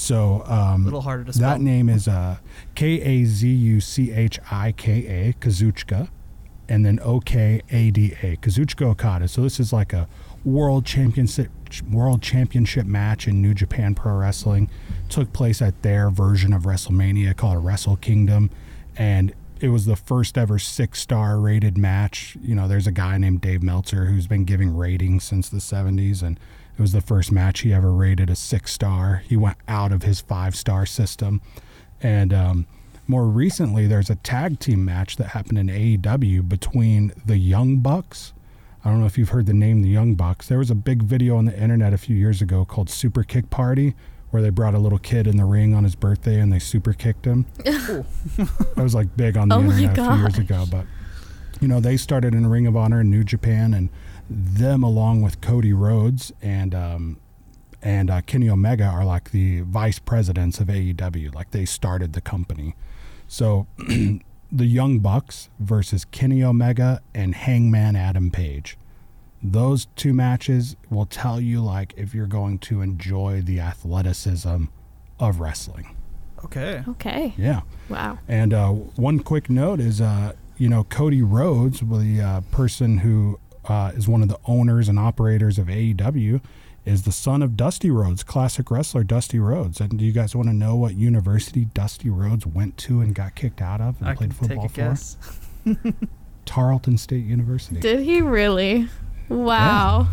So 0.00 0.42
um, 0.46 0.80
A 0.80 0.84
little 0.84 1.02
harder 1.02 1.24
to 1.24 1.32
spell. 1.32 1.50
that 1.50 1.60
name 1.60 1.90
is 1.90 2.08
uh, 2.08 2.38
K 2.74 3.02
A 3.02 3.24
Z 3.26 3.46
U 3.46 3.80
C 3.82 4.10
H 4.10 4.40
I 4.50 4.72
K 4.72 5.06
A, 5.06 5.32
Kazuchika, 5.34 6.08
and 6.70 6.86
then 6.86 6.98
O 7.02 7.20
K 7.20 7.60
A 7.68 7.90
D 7.90 8.14
A, 8.22 8.36
Kazuchika 8.36 8.86
Okada. 8.86 9.28
So 9.28 9.42
this 9.42 9.60
is 9.60 9.74
like 9.74 9.92
a 9.92 10.08
world 10.42 10.86
championship 10.86 11.50
world 11.90 12.22
championship 12.22 12.86
match 12.86 13.28
in 13.28 13.42
New 13.42 13.52
Japan 13.52 13.94
Pro 13.94 14.14
Wrestling. 14.14 14.70
Took 15.10 15.34
place 15.34 15.60
at 15.60 15.82
their 15.82 16.08
version 16.08 16.54
of 16.54 16.62
WrestleMania 16.62 17.36
called 17.36 17.62
Wrestle 17.62 17.96
Kingdom, 17.96 18.50
and 18.96 19.34
it 19.60 19.68
was 19.68 19.84
the 19.84 19.96
first 19.96 20.38
ever 20.38 20.58
six 20.58 20.98
star 20.98 21.38
rated 21.38 21.76
match. 21.76 22.38
You 22.40 22.54
know, 22.54 22.66
there's 22.66 22.86
a 22.86 22.92
guy 22.92 23.18
named 23.18 23.42
Dave 23.42 23.62
Meltzer 23.62 24.06
who's 24.06 24.26
been 24.26 24.44
giving 24.44 24.74
ratings 24.74 25.24
since 25.24 25.50
the 25.50 25.58
70s, 25.58 26.22
and 26.22 26.40
it 26.80 26.82
was 26.82 26.92
the 26.92 27.02
first 27.02 27.30
match 27.30 27.60
he 27.60 27.74
ever 27.74 27.92
rated 27.92 28.30
a 28.30 28.34
six 28.34 28.72
star. 28.72 29.22
He 29.28 29.36
went 29.36 29.58
out 29.68 29.92
of 29.92 30.02
his 30.02 30.22
five 30.22 30.56
star 30.56 30.86
system. 30.86 31.42
And 32.02 32.32
um, 32.32 32.66
more 33.06 33.26
recently, 33.26 33.86
there's 33.86 34.08
a 34.08 34.14
tag 34.14 34.58
team 34.60 34.82
match 34.82 35.16
that 35.16 35.28
happened 35.28 35.58
in 35.58 35.66
AEW 35.66 36.48
between 36.48 37.12
the 37.22 37.36
Young 37.36 37.80
Bucks. 37.80 38.32
I 38.82 38.88
don't 38.88 38.98
know 38.98 39.04
if 39.04 39.18
you've 39.18 39.28
heard 39.28 39.44
the 39.44 39.52
name 39.52 39.82
the 39.82 39.90
Young 39.90 40.14
Bucks. 40.14 40.48
There 40.48 40.56
was 40.56 40.70
a 40.70 40.74
big 40.74 41.02
video 41.02 41.36
on 41.36 41.44
the 41.44 41.62
internet 41.62 41.92
a 41.92 41.98
few 41.98 42.16
years 42.16 42.40
ago 42.40 42.64
called 42.64 42.88
Super 42.88 43.24
Kick 43.24 43.50
Party, 43.50 43.94
where 44.30 44.40
they 44.40 44.48
brought 44.48 44.72
a 44.72 44.78
little 44.78 44.98
kid 44.98 45.26
in 45.26 45.36
the 45.36 45.44
ring 45.44 45.74
on 45.74 45.84
his 45.84 45.94
birthday 45.94 46.40
and 46.40 46.50
they 46.50 46.58
super 46.58 46.94
kicked 46.94 47.26
him. 47.26 47.44
that 47.64 48.06
was 48.78 48.94
like 48.94 49.14
big 49.18 49.36
on 49.36 49.50
the 49.50 49.56
Oh 49.56 49.60
internet 49.64 49.98
a 49.98 50.02
few 50.02 50.18
years 50.18 50.38
ago. 50.38 50.64
But 50.70 50.86
you 51.60 51.68
know, 51.68 51.78
they 51.78 51.98
started 51.98 52.32
in 52.32 52.46
Ring 52.46 52.66
of 52.66 52.74
Honor 52.74 53.02
in 53.02 53.10
New 53.10 53.22
Japan, 53.22 53.74
and 53.74 53.90
them 54.30 54.84
along 54.84 55.22
with 55.22 55.40
Cody 55.40 55.72
Rhodes 55.72 56.32
and 56.40 56.74
um, 56.74 57.20
and 57.82 58.10
uh, 58.10 58.20
Kenny 58.22 58.48
Omega 58.48 58.84
are 58.84 59.04
like 59.04 59.32
the 59.32 59.62
vice 59.62 59.98
presidents 59.98 60.60
of 60.60 60.68
AEW. 60.68 61.34
Like 61.34 61.50
they 61.50 61.64
started 61.64 62.12
the 62.12 62.20
company. 62.20 62.76
So 63.26 63.66
the 64.52 64.66
Young 64.66 65.00
Bucks 65.00 65.48
versus 65.58 66.04
Kenny 66.04 66.44
Omega 66.44 67.02
and 67.14 67.34
Hangman 67.34 67.96
Adam 67.96 68.30
Page. 68.30 68.76
Those 69.42 69.86
two 69.96 70.12
matches 70.12 70.76
will 70.90 71.06
tell 71.06 71.40
you 71.40 71.62
like 71.62 71.94
if 71.96 72.14
you're 72.14 72.26
going 72.26 72.58
to 72.58 72.82
enjoy 72.82 73.40
the 73.42 73.58
athleticism 73.60 74.64
of 75.18 75.40
wrestling. 75.40 75.96
Okay. 76.44 76.84
Okay. 76.86 77.34
Yeah. 77.36 77.62
Wow. 77.88 78.18
And 78.28 78.52
uh, 78.52 78.68
one 78.70 79.20
quick 79.20 79.48
note 79.48 79.80
is, 79.80 80.00
uh, 80.00 80.34
you 80.58 80.68
know, 80.68 80.84
Cody 80.84 81.22
Rhodes, 81.22 81.80
the 81.80 82.20
uh, 82.20 82.40
person 82.50 82.98
who 82.98 83.38
uh, 83.66 83.92
is 83.94 84.08
one 84.08 84.22
of 84.22 84.28
the 84.28 84.38
owners 84.46 84.88
and 84.88 84.98
operators 84.98 85.58
of 85.58 85.66
AEW, 85.66 86.40
is 86.84 87.02
the 87.02 87.12
son 87.12 87.42
of 87.42 87.56
Dusty 87.56 87.90
Rhodes, 87.90 88.22
classic 88.22 88.70
wrestler 88.70 89.04
Dusty 89.04 89.38
Rhodes. 89.38 89.80
And 89.80 89.98
do 89.98 90.04
you 90.04 90.12
guys 90.12 90.34
want 90.34 90.48
to 90.48 90.54
know 90.54 90.76
what 90.76 90.94
university 90.94 91.66
Dusty 91.66 92.08
Rhodes 92.08 92.46
went 92.46 92.78
to 92.78 93.00
and 93.00 93.14
got 93.14 93.34
kicked 93.34 93.60
out 93.60 93.80
of 93.80 94.00
and 94.00 94.08
I 94.08 94.14
can 94.14 94.30
played 94.30 94.50
take 94.50 94.60
football 94.60 94.66
a 94.66 94.68
for? 94.68 94.74
guess. 94.74 95.16
Tarleton 96.46 96.96
State 96.98 97.24
University. 97.24 97.80
Did 97.80 98.00
he 98.00 98.20
really? 98.20 98.88
Wow. 99.28 100.08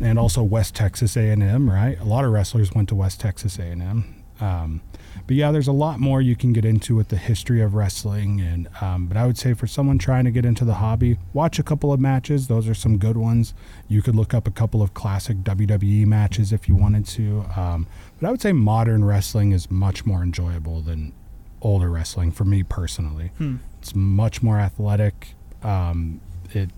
and 0.00 0.18
also 0.18 0.42
West 0.42 0.74
Texas 0.74 1.16
A&M, 1.16 1.68
right? 1.68 1.98
A 1.98 2.04
lot 2.04 2.24
of 2.24 2.30
wrestlers 2.30 2.72
went 2.72 2.88
to 2.90 2.94
West 2.94 3.20
Texas 3.20 3.58
A&M. 3.58 4.22
Um, 4.40 4.82
but 5.26 5.34
yeah, 5.36 5.50
there's 5.50 5.68
a 5.68 5.72
lot 5.72 5.98
more 5.98 6.22
you 6.22 6.36
can 6.36 6.52
get 6.52 6.64
into 6.64 6.94
with 6.94 7.08
the 7.08 7.16
history 7.16 7.60
of 7.60 7.74
wrestling, 7.74 8.40
and 8.40 8.68
um, 8.80 9.06
but 9.06 9.16
I 9.16 9.26
would 9.26 9.36
say 9.36 9.54
for 9.54 9.66
someone 9.66 9.98
trying 9.98 10.24
to 10.24 10.30
get 10.30 10.44
into 10.44 10.64
the 10.64 10.74
hobby, 10.74 11.18
watch 11.32 11.58
a 11.58 11.62
couple 11.62 11.92
of 11.92 11.98
matches. 11.98 12.46
Those 12.46 12.68
are 12.68 12.74
some 12.74 12.98
good 12.98 13.16
ones. 13.16 13.52
You 13.88 14.02
could 14.02 14.14
look 14.14 14.34
up 14.34 14.46
a 14.46 14.50
couple 14.52 14.82
of 14.82 14.94
classic 14.94 15.38
WWE 15.38 16.06
matches 16.06 16.52
if 16.52 16.68
you 16.68 16.76
wanted 16.76 17.06
to. 17.06 17.44
Um, 17.56 17.86
but 18.20 18.28
I 18.28 18.30
would 18.30 18.40
say 18.40 18.52
modern 18.52 19.04
wrestling 19.04 19.52
is 19.52 19.70
much 19.70 20.06
more 20.06 20.22
enjoyable 20.22 20.80
than 20.80 21.12
older 21.60 21.90
wrestling 21.90 22.30
for 22.30 22.44
me 22.44 22.62
personally. 22.62 23.32
Hmm. 23.38 23.56
It's 23.80 23.94
much 23.94 24.42
more 24.42 24.58
athletic. 24.60 25.34
Um, 25.62 26.20
it, 26.52 26.70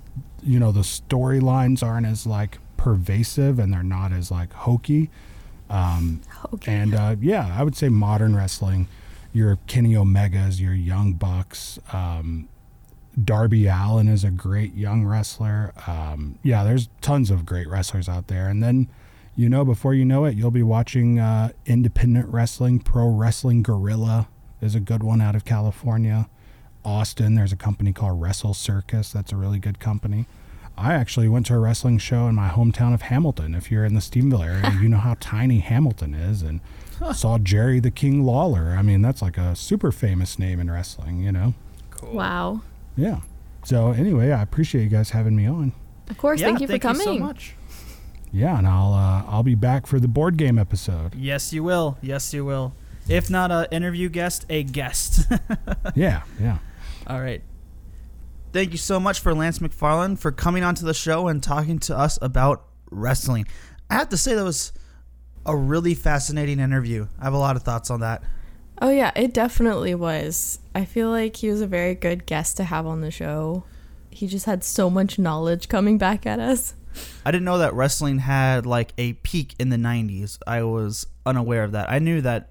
you 0.43 0.59
know, 0.59 0.73
the 0.73 0.81
storylines 0.81 1.83
aren't 1.83 2.07
as 2.07 2.27
like 2.27 2.59
pervasive 2.77 3.59
and 3.59 3.73
they're 3.73 3.83
not 3.83 4.13
as 4.13 4.31
like 4.31 4.53
hokey. 4.53 5.11
Um, 5.71 6.23
Okay. 6.55 6.73
and 6.75 6.95
uh, 6.95 7.17
yeah, 7.21 7.55
I 7.59 7.63
would 7.63 7.77
say 7.77 7.89
modern 7.89 8.35
wrestling, 8.35 8.89
your 9.33 9.59
Kenny 9.67 9.95
Omegas, 9.95 10.61
your 10.61 10.73
Young 10.75 11.13
Bucks, 11.15 11.79
um, 11.93 12.49
Darby 13.23 13.67
Allin 13.67 14.09
is 14.09 14.23
a 14.25 14.31
great 14.31 14.75
young 14.75 15.05
wrestler. 15.05 15.73
Um, 15.87 16.39
yeah, 16.43 16.63
there's 16.63 16.89
tons 17.01 17.31
of 17.31 17.45
great 17.45 17.69
wrestlers 17.69 18.09
out 18.09 18.29
there. 18.29 18.49
And 18.49 18.63
then, 18.63 18.89
you 19.35 19.49
know, 19.49 19.65
before 19.65 19.93
you 19.93 20.05
know 20.05 20.25
it, 20.25 20.37
you'll 20.37 20.53
be 20.53 20.63
watching 20.63 21.19
uh, 21.19 21.51
independent 21.67 22.29
wrestling. 22.33 22.79
Pro 22.79 23.09
Wrestling 23.09 23.63
Guerrilla 23.63 24.29
is 24.61 24.75
a 24.77 24.81
good 24.81 25.03
one 25.03 25.21
out 25.21 25.35
of 25.35 25.45
California. 25.45 26.29
Austin, 26.85 27.35
there's 27.35 27.53
a 27.53 27.57
company 27.57 27.93
called 27.93 28.21
Wrestle 28.21 28.55
Circus. 28.55 29.11
That's 29.13 29.33
a 29.33 29.37
really 29.37 29.59
good 29.59 29.81
company. 29.81 30.27
I 30.79 30.95
actually 30.95 31.29
went 31.29 31.47
to 31.47 31.55
a 31.55 31.59
wrestling 31.59 31.99
show 31.99 32.29
in 32.29 32.35
my 32.37 32.49
hometown 32.49 32.95
of 32.95 33.03
Hamilton. 33.03 33.55
If 33.55 33.71
you're 33.71 33.85
in 33.85 33.95
the 33.95 34.01
Stephenville 34.01 34.45
area, 34.45 34.79
you 34.81 34.89
know 34.89 34.99
how 34.99 35.17
tiny 35.19 35.59
Hamilton 35.59 36.15
is, 36.15 36.43
and 36.43 36.61
saw 37.15 37.39
Jerry 37.39 37.81
the 37.81 37.91
King 37.91 38.25
Lawler. 38.25 38.77
I 38.79 38.83
mean, 38.83 39.03
that's 39.03 39.21
like 39.21 39.37
a 39.39 39.57
super 39.57 39.91
famous 39.91 40.39
name 40.39 40.61
in 40.61 40.71
wrestling, 40.71 41.21
you 41.23 41.33
know? 41.33 41.55
Cool. 41.91 42.15
Wow. 42.15 42.63
Yeah. 42.97 43.21
So 43.65 43.91
anyway, 43.91 44.31
I 44.31 44.43
appreciate 44.43 44.85
you 44.85 44.89
guys 44.89 45.11
having 45.11 45.35
me 45.37 45.47
on. 45.47 45.73
Of 46.09 46.17
course. 46.17 46.41
Yeah, 46.41 46.47
thank 46.47 46.61
you 46.61 46.69
for 46.69 46.79
coming. 46.79 47.05
so 47.05 47.19
much. 47.19 47.55
Yeah, 48.33 48.59
and 48.59 48.67
I'll 48.67 48.93
uh, 48.93 49.25
I'll 49.27 49.43
be 49.43 49.55
back 49.55 49.87
for 49.87 49.99
the 49.99 50.09
board 50.09 50.37
game 50.37 50.59
episode. 50.59 51.15
Yes, 51.15 51.53
you 51.53 51.65
will. 51.65 51.99
Yes, 52.03 52.33
you 52.33 52.45
will. 52.45 52.73
If 53.09 53.31
not 53.31 53.51
a 53.51 53.67
interview 53.73 54.09
guest, 54.09 54.45
a 54.49 54.63
guest. 54.63 55.31
Yeah, 55.95 56.23
yeah. 56.41 56.59
All 57.07 57.21
right. 57.21 57.43
Thank 58.51 58.73
you 58.73 58.79
so 58.79 58.99
much 58.99 59.21
for 59.21 59.35
Lance 59.35 59.59
McFarland 59.59 60.19
for 60.19 60.33
coming 60.33 60.65
onto 60.65 60.87
the 60.87 60.95
show 60.95 61.29
and 61.29 61.43
talking 61.43 61.79
to 61.81 61.97
us 61.97 62.19
about 62.23 62.65
wrestling. 62.91 63.47
I 63.91 63.95
have 63.95 64.09
to 64.09 64.17
say 64.17 64.35
that 64.35 64.43
was 64.43 64.73
a 65.45 65.55
really 65.55 65.95
fascinating 65.95 66.59
interview. 66.59 67.09
I 67.21 67.25
have 67.25 67.35
a 67.35 67.39
lot 67.39 67.57
of 67.57 67.63
thoughts 67.63 67.91
on 67.91 68.01
that. 68.01 68.23
Oh 68.81 68.91
yeah, 68.91 69.13
it 69.15 69.35
definitely 69.35 69.95
was. 69.95 70.61
I 70.75 70.87
feel 70.87 71.11
like 71.11 71.37
he 71.37 71.51
was 71.51 71.61
a 71.61 71.67
very 71.67 71.95
good 71.95 72.25
guest 72.25 72.57
to 72.57 72.65
have 72.65 72.87
on 72.87 73.03
the 73.03 73.11
show. 73.11 73.65
He 74.11 74.27
just 74.27 74.47
had 74.47 74.65
so 74.65 74.89
much 74.89 75.19
knowledge 75.19 75.69
coming 75.69 75.99
back 75.99 76.25
at 76.25 76.41
us. 76.41 76.75
I 77.27 77.31
didn't 77.31 77.45
know 77.45 77.59
that 77.59 77.75
wrestling 77.75 78.19
had 78.19 78.65
like 78.65 78.93
a 78.97 79.13
peak 79.13 79.55
in 79.59 79.69
the 79.69 79.77
90s. 79.77 80.39
I 80.47 80.63
was 80.63 81.07
unaware 81.27 81.65
of 81.65 81.73
that. 81.73 81.91
I 81.91 81.99
knew 81.99 82.23
that 82.23 82.51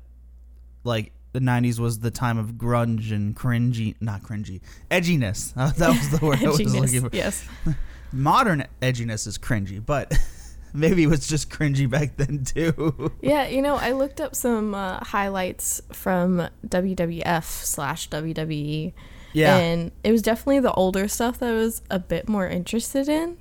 like 0.83 1.11
the 1.33 1.39
90s 1.39 1.79
was 1.79 1.99
the 1.99 2.11
time 2.11 2.37
of 2.37 2.53
grunge 2.53 3.11
and 3.11 3.35
cringy, 3.35 3.95
not 3.99 4.23
cringy, 4.23 4.61
edginess. 4.89 5.53
That 5.77 5.89
was 5.89 6.19
the 6.19 6.25
word 6.25 6.43
I 6.43 6.47
was 6.49 6.75
looking 6.75 7.09
for. 7.09 7.15
Yes. 7.15 7.47
Modern 8.11 8.65
edginess 8.81 9.27
is 9.27 9.37
cringy, 9.37 9.85
but 9.85 10.17
maybe 10.73 11.03
it 11.03 11.07
was 11.07 11.27
just 11.27 11.49
cringy 11.49 11.89
back 11.89 12.17
then 12.17 12.43
too. 12.45 13.11
Yeah, 13.21 13.47
you 13.47 13.61
know, 13.61 13.75
I 13.75 13.91
looked 13.91 14.21
up 14.21 14.35
some 14.35 14.73
uh, 14.73 14.99
highlights 15.03 15.81
from 15.91 16.47
WWF 16.67 17.43
slash 17.43 18.09
WWE. 18.09 18.93
Yeah. 19.33 19.57
And 19.57 19.91
it 20.03 20.11
was 20.11 20.21
definitely 20.21 20.61
the 20.61 20.73
older 20.73 21.07
stuff 21.07 21.39
that 21.39 21.49
I 21.49 21.53
was 21.53 21.81
a 21.91 21.99
bit 21.99 22.27
more 22.29 22.47
interested 22.47 23.09
in. 23.09 23.37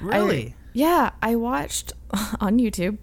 I- 0.00 0.18
really? 0.18 0.54
yeah, 0.72 1.10
I 1.22 1.36
watched 1.36 1.92
on 2.40 2.58
YouTube. 2.58 2.98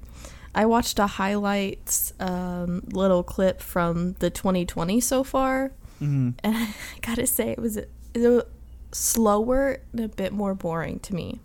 I 0.56 0.66
watched 0.66 1.00
a 1.00 1.08
highlights 1.08 2.14
um, 2.20 2.84
little 2.92 3.24
clip 3.24 3.62
from 3.62 4.14
the 4.20 4.30
2020 4.30 5.00
so 5.02 5.24
far, 5.24 5.72
hmm 6.00 6.32
and 6.44 6.56
I 6.56 6.74
gotta 7.02 7.26
say 7.28 7.50
it 7.52 7.60
was, 7.60 7.78
it 7.78 7.88
was 8.16 8.44
slower 8.92 9.80
and 9.92 10.02
a 10.02 10.08
bit 10.08 10.32
more 10.34 10.54
boring 10.54 11.00
to 11.00 11.16
me. 11.16 11.40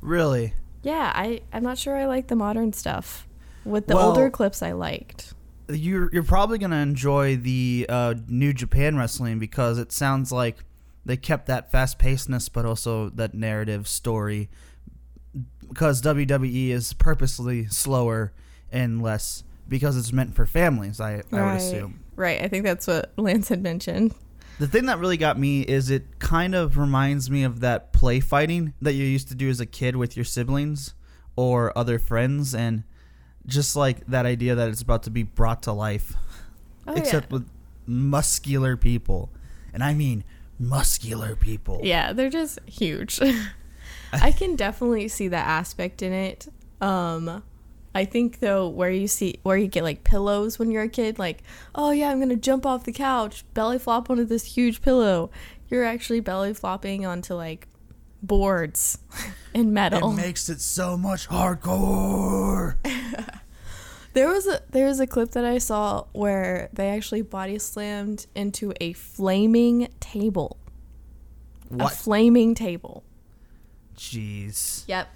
Really? 0.00 0.54
Yeah, 0.82 1.12
I 1.14 1.40
I'm 1.52 1.62
not 1.62 1.78
sure 1.78 1.96
I 1.96 2.06
like 2.06 2.28
the 2.28 2.36
modern 2.36 2.72
stuff. 2.72 3.26
With 3.64 3.86
the 3.86 3.94
Well- 3.96 4.08
older 4.10 4.30
clips, 4.30 4.62
I 4.62 4.72
liked. 4.72 5.34
you're 5.68 6.08
you're 6.12 6.22
probably 6.22 6.58
gonna 6.58 6.76
enjoy 6.76 7.36
the 7.36 7.86
uh, 7.88 8.14
New 8.28 8.52
Japan 8.52 8.96
Wrestling 8.96 9.38
because 9.38 9.78
it 9.78 9.92
sounds 9.92 10.32
like 10.32 10.64
they 11.04 11.16
kept 11.16 11.46
that 11.46 11.70
fast 11.70 11.98
pacedness, 11.98 12.48
but 12.52 12.64
also 12.66 13.08
that 13.10 13.34
narrative 13.34 13.86
story. 13.86 14.48
Because 15.68 16.00
WWE 16.02 16.70
is 16.70 16.92
purposely 16.94 17.66
slower 17.66 18.32
and 18.72 19.02
less 19.02 19.44
because 19.68 19.96
it's 19.96 20.12
meant 20.12 20.34
for 20.34 20.46
families. 20.46 21.00
I, 21.00 21.22
I 21.32 21.42
would 21.44 21.56
assume. 21.56 22.00
Right. 22.16 22.40
I 22.42 22.48
think 22.48 22.64
that's 22.64 22.86
what 22.86 23.12
Lance 23.16 23.48
had 23.48 23.62
mentioned. 23.62 24.14
The 24.58 24.66
thing 24.66 24.86
that 24.86 24.98
really 24.98 25.16
got 25.16 25.38
me 25.38 25.60
is 25.62 25.88
it 25.90 26.18
kind 26.18 26.54
of 26.54 26.76
reminds 26.76 27.30
me 27.30 27.44
of 27.44 27.60
that 27.60 27.92
play 27.92 28.18
fighting 28.18 28.74
that 28.82 28.94
you 28.94 29.04
used 29.04 29.28
to 29.28 29.34
do 29.36 29.48
as 29.48 29.60
a 29.60 29.66
kid 29.66 29.94
with 29.94 30.16
your 30.16 30.24
siblings 30.24 30.94
or 31.36 31.76
other 31.78 32.00
friends, 32.00 32.52
and 32.56 32.82
just 33.46 33.76
like 33.76 34.04
that 34.06 34.26
idea 34.26 34.56
that 34.56 34.68
it's 34.68 34.82
about 34.82 35.04
to 35.04 35.10
be 35.10 35.22
brought 35.22 35.62
to 35.62 35.72
life, 35.72 36.14
Oh, 36.88 36.94
except 36.94 37.30
with 37.30 37.48
muscular 37.86 38.76
people, 38.76 39.30
and 39.72 39.84
I 39.84 39.94
mean 39.94 40.24
muscular 40.58 41.36
people. 41.36 41.80
yeah. 41.84 42.08
yeah, 42.08 42.12
they're 42.12 42.28
just 42.30 42.58
huge. 42.66 43.20
I 44.12 44.32
can 44.32 44.56
definitely 44.56 45.06
see 45.08 45.28
that 45.28 45.46
aspect 45.46 46.02
in 46.02 46.12
it. 46.12 46.48
Um, 46.80 47.44
I 47.94 48.04
think 48.04 48.40
though, 48.40 48.68
where 48.68 48.90
you 48.90 49.08
see 49.08 49.40
where 49.42 49.56
you 49.56 49.66
get 49.66 49.82
like 49.82 50.04
pillows 50.04 50.58
when 50.58 50.70
you're 50.70 50.82
a 50.84 50.88
kid, 50.88 51.18
like, 51.18 51.42
oh 51.74 51.90
yeah, 51.90 52.10
I'm 52.10 52.20
gonna 52.20 52.36
jump 52.36 52.64
off 52.66 52.84
the 52.84 52.92
couch, 52.92 53.44
belly 53.54 53.78
flop 53.78 54.10
onto 54.10 54.24
this 54.24 54.44
huge 54.44 54.82
pillow. 54.82 55.30
You're 55.68 55.84
actually 55.84 56.20
belly 56.20 56.54
flopping 56.54 57.04
onto 57.06 57.34
like 57.34 57.66
boards 58.22 58.98
and 59.54 59.72
metal. 59.72 60.12
It 60.12 60.16
makes 60.16 60.48
it 60.48 60.60
so 60.60 60.96
much 60.96 61.28
hardcore. 61.28 62.76
There 64.14 64.28
was 64.28 64.48
a 64.48 64.60
there 64.70 64.86
was 64.86 64.98
a 64.98 65.06
clip 65.06 65.32
that 65.32 65.44
I 65.44 65.58
saw 65.58 66.04
where 66.12 66.70
they 66.72 66.88
actually 66.88 67.22
body 67.22 67.58
slammed 67.58 68.26
into 68.34 68.72
a 68.80 68.94
flaming 68.94 69.88
table. 70.00 70.56
A 71.70 71.74
What? 71.84 71.92
flaming 71.92 72.54
table. 72.56 73.04
Jeez. 73.96 74.84
Yep. 74.88 75.08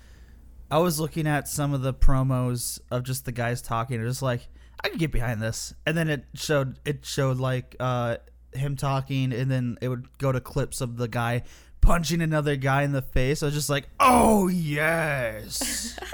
I 0.73 0.79
was 0.79 0.99
looking 0.99 1.27
at 1.27 1.49
some 1.49 1.75
of 1.75 1.83
the 1.83 1.93
promos 1.93 2.81
of 2.91 3.03
just 3.03 3.27
the 3.27 3.33
guys 3.33 3.61
talking, 3.61 3.97
and 3.97 4.09
just 4.09 4.23
like 4.23 4.49
I 4.83 4.89
could 4.89 4.99
get 4.99 5.12
behind 5.12 5.43
this. 5.43 5.75
And 5.87 5.95
then 5.95 6.09
it 6.09 6.25
showed 6.35 6.79
it 6.87 7.05
showed 7.05 7.37
like 7.37 7.77
uh, 7.79 8.16
him 8.55 8.77
talking, 8.77 9.35
and 9.35 9.51
then 9.51 9.77
it 9.83 9.89
would 9.89 10.16
go 10.16 10.33
to 10.33 10.41
clips 10.41 10.81
of 10.81 10.97
the 10.97 11.09
guy 11.09 11.43
punching 11.83 12.23
another 12.23 12.57
guy 12.57 12.85
in 12.85 12.93
the 12.93 13.03
face. 13.03 13.43
I 13.43 13.47
was 13.47 13.55
just 13.55 13.68
like, 13.68 13.89
oh 14.01 14.49
yes. 14.49 15.99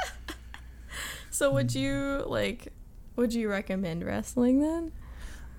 So 1.31 1.53
would 1.53 1.73
you 1.73 2.25
like 2.27 2.73
would 3.15 3.33
you 3.33 3.49
recommend 3.49 4.05
wrestling 4.05 4.59
then? 4.59 4.91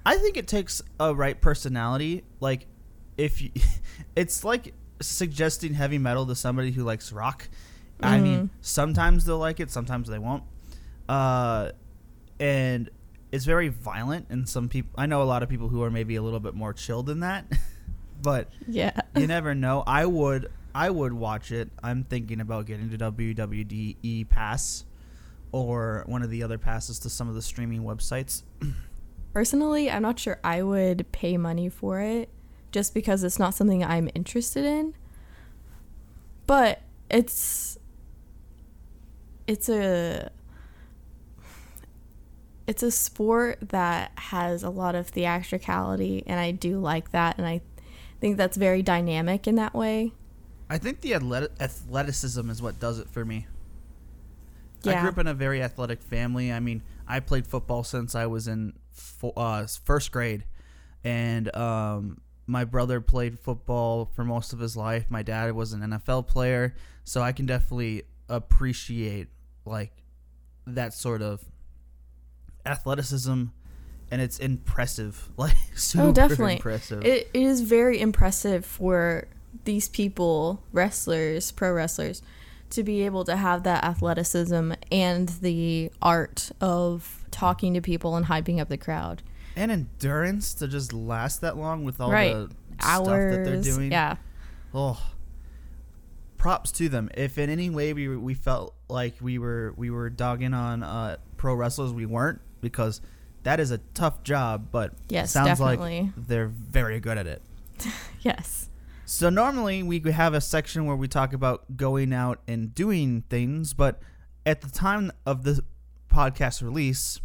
I 0.05 0.17
think 0.17 0.35
it 0.35 0.45
takes 0.45 0.81
a 0.99 1.15
right 1.15 1.39
personality. 1.39 2.25
Like 2.41 2.67
if 3.17 3.41
you, 3.41 3.51
it's 4.17 4.43
like 4.43 4.73
suggesting 4.99 5.75
heavy 5.75 5.97
metal 5.97 6.25
to 6.25 6.35
somebody 6.35 6.71
who 6.71 6.83
likes 6.83 7.13
rock. 7.13 7.47
I 8.01 8.19
mean, 8.19 8.49
sometimes 8.61 9.25
they'll 9.25 9.37
like 9.37 9.59
it, 9.59 9.69
sometimes 9.71 10.07
they 10.07 10.19
won't. 10.19 10.43
Uh, 11.07 11.71
and 12.39 12.89
it's 13.31 13.45
very 13.45 13.67
violent, 13.69 14.27
and 14.29 14.47
some 14.47 14.69
people. 14.69 14.91
I 14.97 15.05
know 15.05 15.21
a 15.21 15.25
lot 15.25 15.43
of 15.43 15.49
people 15.49 15.67
who 15.69 15.83
are 15.83 15.91
maybe 15.91 16.15
a 16.15 16.21
little 16.21 16.39
bit 16.39 16.53
more 16.53 16.73
chill 16.73 17.03
than 17.03 17.19
that, 17.21 17.45
but 18.21 18.49
Yeah. 18.67 18.99
you 19.15 19.27
never 19.27 19.53
know. 19.55 19.83
I 19.85 20.05
would. 20.05 20.51
I 20.73 20.89
would 20.91 21.13
watch 21.13 21.51
it. 21.51 21.69
I'm 21.81 22.03
thinking 22.03 22.39
about 22.41 22.67
getting 22.67 22.89
to 22.91 22.97
WWDE 22.97 24.29
Pass 24.29 24.85
or 25.51 26.03
one 26.05 26.21
of 26.21 26.29
the 26.29 26.43
other 26.43 26.59
passes 26.59 26.99
to 26.99 27.09
some 27.09 27.27
of 27.27 27.33
the 27.33 27.41
streaming 27.41 27.81
websites. 27.81 28.43
Personally, 29.33 29.89
I'm 29.89 30.03
not 30.03 30.19
sure 30.19 30.39
I 30.43 30.61
would 30.61 31.11
pay 31.11 31.37
money 31.37 31.69
for 31.69 31.99
it 32.01 32.29
just 32.71 32.93
because 32.93 33.23
it's 33.23 33.39
not 33.39 33.55
something 33.55 33.83
I'm 33.83 34.09
interested 34.13 34.63
in. 34.63 34.93
But 36.45 36.81
it's 37.09 37.78
it's 39.49 39.67
a 39.67 40.29
it's 42.67 42.83
a 42.83 42.91
sport 42.91 43.57
that 43.69 44.11
has 44.15 44.61
a 44.61 44.69
lot 44.69 44.93
of 44.93 45.07
theatricality 45.07 46.23
and 46.27 46.39
I 46.39 46.51
do 46.51 46.79
like 46.79 47.11
that 47.11 47.39
and 47.39 47.47
I 47.47 47.61
think 48.21 48.37
that's 48.37 48.57
very 48.57 48.83
dynamic 48.83 49.47
in 49.47 49.55
that 49.55 49.73
way. 49.73 50.13
I 50.69 50.77
think 50.77 51.01
the 51.01 51.15
athleticism 51.15 52.47
is 52.51 52.61
what 52.61 52.79
does 52.79 52.99
it 52.99 53.09
for 53.09 53.25
me. 53.25 53.47
I 54.85 54.99
grew 54.99 55.09
up 55.09 55.17
in 55.17 55.25
a 55.25 55.33
very 55.33 55.63
athletic 55.63 56.03
family. 56.03 56.53
I 56.53 56.59
mean, 56.59 56.83
I 57.07 57.19
played 57.19 57.47
football 57.47 57.83
since 57.83 58.13
I 58.13 58.27
was 58.27 58.47
in 58.47 58.73
fo- 58.91 59.33
uh, 59.35 59.65
first 59.83 60.11
grade, 60.11 60.45
and 61.03 61.53
um, 61.53 62.21
my 62.47 62.63
brother 62.63 63.01
played 63.01 63.39
football 63.39 64.05
for 64.15 64.23
most 64.23 64.53
of 64.53 64.59
his 64.59 64.77
life. 64.77 65.07
My 65.09 65.21
dad 65.21 65.51
was 65.53 65.73
an 65.73 65.81
NFL 65.81 66.27
player, 66.27 66.75
so 67.03 67.21
I 67.21 67.33
can 67.33 67.45
definitely 67.45 68.03
appreciate 68.29 69.27
like 69.65 69.91
that 70.65 70.93
sort 70.93 71.21
of 71.21 71.43
athleticism, 72.65 73.45
and 74.11 74.21
it's 74.21 74.39
impressive. 74.39 75.29
Like 75.37 75.55
super 75.75 76.07
oh, 76.07 76.11
definitely. 76.11 76.53
impressive. 76.55 77.05
It, 77.05 77.29
it 77.33 77.41
is 77.41 77.61
very 77.61 77.99
impressive 78.01 78.65
for 78.65 79.27
these 79.63 79.87
people, 79.87 80.61
wrestlers, 80.73 81.51
pro 81.51 81.71
wrestlers, 81.73 82.21
to 82.71 82.83
be 82.83 83.03
able 83.05 83.23
to 83.25 83.35
have 83.35 83.63
that 83.63 83.83
athleticism 83.83 84.73
and 84.91 85.29
the 85.41 85.91
art 86.01 86.51
of 86.61 87.25
talking 87.31 87.73
to 87.73 87.81
people 87.81 88.15
and 88.15 88.25
hyping 88.27 88.59
up 88.59 88.69
the 88.69 88.77
crowd. 88.77 89.23
and 89.55 89.71
endurance 89.71 90.53
to 90.55 90.67
just 90.67 90.93
last 90.93 91.41
that 91.41 91.57
long 91.57 91.83
with 91.83 91.99
all 91.99 92.11
right. 92.11 92.33
the 92.33 92.49
Hours. 92.81 93.05
stuff 93.05 93.19
that 93.31 93.45
they're 93.45 93.61
doing. 93.61 93.91
Yeah. 93.91 94.17
Oh, 94.73 95.01
props 96.39 96.71
to 96.71 96.89
them. 96.89 97.11
If 97.13 97.37
in 97.37 97.51
any 97.51 97.69
way 97.69 97.93
we 97.93 98.07
we 98.17 98.33
felt 98.33 98.73
like 98.87 99.13
we 99.21 99.37
were 99.37 99.75
we 99.77 99.91
were 99.91 100.09
dogging 100.09 100.55
on 100.55 100.81
uh, 100.81 101.17
pro 101.37 101.53
wrestlers, 101.53 101.93
we 101.93 102.07
weren't 102.07 102.41
because 102.61 103.01
that 103.43 103.59
is 103.59 103.69
a 103.69 103.77
tough 103.93 104.23
job. 104.23 104.69
But 104.71 104.93
Yes, 105.09 105.31
sounds 105.31 105.59
definitely. 105.59 106.01
like 106.01 106.27
they're 106.27 106.47
very 106.47 106.99
good 106.99 107.19
at 107.19 107.27
it. 107.27 107.43
Yes. 108.21 108.69
So 109.05 109.29
normally 109.29 109.81
we 109.81 109.99
have 110.11 110.33
a 110.33 110.41
section 110.41 110.85
where 110.85 110.95
we 110.95 111.07
talk 111.07 111.33
about 111.33 111.77
going 111.77 112.13
out 112.13 112.39
and 112.47 112.75
doing 112.75 113.23
things, 113.29 113.73
but 113.73 113.99
at 114.45 114.61
the 114.61 114.69
time 114.69 115.11
of 115.25 115.43
the 115.43 115.63
podcast 116.11 116.61
release, 116.61 117.19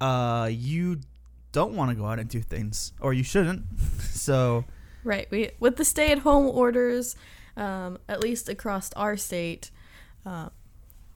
uh, 0.00 0.48
you 0.50 1.00
don't 1.52 1.74
want 1.74 1.90
to 1.90 1.94
go 1.94 2.04
out 2.06 2.18
and 2.18 2.28
do 2.28 2.40
things, 2.40 2.92
or 3.00 3.12
you 3.12 3.22
shouldn't. 3.22 3.64
So 4.18 4.64
Right. 5.04 5.30
We 5.30 5.50
with 5.60 5.76
the 5.76 5.84
stay 5.84 6.10
at 6.10 6.18
home 6.18 6.46
orders, 6.46 7.14
um, 7.58 7.98
at 8.08 8.20
least 8.20 8.48
across 8.48 8.92
our 8.94 9.16
state, 9.16 9.70
uh, 10.24 10.48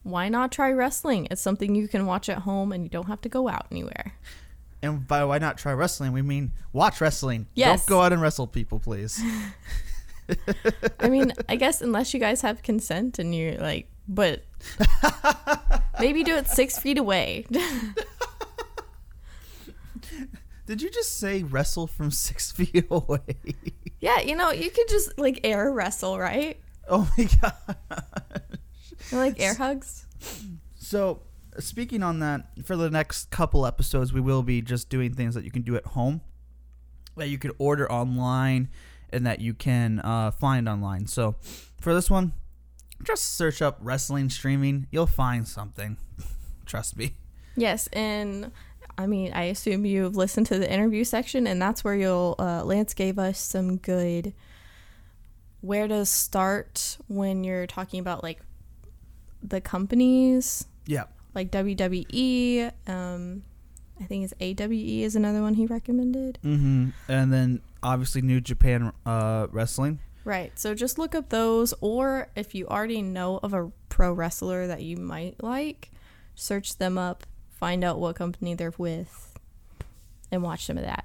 why 0.02 0.28
not 0.28 0.52
try 0.52 0.70
wrestling? 0.72 1.28
It's 1.30 1.40
something 1.40 1.74
you 1.74 1.88
can 1.88 2.06
watch 2.06 2.28
at 2.28 2.38
home 2.38 2.72
and 2.72 2.84
you 2.84 2.90
don't 2.90 3.06
have 3.06 3.20
to 3.22 3.28
go 3.28 3.48
out 3.48 3.66
anywhere. 3.70 4.14
And 4.82 5.06
by 5.06 5.24
why 5.24 5.38
not 5.38 5.58
try 5.58 5.72
wrestling, 5.72 6.12
we 6.12 6.22
mean 6.22 6.52
watch 6.72 7.00
wrestling. 7.00 7.46
Yes. 7.54 7.86
Don't 7.86 7.96
go 7.96 8.02
out 8.02 8.12
and 8.12 8.20
wrestle 8.20 8.48
people, 8.48 8.80
please. 8.80 9.22
I 11.00 11.08
mean, 11.08 11.32
I 11.48 11.56
guess 11.56 11.80
unless 11.80 12.14
you 12.14 12.20
guys 12.20 12.42
have 12.42 12.62
consent 12.62 13.18
and 13.18 13.34
you're 13.34 13.56
like, 13.58 13.88
but 14.08 14.44
maybe 16.00 16.24
do 16.24 16.36
it 16.36 16.48
six 16.48 16.78
feet 16.78 16.98
away. 16.98 17.46
Did 20.66 20.80
you 20.80 20.90
just 20.90 21.18
say 21.18 21.42
wrestle 21.42 21.86
from 21.86 22.10
six 22.10 22.50
feet 22.52 22.86
away? 22.90 23.20
Yeah, 24.02 24.20
you 24.20 24.34
know, 24.36 24.50
you 24.50 24.68
could 24.68 24.88
just 24.88 25.16
like 25.18 25.40
air 25.44 25.72
wrestle, 25.72 26.18
right? 26.18 26.58
oh 26.88 27.10
my 27.16 27.28
god. 27.40 28.02
Like 29.12 29.40
air 29.40 29.54
hugs. 29.54 30.06
So, 30.74 31.22
speaking 31.58 32.02
on 32.02 32.18
that, 32.18 32.46
for 32.64 32.76
the 32.76 32.90
next 32.90 33.30
couple 33.30 33.64
episodes, 33.64 34.12
we 34.12 34.20
will 34.20 34.42
be 34.42 34.60
just 34.60 34.90
doing 34.90 35.14
things 35.14 35.34
that 35.36 35.44
you 35.44 35.50
can 35.52 35.62
do 35.62 35.76
at 35.76 35.86
home, 35.86 36.20
that 37.16 37.28
you 37.28 37.38
could 37.38 37.52
order 37.58 37.90
online, 37.90 38.68
and 39.10 39.24
that 39.24 39.40
you 39.40 39.54
can 39.54 40.00
uh, 40.00 40.32
find 40.32 40.68
online. 40.68 41.06
So, 41.06 41.36
for 41.80 41.94
this 41.94 42.10
one, 42.10 42.32
just 43.04 43.36
search 43.36 43.62
up 43.62 43.78
wrestling 43.80 44.30
streaming. 44.30 44.88
You'll 44.90 45.06
find 45.06 45.46
something. 45.46 45.96
Trust 46.66 46.96
me. 46.96 47.16
Yes, 47.56 47.86
and 47.92 48.50
I 49.02 49.06
mean, 49.06 49.32
I 49.32 49.44
assume 49.44 49.84
you've 49.84 50.16
listened 50.16 50.46
to 50.46 50.58
the 50.58 50.70
interview 50.72 51.04
section, 51.04 51.46
and 51.46 51.60
that's 51.60 51.82
where 51.82 51.94
you'll. 51.94 52.36
Uh, 52.38 52.64
Lance 52.64 52.94
gave 52.94 53.18
us 53.18 53.38
some 53.40 53.76
good 53.78 54.32
where 55.60 55.86
to 55.88 56.04
start 56.06 56.98
when 57.08 57.44
you're 57.44 57.66
talking 57.66 58.00
about 58.00 58.22
like 58.22 58.40
the 59.42 59.60
companies, 59.60 60.66
Yeah. 60.86 61.04
like 61.34 61.50
WWE. 61.50 62.72
Um, 62.88 63.44
I 64.00 64.04
think 64.04 64.24
it's 64.24 64.34
AWE 64.40 65.04
is 65.04 65.14
another 65.16 65.42
one 65.42 65.54
he 65.54 65.66
recommended. 65.66 66.38
Mm-hmm. 66.44 66.90
And 67.08 67.32
then 67.32 67.60
obviously 67.82 68.22
New 68.22 68.40
Japan 68.40 68.92
uh, 69.06 69.46
Wrestling. 69.52 70.00
Right. 70.24 70.56
So 70.58 70.74
just 70.74 70.98
look 70.98 71.14
up 71.14 71.28
those, 71.30 71.74
or 71.80 72.28
if 72.36 72.54
you 72.54 72.66
already 72.68 73.02
know 73.02 73.38
of 73.42 73.52
a 73.54 73.70
pro 73.88 74.12
wrestler 74.12 74.66
that 74.68 74.82
you 74.82 74.96
might 74.96 75.42
like, 75.42 75.90
search 76.34 76.78
them 76.78 76.96
up 76.98 77.26
find 77.62 77.84
out 77.84 78.00
what 78.00 78.16
company 78.16 78.54
they're 78.54 78.74
with, 78.76 79.38
and 80.32 80.42
watch 80.42 80.66
some 80.66 80.76
of 80.76 80.82
that. 80.82 81.04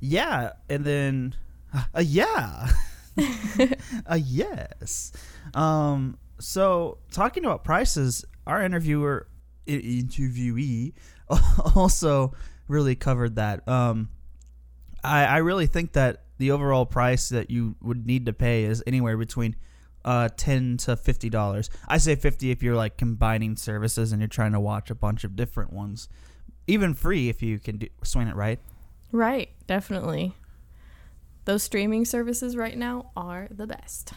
Yeah, 0.00 0.52
and 0.70 0.86
then 0.86 1.34
uh, 1.74 2.00
yeah, 2.00 2.70
uh, 4.06 4.18
yes. 4.18 5.12
Um, 5.52 6.16
so 6.40 6.96
talking 7.10 7.44
about 7.44 7.62
prices, 7.62 8.24
our 8.46 8.62
interviewer 8.62 9.28
interviewee 9.66 10.94
also 11.76 12.32
really 12.68 12.94
covered 12.94 13.36
that. 13.36 13.68
Um, 13.68 14.08
I 15.04 15.26
I 15.26 15.36
really 15.38 15.66
think 15.66 15.92
that 15.92 16.22
the 16.38 16.52
overall 16.52 16.86
price 16.86 17.28
that 17.28 17.50
you 17.50 17.76
would 17.82 18.06
need 18.06 18.24
to 18.24 18.32
pay 18.32 18.64
is 18.64 18.82
anywhere 18.86 19.18
between 19.18 19.56
uh, 20.06 20.28
ten 20.36 20.76
to 20.78 20.96
fifty 20.96 21.28
dollars. 21.28 21.68
I 21.88 21.98
say 21.98 22.14
fifty 22.14 22.50
if 22.50 22.62
you're 22.62 22.76
like 22.76 22.96
combining 22.96 23.56
services 23.56 24.12
and 24.12 24.20
you're 24.22 24.28
trying 24.28 24.52
to 24.52 24.60
watch 24.60 24.90
a 24.90 24.94
bunch 24.94 25.24
of 25.24 25.36
different 25.36 25.72
ones. 25.72 26.08
Even 26.68 26.94
free 26.94 27.28
if 27.28 27.42
you 27.42 27.58
can 27.58 27.78
do, 27.78 27.88
swing 28.02 28.28
it 28.28 28.36
right. 28.36 28.60
Right, 29.12 29.50
definitely. 29.66 30.34
Those 31.44 31.62
streaming 31.62 32.04
services 32.04 32.56
right 32.56 32.76
now 32.76 33.10
are 33.16 33.48
the 33.50 33.66
best. 33.66 34.14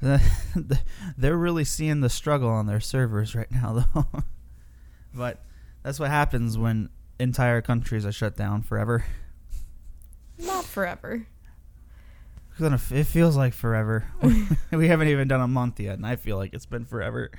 They're 1.16 1.36
really 1.36 1.64
seeing 1.64 2.00
the 2.00 2.08
struggle 2.08 2.48
on 2.48 2.66
their 2.66 2.78
servers 2.78 3.34
right 3.34 3.50
now, 3.50 3.84
though. 3.94 4.06
but 5.12 5.42
that's 5.82 5.98
what 5.98 6.10
happens 6.10 6.56
when 6.56 6.90
entire 7.18 7.60
countries 7.60 8.06
are 8.06 8.12
shut 8.12 8.36
down 8.36 8.62
forever. 8.62 9.04
Not 10.38 10.64
forever. 10.64 11.26
It's 12.58 12.60
gonna- 12.62 13.00
It 13.00 13.04
feels 13.04 13.36
like 13.36 13.52
forever. 13.52 14.06
we 14.72 14.88
haven't 14.88 15.08
even 15.08 15.28
done 15.28 15.42
a 15.42 15.48
month 15.48 15.78
yet, 15.78 15.94
and 15.96 16.06
I 16.06 16.16
feel 16.16 16.38
like 16.38 16.54
it's 16.54 16.64
been 16.66 16.86
forever. 16.86 17.30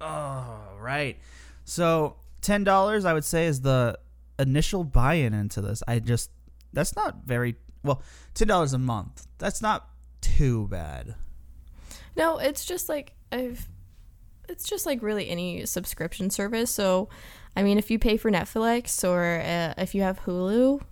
Oh, 0.00 0.58
right. 0.78 1.16
So 1.64 2.16
ten 2.42 2.62
dollars, 2.62 3.04
I 3.06 3.14
would 3.14 3.24
say, 3.24 3.46
is 3.46 3.62
the 3.62 3.98
initial 4.38 4.84
buy-in 4.84 5.32
into 5.32 5.62
this. 5.62 5.82
I 5.88 6.00
just 6.00 6.30
that's 6.72 6.94
not 6.94 7.24
very 7.24 7.56
well. 7.82 8.02
Ten 8.34 8.46
dollars 8.48 8.74
a 8.74 8.78
month. 8.78 9.26
That's 9.38 9.62
not 9.62 9.88
too 10.20 10.68
bad. 10.68 11.14
No, 12.14 12.36
it's 12.38 12.64
just 12.66 12.90
like 12.90 13.14
I've 13.32 13.66
it's 14.50 14.68
just 14.68 14.84
like 14.84 15.02
really 15.02 15.28
any 15.30 15.64
subscription 15.64 16.28
service. 16.28 16.70
So, 16.70 17.08
I 17.56 17.62
mean, 17.62 17.78
if 17.78 17.90
you 17.90 17.98
pay 17.98 18.16
for 18.18 18.30
Netflix 18.30 19.02
or 19.02 19.40
uh, 19.40 19.74
if 19.82 19.94
you 19.94 20.02
have 20.02 20.20
Hulu, 20.20 20.82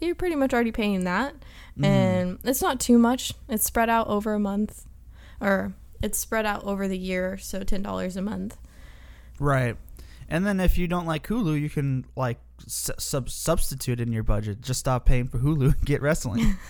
you're 0.00 0.14
pretty 0.14 0.36
much 0.36 0.52
already 0.52 0.72
paying 0.72 1.04
that. 1.04 1.34
Mm-hmm. 1.34 1.84
And 1.84 2.38
it's 2.44 2.62
not 2.62 2.80
too 2.80 2.98
much. 2.98 3.32
It's 3.48 3.64
spread 3.64 3.88
out 3.88 4.08
over 4.08 4.34
a 4.34 4.38
month 4.38 4.86
or 5.40 5.74
it's 6.02 6.18
spread 6.18 6.46
out 6.46 6.64
over 6.64 6.88
the 6.88 6.98
year, 6.98 7.38
so 7.38 7.60
$10 7.60 8.16
a 8.16 8.22
month. 8.22 8.56
Right. 9.38 9.76
And 10.28 10.46
then 10.46 10.60
if 10.60 10.76
you 10.78 10.86
don't 10.88 11.06
like 11.06 11.26
Hulu, 11.26 11.60
you 11.60 11.70
can 11.70 12.04
like 12.16 12.38
sub- 12.66 13.30
substitute 13.30 14.00
in 14.00 14.12
your 14.12 14.22
budget. 14.22 14.60
Just 14.60 14.80
stop 14.80 15.06
paying 15.06 15.28
for 15.28 15.38
Hulu 15.38 15.74
and 15.74 15.84
get 15.84 16.02
wrestling. 16.02 16.56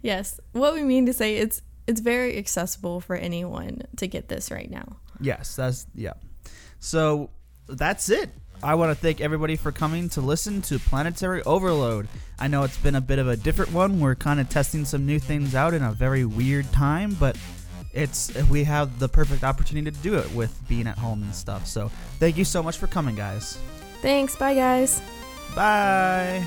Yes. 0.00 0.38
What 0.52 0.74
we 0.74 0.82
mean 0.82 1.06
to 1.06 1.12
say 1.12 1.36
it's 1.36 1.60
it's 1.86 2.00
very 2.00 2.38
accessible 2.38 3.00
for 3.00 3.16
anyone 3.16 3.82
to 3.96 4.06
get 4.06 4.28
this 4.28 4.50
right 4.50 4.70
now. 4.70 4.96
yes, 5.20 5.56
that's 5.56 5.86
yeah. 5.92 6.12
So 6.78 7.30
that's 7.66 8.08
it. 8.10 8.30
I 8.62 8.74
want 8.74 8.90
to 8.90 8.94
thank 8.94 9.20
everybody 9.20 9.56
for 9.56 9.72
coming 9.72 10.08
to 10.10 10.20
listen 10.20 10.60
to 10.62 10.78
Planetary 10.78 11.42
Overload. 11.44 12.08
I 12.38 12.48
know 12.48 12.62
it's 12.62 12.76
been 12.76 12.94
a 12.94 13.00
bit 13.00 13.18
of 13.18 13.28
a 13.28 13.36
different 13.36 13.72
one. 13.72 14.00
We're 14.00 14.14
kind 14.14 14.40
of 14.40 14.48
testing 14.48 14.84
some 14.84 15.06
new 15.06 15.18
things 15.18 15.54
out 15.54 15.72
in 15.72 15.82
a 15.82 15.92
very 15.92 16.24
weird 16.24 16.70
time, 16.72 17.16
but 17.18 17.38
it's 17.92 18.34
we 18.48 18.64
have 18.64 18.98
the 18.98 19.08
perfect 19.08 19.44
opportunity 19.44 19.90
to 19.90 20.02
do 20.02 20.14
it 20.16 20.30
with 20.32 20.56
being 20.68 20.86
at 20.86 20.98
home 20.98 21.22
and 21.22 21.34
stuff. 21.34 21.66
So 21.66 21.90
thank 22.18 22.36
you 22.36 22.44
so 22.44 22.62
much 22.62 22.76
for 22.76 22.86
coming, 22.86 23.14
guys. 23.14 23.58
Thanks. 24.02 24.36
Bye 24.36 24.54
guys. 24.54 25.00
Bye. 25.54 26.46